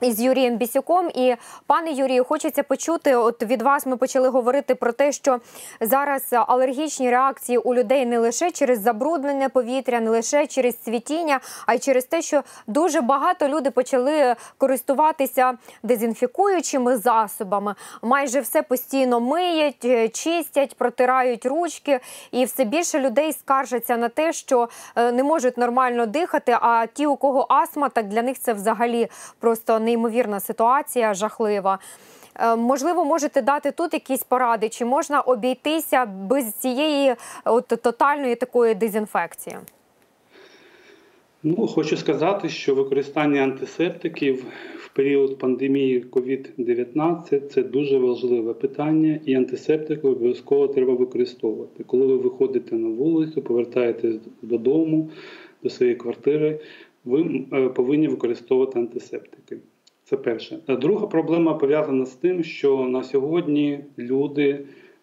Із 0.01 0.21
Юрієм 0.21 0.57
Бісюком 0.57 1.11
і 1.15 1.37
пане 1.67 1.91
Юрію, 1.91 2.25
хочеться 2.25 2.63
почути. 2.63 3.15
От 3.15 3.43
від 3.43 3.63
вас 3.63 3.87
ми 3.87 3.97
почали 3.97 4.29
говорити 4.29 4.75
про 4.75 4.93
те, 4.93 5.13
що 5.13 5.41
зараз 5.81 6.23
алергічні 6.33 7.11
реакції 7.11 7.59
у 7.59 7.75
людей 7.75 8.07
не 8.07 8.19
лише 8.19 8.51
через 8.51 8.81
забруднене 8.81 9.49
повітря, 9.49 10.01
не 10.01 10.11
лише 10.11 10.47
через 10.47 10.77
цвітіння, 10.77 11.41
а 11.67 11.75
й 11.75 11.79
через 11.79 12.05
те, 12.05 12.23
що 12.23 12.43
дуже 12.67 13.01
багато 13.01 13.49
люди 13.49 13.71
почали 13.71 14.37
користуватися 14.59 15.55
дезінфікуючими 15.83 16.97
засобами. 16.97 17.75
Майже 18.03 18.41
все 18.41 18.63
постійно 18.63 19.21
миють, 19.21 19.85
е, 19.85 20.09
чистять, 20.09 20.77
протирають 20.77 21.47
ручки, 21.47 22.01
і 22.31 22.45
все 22.45 22.65
більше 22.65 23.01
людей 23.01 23.33
скаржаться 23.33 23.97
на 23.97 24.09
те, 24.09 24.33
що 24.33 24.69
е, 24.97 25.13
не 25.13 25.23
можуть 25.23 25.59
нормально 25.59 26.07
дихати. 26.07 26.57
А 26.61 26.87
ті, 26.87 27.07
у 27.07 27.17
кого 27.17 27.47
астма, 27.49 27.89
так 27.89 28.09
для 28.09 28.23
них 28.23 28.39
це 28.39 28.53
взагалі 28.53 29.09
просто 29.39 29.81
неймовірна 29.91 30.41
ситуація, 30.41 31.15
жахлива. 31.15 31.79
Е, 32.41 32.57
Можливо, 32.57 33.05
можете 33.05 33.43
дати 33.43 33.71
тут 33.71 33.93
якісь 33.93 34.23
поради, 34.23 34.69
чи 34.69 34.85
можна 34.85 35.21
обійтися 35.21 36.07
без 36.07 36.55
цієї 36.55 37.15
от, 37.45 37.67
тотальної 37.67 38.35
такої 38.35 38.75
дезінфекції? 38.75 39.57
Ну, 41.43 41.67
хочу 41.67 41.97
сказати, 41.97 42.49
що 42.49 42.75
використання 42.75 43.43
антисептиків 43.43 44.45
в 44.79 44.89
період 44.89 45.39
пандемії 45.39 46.05
COVID-19 46.11 47.49
це 47.49 47.63
дуже 47.63 47.99
важливе 47.99 48.55
питання, 48.55 49.21
і 49.27 49.35
антисептики 49.35 50.09
обов'язково 50.09 50.69
треба 50.69 50.95
використовувати. 50.95 51.85
Коли 51.85 52.07
ви 52.07 52.17
виходите 52.17 52.77
на 52.77 52.89
вулицю, 52.89 53.43
повертаєтесь 53.43 54.17
додому, 54.43 55.11
до 55.63 55.71
своєї 55.71 55.97
квартири, 55.97 56.61
ви 57.05 57.45
е, 57.53 57.69
повинні 57.69 58.09
використовувати 58.09 58.79
антисептики. 58.79 59.57
Це 60.11 60.17
перше. 60.17 60.59
Друга 60.69 61.07
проблема 61.07 61.55
пов'язана 61.55 62.07
з 62.07 62.15
тим, 62.15 62.43
що 62.43 62.85
на 62.85 63.03
сьогодні 63.03 63.81
люди 63.99 64.61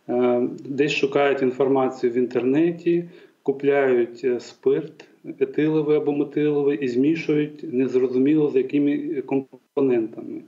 е, 0.10 0.42
десь 0.66 0.92
шукають 0.92 1.42
інформацію 1.42 2.14
в 2.14 2.18
інтернеті, 2.18 3.10
купляють 3.44 4.22
е, 4.24 4.40
спирт 4.40 5.06
етиловий 5.40 5.98
або 5.98 6.12
метиловий 6.12 6.78
і 6.82 6.88
змішують 6.88 7.74
незрозуміло 7.74 8.50
з 8.50 8.56
якими 8.56 9.22
компонентами. 9.22 10.42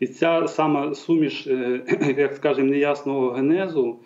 І 0.00 0.06
ця 0.06 0.46
сама 0.46 0.94
суміш, 0.94 1.46
е, 1.46 1.80
як 2.18 2.34
скажемо, 2.34 2.70
неясного 2.70 3.30
генезу, 3.30 3.96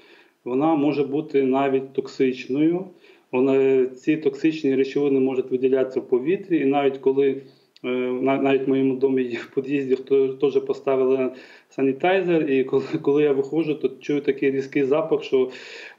вона 0.45 0.75
може 0.75 1.05
бути 1.05 1.43
навіть 1.43 1.93
токсичною. 1.93 2.85
Вона, 3.33 3.87
ці 3.87 4.17
токсичні 4.17 4.75
речовини 4.75 5.21
можуть 5.21 5.51
виділятися 5.51 6.01
в 6.01 6.09
повітрі, 6.09 6.61
і 6.61 6.65
навіть 6.65 6.99
коли 6.99 7.43
навіть 7.83 8.67
в 8.67 8.69
моєму 8.69 8.97
домі 8.97 9.23
в 9.23 9.55
під'їзді, 9.55 9.97
теж 10.41 10.61
поставили 10.61 11.31
санітайзер, 11.69 12.51
і 12.51 12.65
коли, 12.65 12.85
коли 13.03 13.23
я 13.23 13.33
виходжу, 13.33 13.75
то 13.75 13.89
чую 14.01 14.21
такий 14.21 14.51
різкий 14.51 14.85
запах, 14.85 15.23
що 15.23 15.51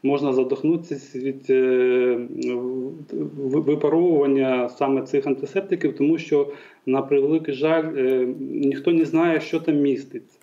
можна 0.03 0.33
задохнутися 0.33 1.19
від 1.19 1.49
е, 1.49 2.19
випаровування 3.37 4.69
саме 4.69 5.01
цих 5.01 5.27
антисептиків, 5.27 5.95
тому 5.95 6.17
що, 6.17 6.47
на 6.85 7.01
превеликий 7.01 7.53
жаль, 7.53 7.95
е, 7.97 8.27
ніхто 8.39 8.91
не 8.91 9.05
знає, 9.05 9.39
що 9.39 9.59
там 9.59 9.75
міститься. 9.75 10.39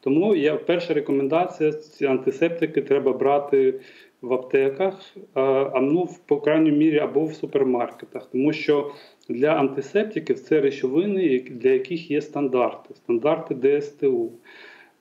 Тому 0.00 0.34
я 0.34 0.54
перша 0.54 0.94
рекомендація: 0.94 1.72
ці 1.72 2.06
антисептики 2.06 2.82
треба 2.82 3.12
брати 3.12 3.80
в 4.22 4.32
аптеках, 4.32 5.16
а, 5.34 5.80
ну, 5.80 6.08
по 6.26 6.40
крайній 6.40 6.72
мірі, 6.72 6.98
або 6.98 7.24
в 7.24 7.34
супермаркетах, 7.34 8.28
тому 8.32 8.52
що 8.52 8.90
для 9.28 9.48
антисептиків 9.48 10.38
це 10.38 10.60
речовини, 10.60 11.38
для 11.50 11.70
яких 11.70 12.10
є 12.10 12.20
стандарти, 12.20 12.94
стандарти 12.94 13.80
ДСТУ. 13.80 14.32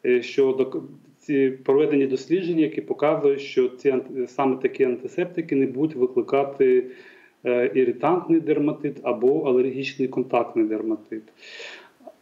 Е, 0.05 0.21
Що 0.21 0.71
ці 1.17 1.49
проведені 1.49 2.07
дослідження, 2.07 2.61
які 2.61 2.81
показують, 2.81 3.41
що 3.41 3.69
ці 3.69 3.95
саме 4.27 4.55
такі 4.55 4.83
антисептики 4.83 5.55
не 5.55 5.65
будуть 5.65 5.95
викликати 5.95 6.85
е, 7.45 7.71
іритантний 7.75 8.39
дерматит 8.39 8.97
або 9.03 9.41
алергічний 9.41 10.07
контактний 10.07 10.65
дерматит. 10.65 11.23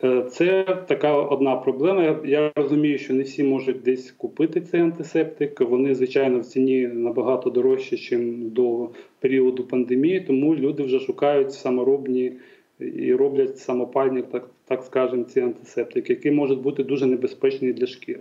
Е, 0.04 0.24
Це 0.32 0.64
така 0.88 1.14
одна 1.14 1.56
проблема. 1.56 2.20
Я- 2.26 2.52
розумію, 2.56 2.98
що 2.98 3.14
не 3.14 3.24
всі 3.24 3.44
можуть 3.44 3.82
десь 3.82 4.12
купити 4.12 4.62
цей 4.62 4.82
антисептик. 4.82 5.62
Вони, 5.62 5.96
звичайно, 5.96 6.40
в 6.40 6.46
ціні 6.46 6.88
набагато 6.88 7.50
дорожчі, 7.50 8.18
ніж 8.18 8.52
до 8.52 8.90
періоду 9.20 9.64
пандемії, 9.64 10.22
тому 10.22 10.56
люди 10.56 10.84
вже 10.84 11.00
шукають 11.00 11.54
саморобні 11.54 12.34
і 12.80 13.14
роблять 13.14 13.58
самопальні, 13.58 14.22
так, 14.22 14.50
так 14.66 14.84
скажемо, 14.84 15.24
ці 15.24 15.42
антисептики, 15.42 16.14
які 16.14 16.32
можуть 16.32 16.62
бути 16.62 16.84
дуже 16.84 17.06
небезпечні 17.06 17.74
для 17.74 17.88
шкіри. 17.88 18.20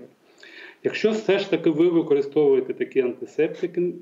Якщо 0.84 1.10
все 1.10 1.38
ж 1.38 1.50
таки 1.50 1.70
ви 1.70 1.88
використовуєте 1.88 2.74
такі 2.74 3.00
антисептики 3.00 3.92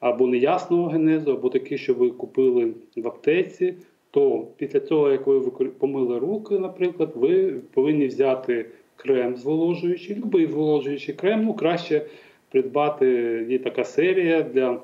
або 0.00 0.26
неясного 0.26 0.88
генезу, 0.88 1.32
або 1.32 1.48
такі, 1.48 1.78
що 1.78 1.94
ви 1.94 2.10
купили 2.10 2.72
в 2.96 3.08
аптеці, 3.08 3.74
то 4.10 4.46
після 4.56 4.80
цього, 4.80 5.10
як 5.10 5.26
ви 5.26 5.40
помили 5.78 6.18
руки, 6.18 6.58
наприклад, 6.58 7.12
ви 7.14 7.54
повинні 7.74 8.06
взяти 8.06 8.66
крем 8.96 9.36
зволожуючий, 9.36 10.16
будь-який 10.16 10.54
зволожуючий 10.54 11.14
крем, 11.14 11.44
ну 11.44 11.54
краще 11.54 12.06
придбати, 12.50 13.06
є 13.50 13.58
така 13.58 13.84
серія 13.84 14.42
для 14.42 14.80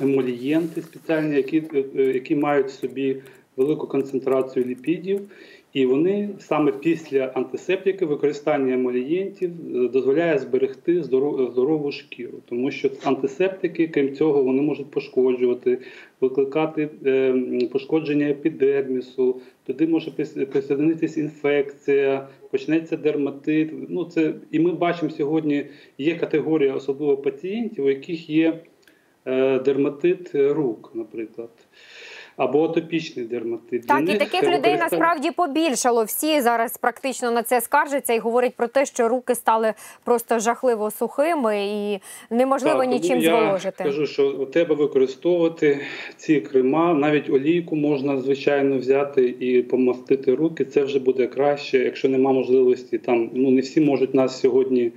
емолієнти 0.00 0.82
спеціальні, 0.82 1.36
які, 1.36 1.62
е, 1.74 1.84
е, 1.96 2.02
які 2.02 2.36
мають 2.36 2.66
в 2.66 2.70
собі 2.70 3.16
велику 3.56 3.86
концентрацію 3.86 4.64
ліпідів. 4.64 5.20
І 5.74 5.86
вони 5.86 6.28
саме 6.38 6.72
після 6.72 7.24
антисептики 7.24 8.06
використання 8.06 8.74
емолієнтів 8.74 9.50
е, 9.50 9.88
дозволяє 9.88 10.38
зберегти 10.38 11.00
здоро- 11.00 11.52
здорову 11.52 11.92
шкіру, 11.92 12.38
тому 12.48 12.70
що 12.70 12.90
антисептики, 13.04 13.88
крім 13.88 14.14
цього, 14.14 14.42
вони 14.42 14.62
можуть 14.62 14.90
пошкоджувати, 14.90 15.78
викликати 16.20 16.88
е, 17.06 17.34
пошкодження 17.72 18.28
епідермісу, 18.28 19.40
туди 19.66 19.86
може 19.86 20.10
прис- 20.10 20.46
присоединитись 20.46 21.16
інфекція, 21.16 22.28
почнеться 22.50 22.96
дерматит. 22.96 23.70
Ну 23.88 24.04
це 24.04 24.34
і 24.50 24.60
ми 24.60 24.72
бачимо 24.72 25.10
сьогодні. 25.10 25.66
Є 25.98 26.14
категорія 26.14 26.74
особливо 26.74 27.16
пацієнтів, 27.16 27.84
у 27.84 27.88
яких 27.88 28.30
є 28.30 28.60
е, 29.26 29.58
дерматит 29.58 30.30
рук, 30.34 30.90
наприклад. 30.94 31.50
Або 32.36 32.64
атопічний 32.64 33.26
дерматит. 33.26 33.86
Так, 33.86 34.08
і 34.08 34.18
таких 34.18 34.42
людей 34.42 34.76
насправді 34.76 35.30
побільшало. 35.30 36.04
Всі 36.04 36.40
зараз 36.40 36.76
практично 36.76 37.30
на 37.30 37.42
це 37.42 37.60
скаржаться 37.60 38.12
і 38.12 38.18
говорять 38.18 38.54
про 38.54 38.68
те, 38.68 38.86
що 38.86 39.08
руки 39.08 39.34
стали 39.34 39.74
просто 40.04 40.38
жахливо 40.38 40.90
сухими 40.90 41.66
і 41.66 42.00
неможливо 42.30 42.78
Так, 42.78 42.88
нічим 42.88 43.18
я 43.18 43.30
зволожити. 43.30 43.84
Кажу, 43.84 44.06
що 44.06 44.32
треба 44.52 44.74
використовувати 44.74 45.80
ці 46.16 46.40
крема, 46.40 46.94
навіть 46.94 47.30
олійку 47.30 47.76
можна 47.76 48.20
звичайно 48.20 48.78
взяти 48.78 49.34
і 49.40 49.62
помастити 49.62 50.34
руки. 50.34 50.64
Це 50.64 50.84
вже 50.84 50.98
буде 50.98 51.26
краще, 51.26 51.78
якщо 51.78 52.08
нема 52.08 52.32
можливості. 52.32 52.98
Там 52.98 53.30
ну 53.34 53.50
не 53.50 53.60
всі 53.60 53.80
можуть 53.80 54.14
нас 54.14 54.40
сьогодні. 54.40 54.92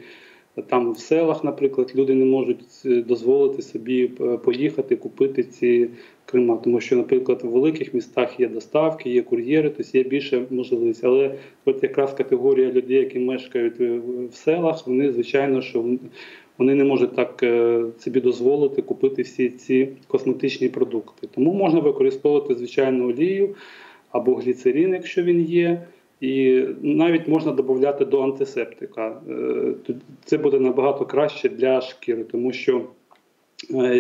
Там 0.67 0.91
в 0.91 0.99
селах, 0.99 1.43
наприклад, 1.43 1.91
люди 1.95 2.13
не 2.13 2.25
можуть 2.25 2.65
е, 2.85 3.01
дозволити 3.01 3.61
собі 3.61 4.11
е, 4.21 4.37
поїхати 4.37 4.95
купити 4.95 5.43
ці 5.43 5.89
крема, 6.27 6.57
тому 6.63 6.79
що, 6.79 6.95
наприклад, 6.95 7.41
в 7.43 7.47
великих 7.47 7.93
містах 7.93 8.39
є 8.39 8.47
доставки, 8.47 9.09
є 9.09 9.21
кур'єри, 9.21 9.69
тобто 9.77 9.97
є 9.97 10.03
більше 10.03 10.45
можливостей. 10.49 11.09
Але 11.09 11.35
от 11.65 11.83
якраз 11.83 12.13
категорія 12.13 12.71
людей, 12.71 12.97
які 12.97 13.19
мешкають 13.19 13.81
е, 13.81 13.99
в 14.31 14.35
селах, 14.35 14.87
вони 14.87 15.11
звичайно, 15.11 15.61
що 15.61 15.85
вони 16.57 16.75
не 16.75 16.83
можуть 16.83 17.15
так 17.15 17.43
е, 17.43 17.83
собі 17.99 18.21
дозволити 18.21 18.81
купити 18.81 19.21
всі 19.21 19.49
ці 19.49 19.89
косметичні 20.07 20.69
продукти. 20.69 21.27
Тому 21.35 21.53
можна 21.53 21.79
використовувати 21.79 22.55
звичайну 22.55 23.09
олію 23.09 23.55
або 24.11 24.35
гліцерин, 24.35 24.93
якщо 24.93 25.23
він 25.23 25.41
є. 25.41 25.81
І 26.21 26.63
навіть 26.81 27.27
можна 27.27 27.51
додати 27.51 28.05
до 28.05 28.23
антисептика. 28.23 29.21
Е, 29.29 29.93
Це 30.25 30.37
буде 30.37 30.59
набагато 30.59 31.05
краще 31.05 31.49
для 31.49 31.81
шкіри, 31.81 32.23
тому 32.23 32.53
що 32.53 32.81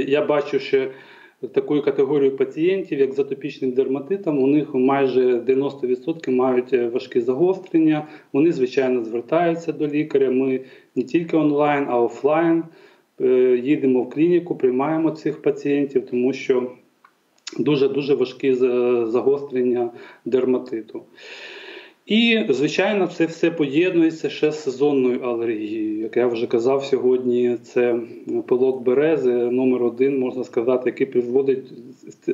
я 0.07 0.25
бачу, 0.25 0.59
що 0.59 0.87
таку 1.41 1.81
категорію 1.81 2.37
пацієнтів, 2.37 2.99
як 2.99 3.13
з 3.13 3.19
атопічним 3.19 3.71
дерматитом, 3.71 4.43
у 4.43 4.47
них 4.47 4.73
майже 4.73 5.39
90% 5.39 6.31
мають 6.31 6.73
е, 6.73 6.87
важкі 6.87 7.21
загострення. 7.21 8.07
Вони, 8.33 8.51
звичайно, 8.51 9.03
звертаються 9.03 9.71
до 9.71 9.87
лікаря. 9.87 10.31
Ми 10.31 10.61
не 10.95 11.03
тільки 11.03 11.37
онлайн, 11.37 11.85
а 11.89 12.01
офлайн 12.01 12.63
е, 13.21 13.61
їдемо 13.63 14.03
в 14.03 14.09
клініку, 14.09 14.55
приймаємо 14.55 15.11
цих 15.11 15.41
пацієнтів, 15.41 16.05
тому 16.05 16.33
що 16.33 16.71
дуже 17.59 17.89
дуже 17.89 18.15
важкі 18.15 18.53
загострення 18.53 19.89
дерматиту. 20.25 21.03
І, 22.07 22.45
звичайно, 22.49 23.07
це 23.07 23.25
все 23.25 23.51
поєднується 23.51 24.29
ще 24.29 24.51
з 24.51 24.63
сезонною 24.63 25.21
алергією. 25.21 26.01
Як 26.01 26.17
я 26.17 26.27
вже 26.27 26.47
казав 26.47 26.85
сьогодні, 26.85 27.57
це 27.63 27.99
пилок 28.47 28.83
берези 28.83 29.31
номер 29.31 29.83
один, 29.83 30.19
можна 30.19 30.43
сказати, 30.43 30.83
який 30.85 31.07
призводить 31.07 31.73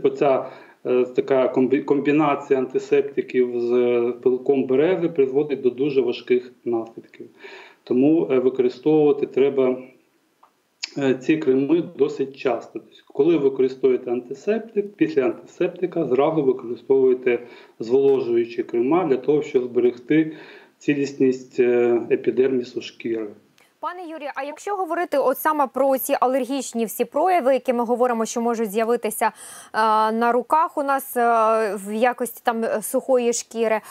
оця 0.03 0.45
е, 0.85 1.05
така 1.15 1.47
комбінація 1.85 2.59
антисептиків 2.59 3.61
з 3.61 3.71
пилком 4.23 4.63
берези 4.67 5.09
призводить 5.09 5.61
до 5.61 5.69
дуже 5.69 6.01
важких 6.01 6.51
наслідків. 6.65 7.27
Тому 7.83 8.27
е, 8.31 8.39
використовувати 8.39 9.25
треба 9.25 9.77
е, 10.97 11.13
ці 11.13 11.37
креми 11.37 11.83
досить 11.97 12.37
часто. 12.37 12.79
Коли 13.13 13.37
використовуєте 13.37 14.11
антисептик, 14.11 14.93
після 14.93 15.25
антисептика 15.25 16.05
зразу 16.05 16.43
використовуєте 16.43 17.39
зволожуючі 17.79 18.63
крема 18.63 19.05
для 19.05 19.17
того, 19.17 19.41
щоб 19.41 19.63
зберегти 19.63 20.31
цілісність 20.77 21.59
е, 21.59 22.01
епідермісу 22.11 22.81
шкіри. 22.81 23.27
Пане 23.83 24.03
Юрію, 24.03 24.31
а 24.35 24.43
якщо 24.43 24.75
говорити 24.75 25.17
от 25.17 25.39
саме 25.39 25.67
про 25.67 25.97
ці 25.97 26.17
алергічні 26.19 26.85
всі 26.85 27.05
прояви, 27.05 27.53
які 27.53 27.73
ми 27.73 27.85
говоримо, 27.85 28.25
що 28.25 28.41
можуть 28.41 28.71
з'явитися 28.71 29.25
е, 29.25 29.31
на 30.11 30.31
руках 30.31 30.77
у 30.77 30.83
нас 30.83 31.17
е, 31.17 31.21
в 31.75 31.93
якості 31.93 32.41
там 32.43 32.63
е, 32.63 32.81
сухої 32.81 33.33
шкіри, 33.33 33.81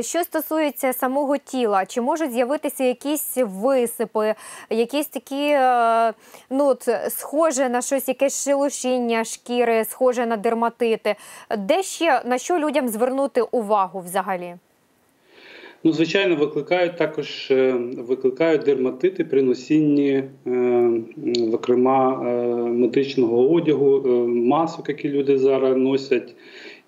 що 0.00 0.24
стосується 0.24 0.92
самого 0.92 1.36
тіла, 1.36 1.86
чи 1.86 2.00
можуть 2.00 2.32
з'явитися 2.32 2.84
якісь 2.84 3.36
висипи, 3.36 4.34
якісь 4.70 5.06
такі, 5.06 5.58
ну 6.50 6.66
от, 6.66 6.88
схоже 7.08 7.68
на 7.68 7.82
щось, 7.82 8.08
якесь 8.08 8.44
шелушіння 8.44 9.24
шкіри, 9.24 9.84
схоже 9.84 10.26
на 10.26 10.36
дерматити, 10.36 11.16
де 11.58 11.82
ще 11.82 12.22
на 12.24 12.38
що 12.38 12.58
людям 12.58 12.88
звернути 12.88 13.42
увагу 13.42 14.00
взагалі? 14.00 14.56
Ну, 15.84 15.92
звичайно, 15.92 16.36
викликають 16.36 16.96
також 16.96 17.50
е, 17.50 17.72
викликають 17.96 18.62
дерматити 18.62 19.24
при 19.24 19.42
носінні, 19.42 20.22
е, 20.46 20.90
зокрема, 21.36 22.22
е, 22.26 22.56
медичного 22.70 23.50
одягу, 23.50 24.00
масок, 24.28 24.88
які 24.88 25.08
люди 25.08 25.38
зараз 25.38 25.76
носять. 25.76 26.34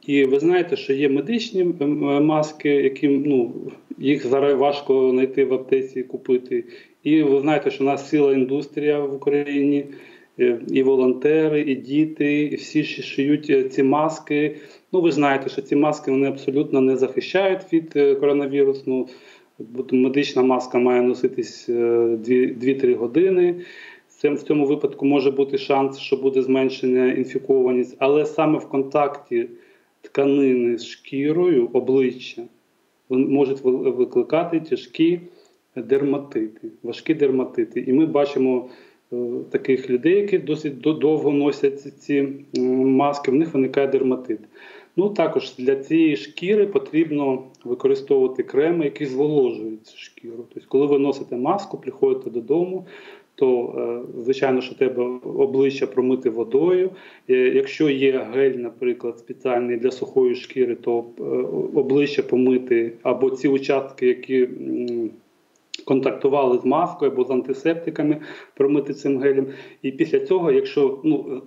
І 0.06 0.24
ви 0.24 0.38
знаєте, 0.38 0.76
що 0.76 0.92
є 0.92 1.08
медичні 1.08 1.64
маски, 2.20 2.68
які 2.68 3.08
ну, 3.08 3.52
їх 3.98 4.26
зараз 4.26 4.54
важко 4.54 5.10
знайти 5.10 5.44
в 5.44 5.54
аптеці 5.54 6.00
і 6.00 6.02
купити. 6.02 6.64
І 7.02 7.22
ви 7.22 7.40
знаєте, 7.40 7.70
що 7.70 7.84
у 7.84 7.86
нас 7.86 8.08
ціла 8.08 8.32
індустрія 8.32 9.00
в 9.00 9.14
Україні, 9.14 9.84
і 10.68 10.82
волонтери, 10.82 11.60
і 11.60 11.74
діти, 11.74 12.42
і 12.42 12.54
всі 12.54 12.82
ши- 12.82 13.02
шиють 13.02 13.50
е, 13.50 13.64
ці 13.64 13.82
маски. 13.82 14.56
Ну, 14.92 15.00
ви 15.00 15.12
знаєте, 15.12 15.48
що 15.48 15.62
ці 15.62 15.76
маски 15.76 16.10
вони 16.10 16.28
абсолютно 16.28 16.80
не 16.80 16.96
захищають 16.96 17.72
від 17.72 17.92
е, 17.96 18.14
коронавірусу. 18.14 19.08
Медична 19.92 20.42
маска 20.42 20.78
має 20.78 21.02
носитись 21.02 21.68
е, 21.68 21.72
2-3 21.72 22.94
години. 22.94 23.54
В 24.08 24.42
цьому 24.42 24.66
випадку 24.66 25.06
може 25.06 25.30
бути 25.30 25.58
шанс, 25.58 25.98
що 25.98 26.16
буде 26.16 26.42
зменшена 26.42 27.12
інфікованість, 27.12 27.96
але 27.98 28.26
саме 28.26 28.58
в 28.58 28.68
контакті 28.68 29.48
тканини 30.00 30.78
з 30.78 30.86
шкірою 30.86 31.70
обличчя 31.72 32.42
можуть 33.08 33.60
викликати 33.64 34.60
тяжкі 34.60 35.20
дерматити, 35.76 36.68
важкі 36.82 37.14
дерматити. 37.14 37.84
І 37.86 37.92
ми 37.92 38.06
бачимо 38.06 38.68
е, 38.68 38.72
таких 39.50 39.90
людей, 39.90 40.14
які 40.14 40.38
досить 40.38 40.80
до- 40.80 40.92
довго 40.92 41.32
носять 41.32 41.80
ці- 41.80 42.28
маски, 42.84 43.30
в 43.30 43.34
них 43.34 43.54
виникає 43.54 43.86
дерматит. 43.86 44.38
Ну 44.96 45.08
також 45.08 45.54
для 45.58 45.76
цієї 45.76 46.16
шкіри 46.16 46.66
потрібно 46.66 47.42
використовувати 47.64 48.42
креми, 48.42 48.84
які 48.84 49.06
зволожують 49.06 49.86
цю 49.86 49.98
шкіру. 49.98 50.44
Тобто, 50.54 50.68
коли 50.68 50.86
ви 50.86 50.98
носите 50.98 51.36
маску, 51.36 51.78
приходите 51.78 52.30
додому, 52.30 52.86
то 53.34 53.74
е, 53.78 54.22
звичайно, 54.22 54.60
що 54.60 54.74
треба 54.74 55.20
обличчя 55.24 55.86
промити 55.86 56.30
водою. 56.30 56.90
Е, 57.30 57.34
Якщо 57.34 57.90
є 57.90 58.26
гель, 58.34 58.50
наприклад, 58.56 59.18
спеціальний 59.18 59.76
для 59.76 59.90
сухої 59.90 60.34
шкіри, 60.34 60.74
то 60.74 61.04
е, 61.18 61.22
обличчя 61.78 62.22
помити 62.22 62.92
або 63.02 63.30
ці 63.30 63.48
участки, 63.48 64.06
які 64.06 64.48
контактували 65.84 66.58
з 66.58 66.64
маскою 66.64 67.10
або 67.10 67.24
з 67.24 67.30
антисептиками, 67.30 68.20
промити 68.54 68.94
цим 68.94 69.20
гелем. 69.20 69.46
І 69.82 69.92
після 69.92 70.20
цього, 70.20 70.52
якщо 70.52 71.00
ну, 71.04 71.42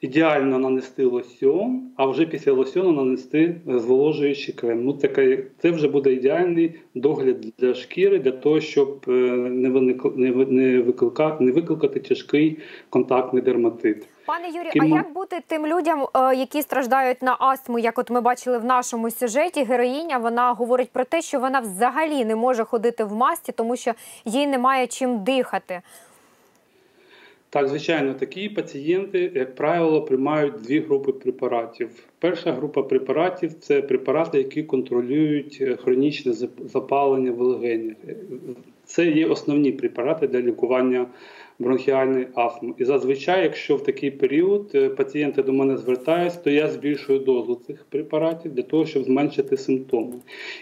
ідеально 0.00 0.58
нанести 0.58 1.04
лосьон, 1.04 1.82
а 1.96 2.06
вже 2.06 2.26
після 2.26 2.52
лосьону 2.52 2.92
нанести 2.92 3.60
зволожуючий 3.66 4.54
крем. 4.54 4.84
Ну, 4.84 4.92
це, 4.92 5.38
це 5.62 5.70
вже 5.70 5.88
буде 5.88 6.12
ідеальний 6.12 6.74
догляд 6.94 7.36
для 7.58 7.74
шкіри, 7.74 8.18
для 8.18 8.30
того, 8.30 8.60
щоб 8.60 9.04
е, 9.08 9.10
не, 9.10 9.68
виник, 9.68 10.04
не, 10.16 10.30
не, 10.30 10.80
викликати, 10.80 11.44
не 11.44 11.52
викликати 11.52 12.00
тяжкий 12.00 12.58
контактний 12.90 13.42
дерматит. 13.42 14.06
Пане 14.26 14.70
Ким 14.72 14.94
а 14.94 14.96
як 14.96 15.12
бути 15.12 15.42
тим 15.46 15.66
людям, 15.66 16.06
е, 16.14 16.34
які 16.34 16.62
страждають 16.62 17.22
на 17.22 17.36
астму, 17.38 17.78
як 17.78 17.98
от 17.98 18.10
ми 18.10 18.20
бачили 18.20 18.58
в 18.58 18.64
нашому 18.64 19.10
сюжеті, 19.10 19.64
героїня 19.64 20.18
вона 20.18 20.52
говорить 20.52 20.90
про 20.90 21.04
те, 21.04 21.22
що 21.22 21.40
вона 21.40 21.60
взагалі 21.60 22.24
не 22.24 22.36
може 22.36 22.64
ходити 22.64 23.04
в 23.04 23.12
масці, 23.12 23.52
тому 23.52 23.76
що 23.76 23.92
їй 24.24 24.46
немає 24.46 24.86
чим 24.86 25.24
дихати. 25.24 25.80
Так, 27.50 27.68
звичайно, 27.68 28.14
такі 28.14 28.48
пацієнти, 28.48 29.32
як 29.34 29.54
правило, 29.54 30.02
приймають 30.02 30.54
дві 30.54 30.80
групи 30.80 31.12
препаратів. 31.12 31.88
Перша 32.18 32.52
група 32.52 32.82
препаратів 32.82 33.54
це 33.54 33.82
препарати, 33.82 34.38
які 34.38 34.62
контролюють 34.62 35.58
е, 35.60 35.76
хронічне 35.76 36.32
запалення 36.58 37.32
в 37.32 37.40
легенях. 37.40 37.96
Це 38.88 39.06
є 39.10 39.26
основні 39.26 39.72
препарати 39.72 40.26
для 40.26 40.40
лікування 40.40 41.06
бронхіальної 41.58 42.26
астми. 42.34 42.74
І 42.78 42.84
зазвичай, 42.84 43.42
якщо 43.42 43.76
в 43.76 43.82
такий 43.82 44.10
період 44.10 44.70
е, 44.74 44.88
пацієнти 44.88 45.42
до 45.42 45.52
мене 45.52 45.76
звертаються, 45.76 46.40
то 46.44 46.50
я 46.50 46.68
збільшую 46.68 47.18
дозу 47.18 47.60
цих 47.66 47.84
препаратів 47.84 48.54
для 48.54 48.62
того, 48.62 48.86
щоб 48.86 49.04
зменшити 49.04 49.56
симптоми. 49.56 50.14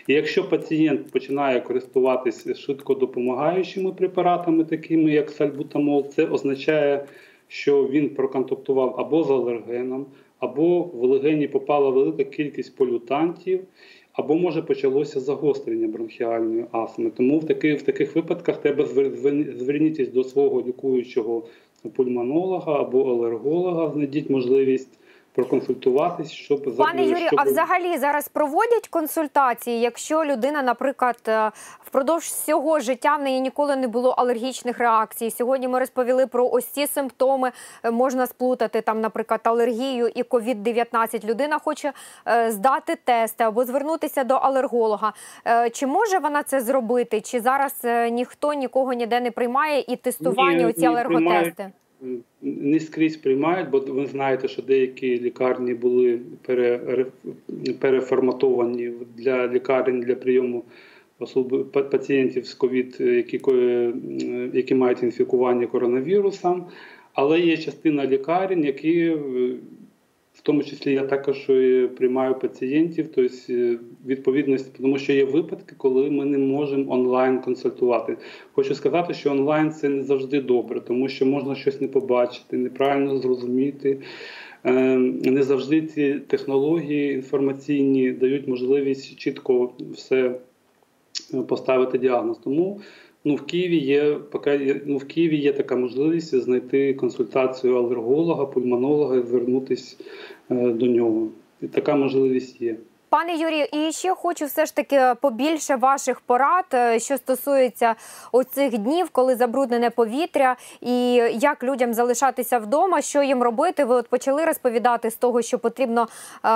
І 0.06 0.14
якщо 0.14 0.48
пацієнт 0.48 1.10
починає 1.10 1.60
користуватися 1.60 2.54
швидко 2.54 2.94
допомагаючими 2.94 3.92
препаратами, 3.92 4.64
такими 4.64 5.10
як 5.10 5.30
сальбутамол, 5.30 6.08
це 6.08 6.26
означає, 6.26 7.06
що 7.48 7.84
він 7.84 8.08
проконтактував 8.08 8.94
або 8.98 9.24
з 9.24 9.30
алергеном, 9.30 10.06
або 10.38 10.82
в 10.82 11.04
легені 11.04 11.48
попала 11.48 11.90
велика 11.90 12.24
кількість 12.24 12.76
полютантів, 12.76 13.60
або 14.16 14.34
може 14.34 14.62
почалося 14.62 15.20
загострення 15.20 15.88
бронхіальної 15.88 16.64
астми. 16.72 17.10
Тому 17.10 17.38
в 17.38 17.44
таких, 17.44 17.80
в 17.80 17.82
таких 17.82 18.16
випадках 18.16 18.56
треба 18.56 18.84
звер- 18.84 19.16
звер- 19.16 20.12
до 20.12 20.24
свого 20.24 20.62
лікуючого 20.62 21.42
пульмонолога 21.96 22.80
або 22.80 23.10
алерголога, 23.10 23.90
знайдіть 23.90 24.30
можливість 24.30 24.98
проконсультуватись, 25.36 26.30
щоб 26.30 26.62
за- 26.66 26.82
Пане 26.84 27.02
Юрію, 27.04 27.26
щоб- 27.26 27.40
а 27.40 27.42
взагалі 27.42 27.98
зараз 27.98 28.28
проводять 28.28 28.88
консультації, 28.90 29.80
якщо 29.80 30.24
людина, 30.24 30.62
наприклад, 30.62 31.16
е, 31.28 31.50
впродовж 31.84 32.24
всього 32.24 32.80
життя 32.80 33.16
в 33.16 33.22
неї 33.22 33.40
ніколи 33.40 33.76
не 33.76 33.88
було 33.88 34.10
алергічних 34.10 34.78
реакцій. 34.78 35.30
Сьогодні 35.30 35.68
ми 35.68 35.78
розповіли 35.78 36.26
про 36.26 36.48
ось 36.48 36.66
ці 36.66 36.86
симптоми. 36.86 37.52
Е, 37.84 37.90
Можна 37.90 38.26
сплутати 38.26 38.80
там, 38.80 39.00
наприклад, 39.00 39.40
алергію 39.44 40.08
і 40.08 40.22
COVID-19. 40.22 41.24
Людина 41.24 41.58
хоче 41.58 41.92
е, 42.28 42.50
здати 42.52 42.96
тести 43.04 43.44
або 43.44 43.64
звернутися 43.64 44.24
до 44.24 44.34
алерголога. 44.34 45.12
Чи 45.72 45.86
може 45.86 46.18
вона 46.18 46.42
це 46.42 46.60
зробити? 46.60 47.20
Чи 47.20 47.40
зараз 47.40 47.72
ніхто 48.10 48.52
нікого 48.52 48.92
ніде 48.92 49.20
не 49.20 49.30
приймає 49.30 49.84
і 49.88 49.96
тестування 49.96 50.56
Ні, 50.56 50.66
оці 50.66 50.86
алерготести? 50.86 51.24
приймають. 51.24 51.54
Не 52.42 52.80
скрізь 52.80 53.16
приймають, 53.16 53.70
бо 53.70 53.78
ви 53.78 54.06
знаєте, 54.06 54.48
що 54.48 54.62
деякі 54.62 55.20
лікарні 55.20 55.74
були 55.74 56.20
пере- 56.46 57.06
переформатовані 57.80 58.92
для 59.16 59.48
лікарень 59.48 60.00
для 60.00 60.14
прийому 60.14 60.64
особи 61.18 61.64
па- 61.64 61.82
пацієнтів 61.82 62.46
з 62.46 62.54
ковід, 62.54 62.96
які, 63.00 63.40
які 64.52 64.74
мають 64.74 65.02
інфікування 65.02 65.66
коронавірусом. 65.66 66.66
Але 67.12 67.40
є 67.40 67.56
частина 67.56 68.06
лікарень, 68.06 68.64
які 68.64 69.16
тому 70.46 70.62
числі 70.62 70.92
я 70.92 71.02
також 71.02 71.50
е, 71.50 71.88
приймаю 71.96 72.34
пацієнтів, 72.34 73.08
тобто 73.14 73.34
відповідності, 74.06 74.70
тому 74.82 74.98
що 74.98 75.12
є 75.12 75.24
випадки, 75.24 75.74
коли 75.76 76.10
ми 76.10 76.24
не 76.24 76.38
можемо 76.38 76.92
онлайн 76.92 77.40
консультувати. 77.40 78.16
Хочу 78.52 78.74
сказати, 78.74 79.14
що 79.14 79.30
онлайн 79.30 79.70
це 79.70 79.88
не 79.88 80.02
завжди 80.02 80.40
добре, 80.40 80.80
тому 80.80 81.08
що 81.08 81.26
можна 81.26 81.54
щось 81.54 81.80
не 81.80 81.88
побачити, 81.88 82.56
неправильно 82.56 83.18
зрозуміти. 83.18 83.98
Е, 84.64 84.96
Не 85.24 85.42
завжди 85.42 85.82
ці 85.82 86.14
технології 86.14 87.12
інформаційні 87.14 88.10
дають 88.10 88.48
можливість 88.48 89.16
чітко 89.16 89.72
все 89.92 90.34
е, 91.34 91.42
поставити 91.42 91.98
діагноз. 91.98 92.38
Тому 92.38 92.80
ну, 93.26 93.34
в 93.34 93.42
Києві 93.42 93.76
є 93.76 94.18
поки 94.30 94.80
ну, 94.86 94.96
в 94.96 95.04
Києві 95.04 95.36
є 95.36 95.52
така 95.52 95.76
можливість 95.76 96.34
знайти 96.34 96.94
консультацію 96.94 97.76
алерголога, 97.76 98.46
пульмонолога 98.46 99.22
звернутися 99.22 99.96
до 100.48 100.86
нього. 100.86 101.28
І 101.60 101.66
така 101.66 101.96
можливість 101.96 102.60
є. 102.60 102.76
Пане 103.08 103.34
Юрію, 103.36 103.66
і 103.72 103.92
ще 103.92 104.14
хочу 104.14 104.44
все 104.44 104.66
ж 104.66 104.76
таки 104.76 105.00
побільше 105.20 105.76
ваших 105.76 106.20
порад, 106.20 106.64
е, 106.74 106.98
що 107.00 107.16
стосується 107.16 107.94
оцих 108.32 108.78
днів, 108.78 109.08
коли 109.12 109.36
забруднене 109.36 109.90
повітря, 109.90 110.56
і 110.80 111.12
як 111.40 111.62
людям 111.62 111.94
залишатися 111.94 112.58
вдома, 112.58 113.02
що 113.02 113.22
їм 113.22 113.42
робити. 113.42 113.84
Ви 113.84 113.94
от 113.94 114.08
почали 114.08 114.44
розповідати 114.44 115.10
з 115.10 115.16
того, 115.16 115.42
що 115.42 115.58
потрібно 115.58 116.02
е, 116.02 116.48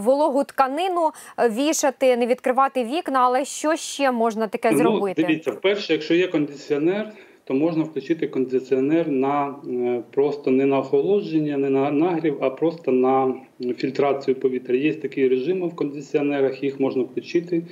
вологу 0.00 0.44
тканину 0.44 1.10
е, 1.38 1.48
вішати, 1.48 2.16
не 2.16 2.26
відкривати 2.26 2.84
вікна, 2.84 3.20
але 3.20 3.44
що 3.44 3.76
ще 3.76 4.10
можна 4.10 4.46
таке 4.46 4.76
зробити? 4.76 5.22
Ну, 5.22 5.28
дивіться, 5.28 5.50
вперше, 5.50 5.92
якщо 5.92 6.14
є 6.14 6.28
кондиціонер, 6.28 7.12
то 7.50 7.54
можна 7.54 7.84
включити 7.84 8.26
кондиціонер 8.26 9.08
на 9.08 9.54
е, 9.68 10.02
просто 10.10 10.50
не 10.50 10.66
на 10.66 10.78
охолодження, 10.78 11.56
не 11.56 11.70
на 11.70 11.90
нагрів, 11.90 12.36
а 12.40 12.50
просто 12.50 12.92
на 12.92 13.34
фільтрацію 13.76 14.34
повітря. 14.34 14.76
Є 14.76 14.94
такі 14.94 15.28
режими 15.28 15.66
в 15.66 15.74
кондиціонерах, 15.74 16.62
їх 16.62 16.80
можна 16.80 17.02
включити, 17.02 17.62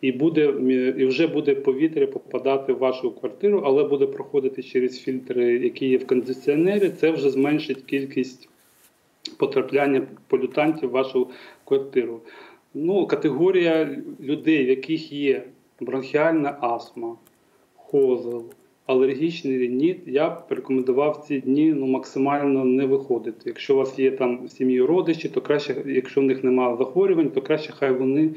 і 0.00 0.12
буде 0.12 0.48
е, 0.50 0.94
і 0.98 1.04
вже 1.04 1.26
буде 1.26 1.54
повітря 1.54 2.06
попадати 2.06 2.72
в 2.72 2.78
вашу 2.78 3.10
квартиру, 3.10 3.62
але 3.64 3.84
буде 3.84 4.06
проходити 4.06 4.62
через 4.62 5.00
фільтри, 5.00 5.44
які 5.44 5.88
є 5.88 5.98
в 5.98 6.06
кондиціонері. 6.06 6.88
Це 6.88 7.10
вже 7.10 7.30
зменшить 7.30 7.82
кількість 7.82 8.48
потрапляння 9.38 10.06
полютантів 10.28 10.88
в 10.88 10.92
вашу 10.92 11.30
квартиру. 11.64 12.20
Ну, 12.74 13.06
категорія 13.06 13.96
людей, 14.20 14.64
в 14.64 14.68
яких 14.68 15.12
є 15.12 15.44
бронхіальна 15.80 16.58
астма, 16.60 17.16
хозел, 17.76 18.44
алергічний 18.86 19.58
рініт, 19.58 19.98
я 20.06 20.30
б 20.30 20.38
рекомендував 20.48 21.24
ці 21.28 21.40
дні 21.40 21.72
ну, 21.72 21.86
максимально 21.86 22.64
не 22.64 22.86
виходити. 22.86 23.38
Якщо 23.44 23.74
у 23.74 23.78
вас 23.78 23.98
є 23.98 24.10
там 24.10 24.44
в 24.44 24.50
сім'ї 24.50 24.82
родичі, 24.82 25.28
то 25.28 25.40
краще, 25.40 25.76
якщо 25.86 26.20
в 26.20 26.24
них 26.24 26.44
немає 26.44 26.76
захворювань, 26.76 27.30
то 27.30 27.42
краще 27.42 27.72
хай 27.72 27.92
вони 27.92 28.30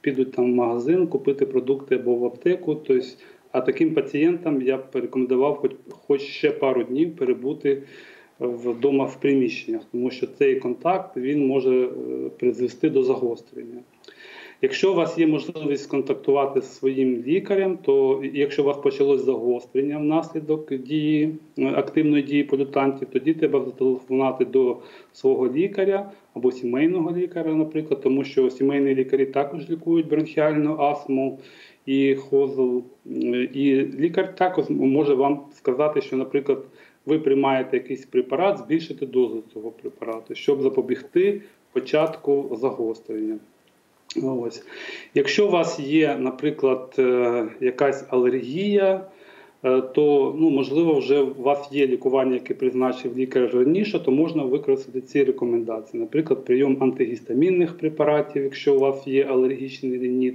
підуть 0.00 0.32
там 0.32 0.52
в 0.52 0.54
магазин, 0.54 1.06
купити 1.06 1.46
продукти 1.46 1.94
або 1.94 2.14
в 2.14 2.24
аптеку. 2.24 2.74
Тобто, 2.74 3.06
а 3.52 3.60
таким 3.60 3.94
пацієнтам 3.94 4.62
я 4.62 4.76
б 4.76 4.82
рекомендував 4.92 5.56
хоч, 5.56 5.72
хоч 5.90 6.20
ще 6.20 6.50
пару 6.50 6.82
днів 6.82 7.16
перебути 7.16 7.82
вдома 8.40 9.04
в 9.04 9.20
приміщеннях, 9.20 9.82
тому 9.92 10.10
що 10.10 10.26
цей 10.26 10.60
контакт 10.60 11.16
він 11.16 11.46
може 11.46 11.84
е, 11.84 11.88
призвести 12.38 12.90
до 12.90 13.02
загострення. 13.02 13.80
Якщо 14.62 14.92
у 14.92 14.94
вас 14.94 15.18
є 15.18 15.26
можливість 15.26 15.90
контактувати 15.90 16.60
з 16.60 16.76
своїм 16.76 17.22
лікарем, 17.26 17.78
то 17.82 18.22
якщо 18.32 18.62
у 18.62 18.66
вас 18.66 18.76
почалось 18.76 19.24
загострення 19.24 19.98
внаслідок 19.98 20.74
дії 20.74 21.34
е, 21.58 21.66
активної 21.66 22.22
дії 22.22 22.44
полютантів, 22.44 23.08
тоді 23.12 23.34
треба 23.34 23.60
зателефонувати 23.64 24.44
до 24.44 24.76
свого 25.12 25.48
лікаря 25.48 26.10
або 26.34 26.52
сімейного 26.52 27.16
лікаря, 27.16 27.54
наприклад, 27.54 28.00
тому 28.02 28.24
що 28.24 28.50
сімейні 28.50 28.94
лікарі 28.94 29.26
також 29.26 29.70
лікують 29.70 30.08
бронхіальну 30.08 30.76
астму 30.78 31.38
і 31.86 32.14
хозл. 32.14 32.78
Е, 33.06 33.48
І 33.54 33.74
лікар 33.98 34.34
також 34.34 34.70
може 34.70 35.14
вам 35.14 35.40
сказати, 35.52 36.00
що, 36.00 36.16
наприклад, 36.16 36.64
ви 37.06 37.18
приймаєте 37.18 37.76
якийсь 37.76 38.06
препарат, 38.06 38.58
збільшити 38.58 39.06
дозу 39.06 39.42
цього 39.52 39.70
препарату, 39.70 40.34
щоб 40.34 40.62
запобігти 40.62 41.40
початку 41.72 42.56
загострення. 42.60 43.38
Ось. 44.22 44.62
Якщо 45.14 45.46
у 45.46 45.50
вас 45.50 45.80
є, 45.80 46.16
наприклад, 46.20 46.94
е, 46.98 47.48
якась 47.60 48.04
алергія, 48.08 49.00
е, 49.64 49.80
то 49.80 50.34
ну, 50.38 50.50
можливо 50.50 50.98
вже 50.98 51.20
у 51.20 51.42
вас 51.42 51.68
є 51.72 51.86
лікування, 51.86 52.34
яке 52.34 52.54
призначив 52.54 53.18
лікар 53.18 53.50
раніше, 53.54 53.98
то 53.98 54.10
можна 54.10 54.42
використати 54.42 55.00
ці 55.00 55.24
рекомендації. 55.24 56.00
Наприклад, 56.00 56.44
прийом 56.44 56.76
антигістамінних 56.80 57.78
препаратів, 57.78 58.42
якщо 58.42 58.74
у 58.74 58.78
вас 58.78 59.06
є 59.06 59.24
алергічний 59.24 59.98
рініт, 59.98 60.34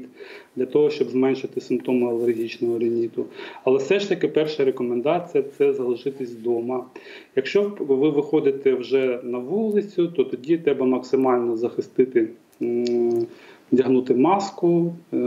для 0.56 0.66
того, 0.66 0.90
щоб 0.90 1.10
зменшити 1.10 1.62
симптоми 1.62 2.10
алергічного 2.10 2.80
рініту. 2.80 3.26
Але 3.64 3.78
все 3.78 4.00
ж 4.00 4.10
таки 4.10 4.28
перша 4.28 4.66
рекомендація 4.66 5.44
це 5.58 5.74
залишитись 5.74 6.32
вдома. 6.32 6.86
Якщо 7.36 7.72
ви 7.80 8.10
виходите 8.10 8.74
вже 8.74 9.20
на 9.24 9.38
вулицю, 9.38 10.08
то 10.08 10.24
тоді 10.24 10.58
треба 10.58 10.86
максимально 10.86 11.58
захистити. 11.58 12.28
Вдягнути 13.72 14.14
маску, 14.14 14.94
е, 15.14 15.18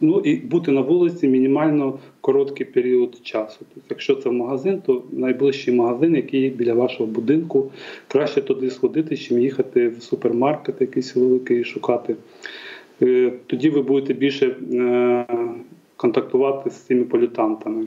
ну 0.00 0.20
і 0.20 0.36
бути 0.36 0.70
на 0.72 0.80
вулиці 0.80 1.28
мінімально 1.28 1.98
короткий 2.20 2.66
період 2.66 3.20
часу. 3.22 3.58
Тобто, 3.58 3.86
якщо 3.90 4.14
це 4.14 4.28
в 4.28 4.32
магазин, 4.32 4.82
то 4.86 5.02
найближчий 5.12 5.74
магазин, 5.74 6.16
який 6.16 6.50
біля 6.50 6.74
вашого 6.74 7.06
будинку, 7.06 7.70
краще 8.08 8.40
туди 8.40 8.70
сходити, 8.70 9.16
чим 9.16 9.38
їхати 9.40 9.88
в 9.88 10.02
супермаркет 10.02 10.80
якийсь 10.80 11.16
великий 11.16 11.64
шукати. 11.64 12.16
Е, 13.02 13.32
Тоді 13.46 13.70
ви 13.70 13.82
будете 13.82 14.14
більше 14.14 14.46
е, 14.72 15.26
контактувати 15.96 16.70
з 16.70 16.74
цими 16.74 17.04
полютантами. 17.04 17.86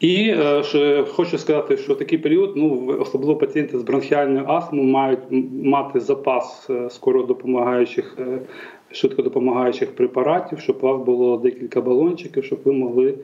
І 0.00 0.30
е, 0.30 1.04
хочу 1.08 1.38
сказати, 1.38 1.76
що 1.76 1.94
такий 1.94 2.18
період, 2.18 2.52
ну 2.56 2.96
особливо 3.00 3.36
пацієнти 3.36 3.78
з 3.78 3.82
бронхіальною 3.82 4.46
астмою 4.48 4.88
мають 4.88 5.20
мати 5.64 6.00
запас 6.00 6.66
е, 6.70 6.90
скоро 6.90 7.22
допомагаючих, 7.22 8.16
е, 8.18 8.38
швидко 8.90 9.22
допомагаючих 9.22 9.96
препаратів, 9.96 10.60
щоб 10.60 10.78
у 10.80 10.86
вас 10.86 11.06
було 11.06 11.36
декілька 11.36 11.80
балончиків, 11.80 12.44
щоб 12.44 12.60
ви 12.64 12.72
могли 12.72 13.14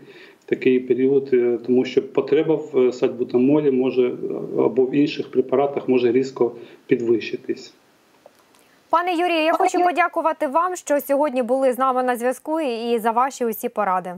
такий 0.46 0.80
період, 0.80 1.30
е, 1.32 1.58
тому 1.66 1.84
що 1.84 2.12
потреба 2.12 2.54
в 2.72 2.92
сальбутамолі 2.92 3.70
може 3.70 4.12
або 4.58 4.84
в 4.84 4.94
інших 4.94 5.30
препаратах 5.30 5.88
може 5.88 6.12
різко 6.12 6.52
підвищитись. 6.86 7.74
Пане 8.90 9.12
Юрію, 9.12 9.42
я 9.42 9.52
хочу 9.52 9.84
подякувати 9.84 10.46
вам, 10.46 10.76
що 10.76 11.00
сьогодні 11.00 11.42
були 11.42 11.72
з 11.72 11.78
нами 11.78 12.02
на 12.02 12.16
зв'язку 12.16 12.60
і 12.60 12.98
за 12.98 13.10
ваші 13.10 13.44
усі 13.44 13.68
поради. 13.68 14.14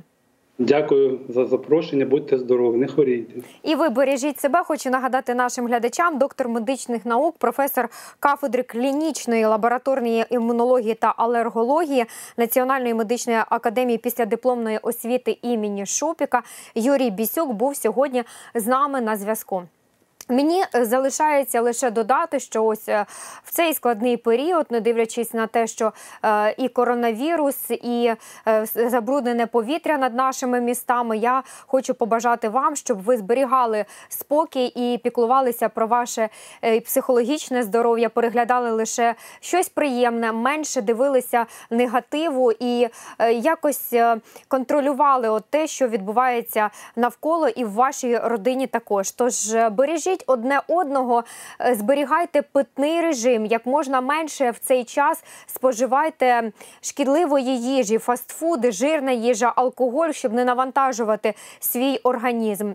Дякую 0.59 1.21
за 1.29 1.47
запрошення. 1.47 2.07
Будьте 2.07 2.39
здорові, 2.39 2.77
не 2.77 2.87
хворійте. 2.87 3.41
І 3.63 3.75
ви 3.75 3.89
бережіть 3.89 4.41
себе. 4.41 4.63
Хочу 4.65 4.91
нагадати 4.91 5.35
нашим 5.35 5.67
глядачам, 5.67 6.19
доктор 6.19 6.49
медичних 6.49 7.07
наук, 7.07 7.39
професор 7.39 7.89
кафедри 8.21 8.63
клінічної 8.63 9.45
лабораторної 9.45 10.25
імунології 10.31 10.95
та 10.95 11.15
алергології 11.17 12.05
Національної 12.37 12.95
медичної 12.95 13.39
академії 13.51 13.99
післядипломної 13.99 14.79
освіти 14.83 15.39
імені 15.43 15.87
Шупіка 15.87 16.43
Юрій 16.75 17.11
Бісюк 17.11 17.53
був 17.53 17.77
сьогодні 17.77 18.25
з 18.55 18.67
нами 18.67 19.01
на 19.01 19.17
зв'язку. 19.17 19.63
Мені 20.29 20.65
е, 20.75 20.85
залишається 20.85 21.61
лише 21.61 21.91
додати, 21.91 22.41
що 22.41 22.65
ось 22.65 22.89
е, 22.89 23.07
в 23.45 23.51
цей 23.51 23.75
складний 23.75 24.17
період, 24.17 24.67
не 24.71 24.81
дивлячись 24.81 25.35
на 25.35 25.47
те, 25.47 25.67
що 25.67 25.93
е, 26.25 26.55
і 26.59 26.69
коронавірус, 26.69 27.57
і 27.71 28.13
забруднене 28.75 29.47
повітря 29.47 29.99
над 29.99 30.15
нашими 30.15 30.61
містами, 30.61 31.19
я 31.19 31.43
хочу 31.67 31.95
побажати 31.95 32.49
вам, 32.49 32.77
щоб 32.77 33.03
ви 33.03 33.17
зберігали 33.17 33.85
спокій 34.09 34.67
і 34.67 34.99
піклувалися 34.99 35.69
про 35.69 35.87
ваше 35.87 36.29
психологічне 36.85 37.63
здоров'я, 37.63 38.09
переглядали 38.09 38.71
лише 38.71 39.15
щось 39.41 39.69
приємне, 39.69 40.33
менше 40.33 40.81
дивилися 40.81 41.47
негативу 41.71 42.53
і 42.53 42.89
якось 43.33 43.95
контролювали 44.49 45.29
от 45.29 45.45
те, 45.51 45.67
що 45.67 45.89
відбувається 45.89 46.71
навколо 46.97 47.49
і 47.49 47.65
в 47.65 47.73
вашій 47.73 48.19
родині 48.19 48.67
також. 48.67 49.11
Тож 49.11 49.55
е, 49.55 49.71
бережіть 50.17 50.25
одне 50.27 50.61
одного, 50.69 51.25
е, 51.61 51.75
зберігайте 51.75 52.43
питний 52.43 53.01
режим, 53.01 53.47
як 53.47 53.67
можна 53.67 54.01
менше 54.01 54.51
в 54.51 54.59
цей 54.59 54.85
час 54.85 55.25
споживайте 55.47 56.53
шкідливої 56.81 57.63
їжі, 57.63 57.99
фастфуди, 57.99 58.73
жирна 58.73 59.13
їжа, 59.13 59.53
алкоголь, 59.57 60.11
щоб 60.11 60.33
не 60.33 60.45
навантажувати 60.45 61.35
свій 61.61 61.99
організм. 62.03 62.73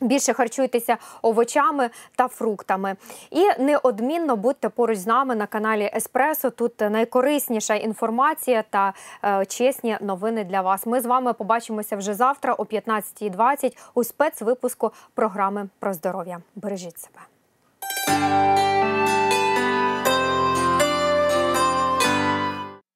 Більше 0.00 0.32
харчуйтеся 0.32 0.96
овочами 1.22 1.90
та 2.16 2.28
фруктами. 2.28 2.96
І 3.30 3.48
неодмінно 3.58 4.36
будьте 4.36 4.68
поруч 4.68 4.98
з 4.98 5.06
нами 5.06 5.34
на 5.34 5.46
каналі 5.46 5.90
Еспресо. 5.94 6.50
Тут 6.50 6.80
найкорисніша 6.80 7.74
інформація 7.74 8.64
та 8.70 8.92
е, 9.24 9.46
чесні 9.46 9.98
новини 10.00 10.44
для 10.44 10.60
вас. 10.60 10.86
Ми 10.86 11.00
з 11.00 11.06
вами 11.06 11.32
побачимося 11.32 11.96
вже 11.96 12.14
завтра 12.14 12.54
о 12.54 12.62
15.20 12.62 13.76
у 13.94 14.04
спецвипуску 14.04 14.92
програми 15.14 15.68
про 15.78 15.92
здоров'я. 15.92 16.38
Бережіть 16.54 16.98
себе. 16.98 18.65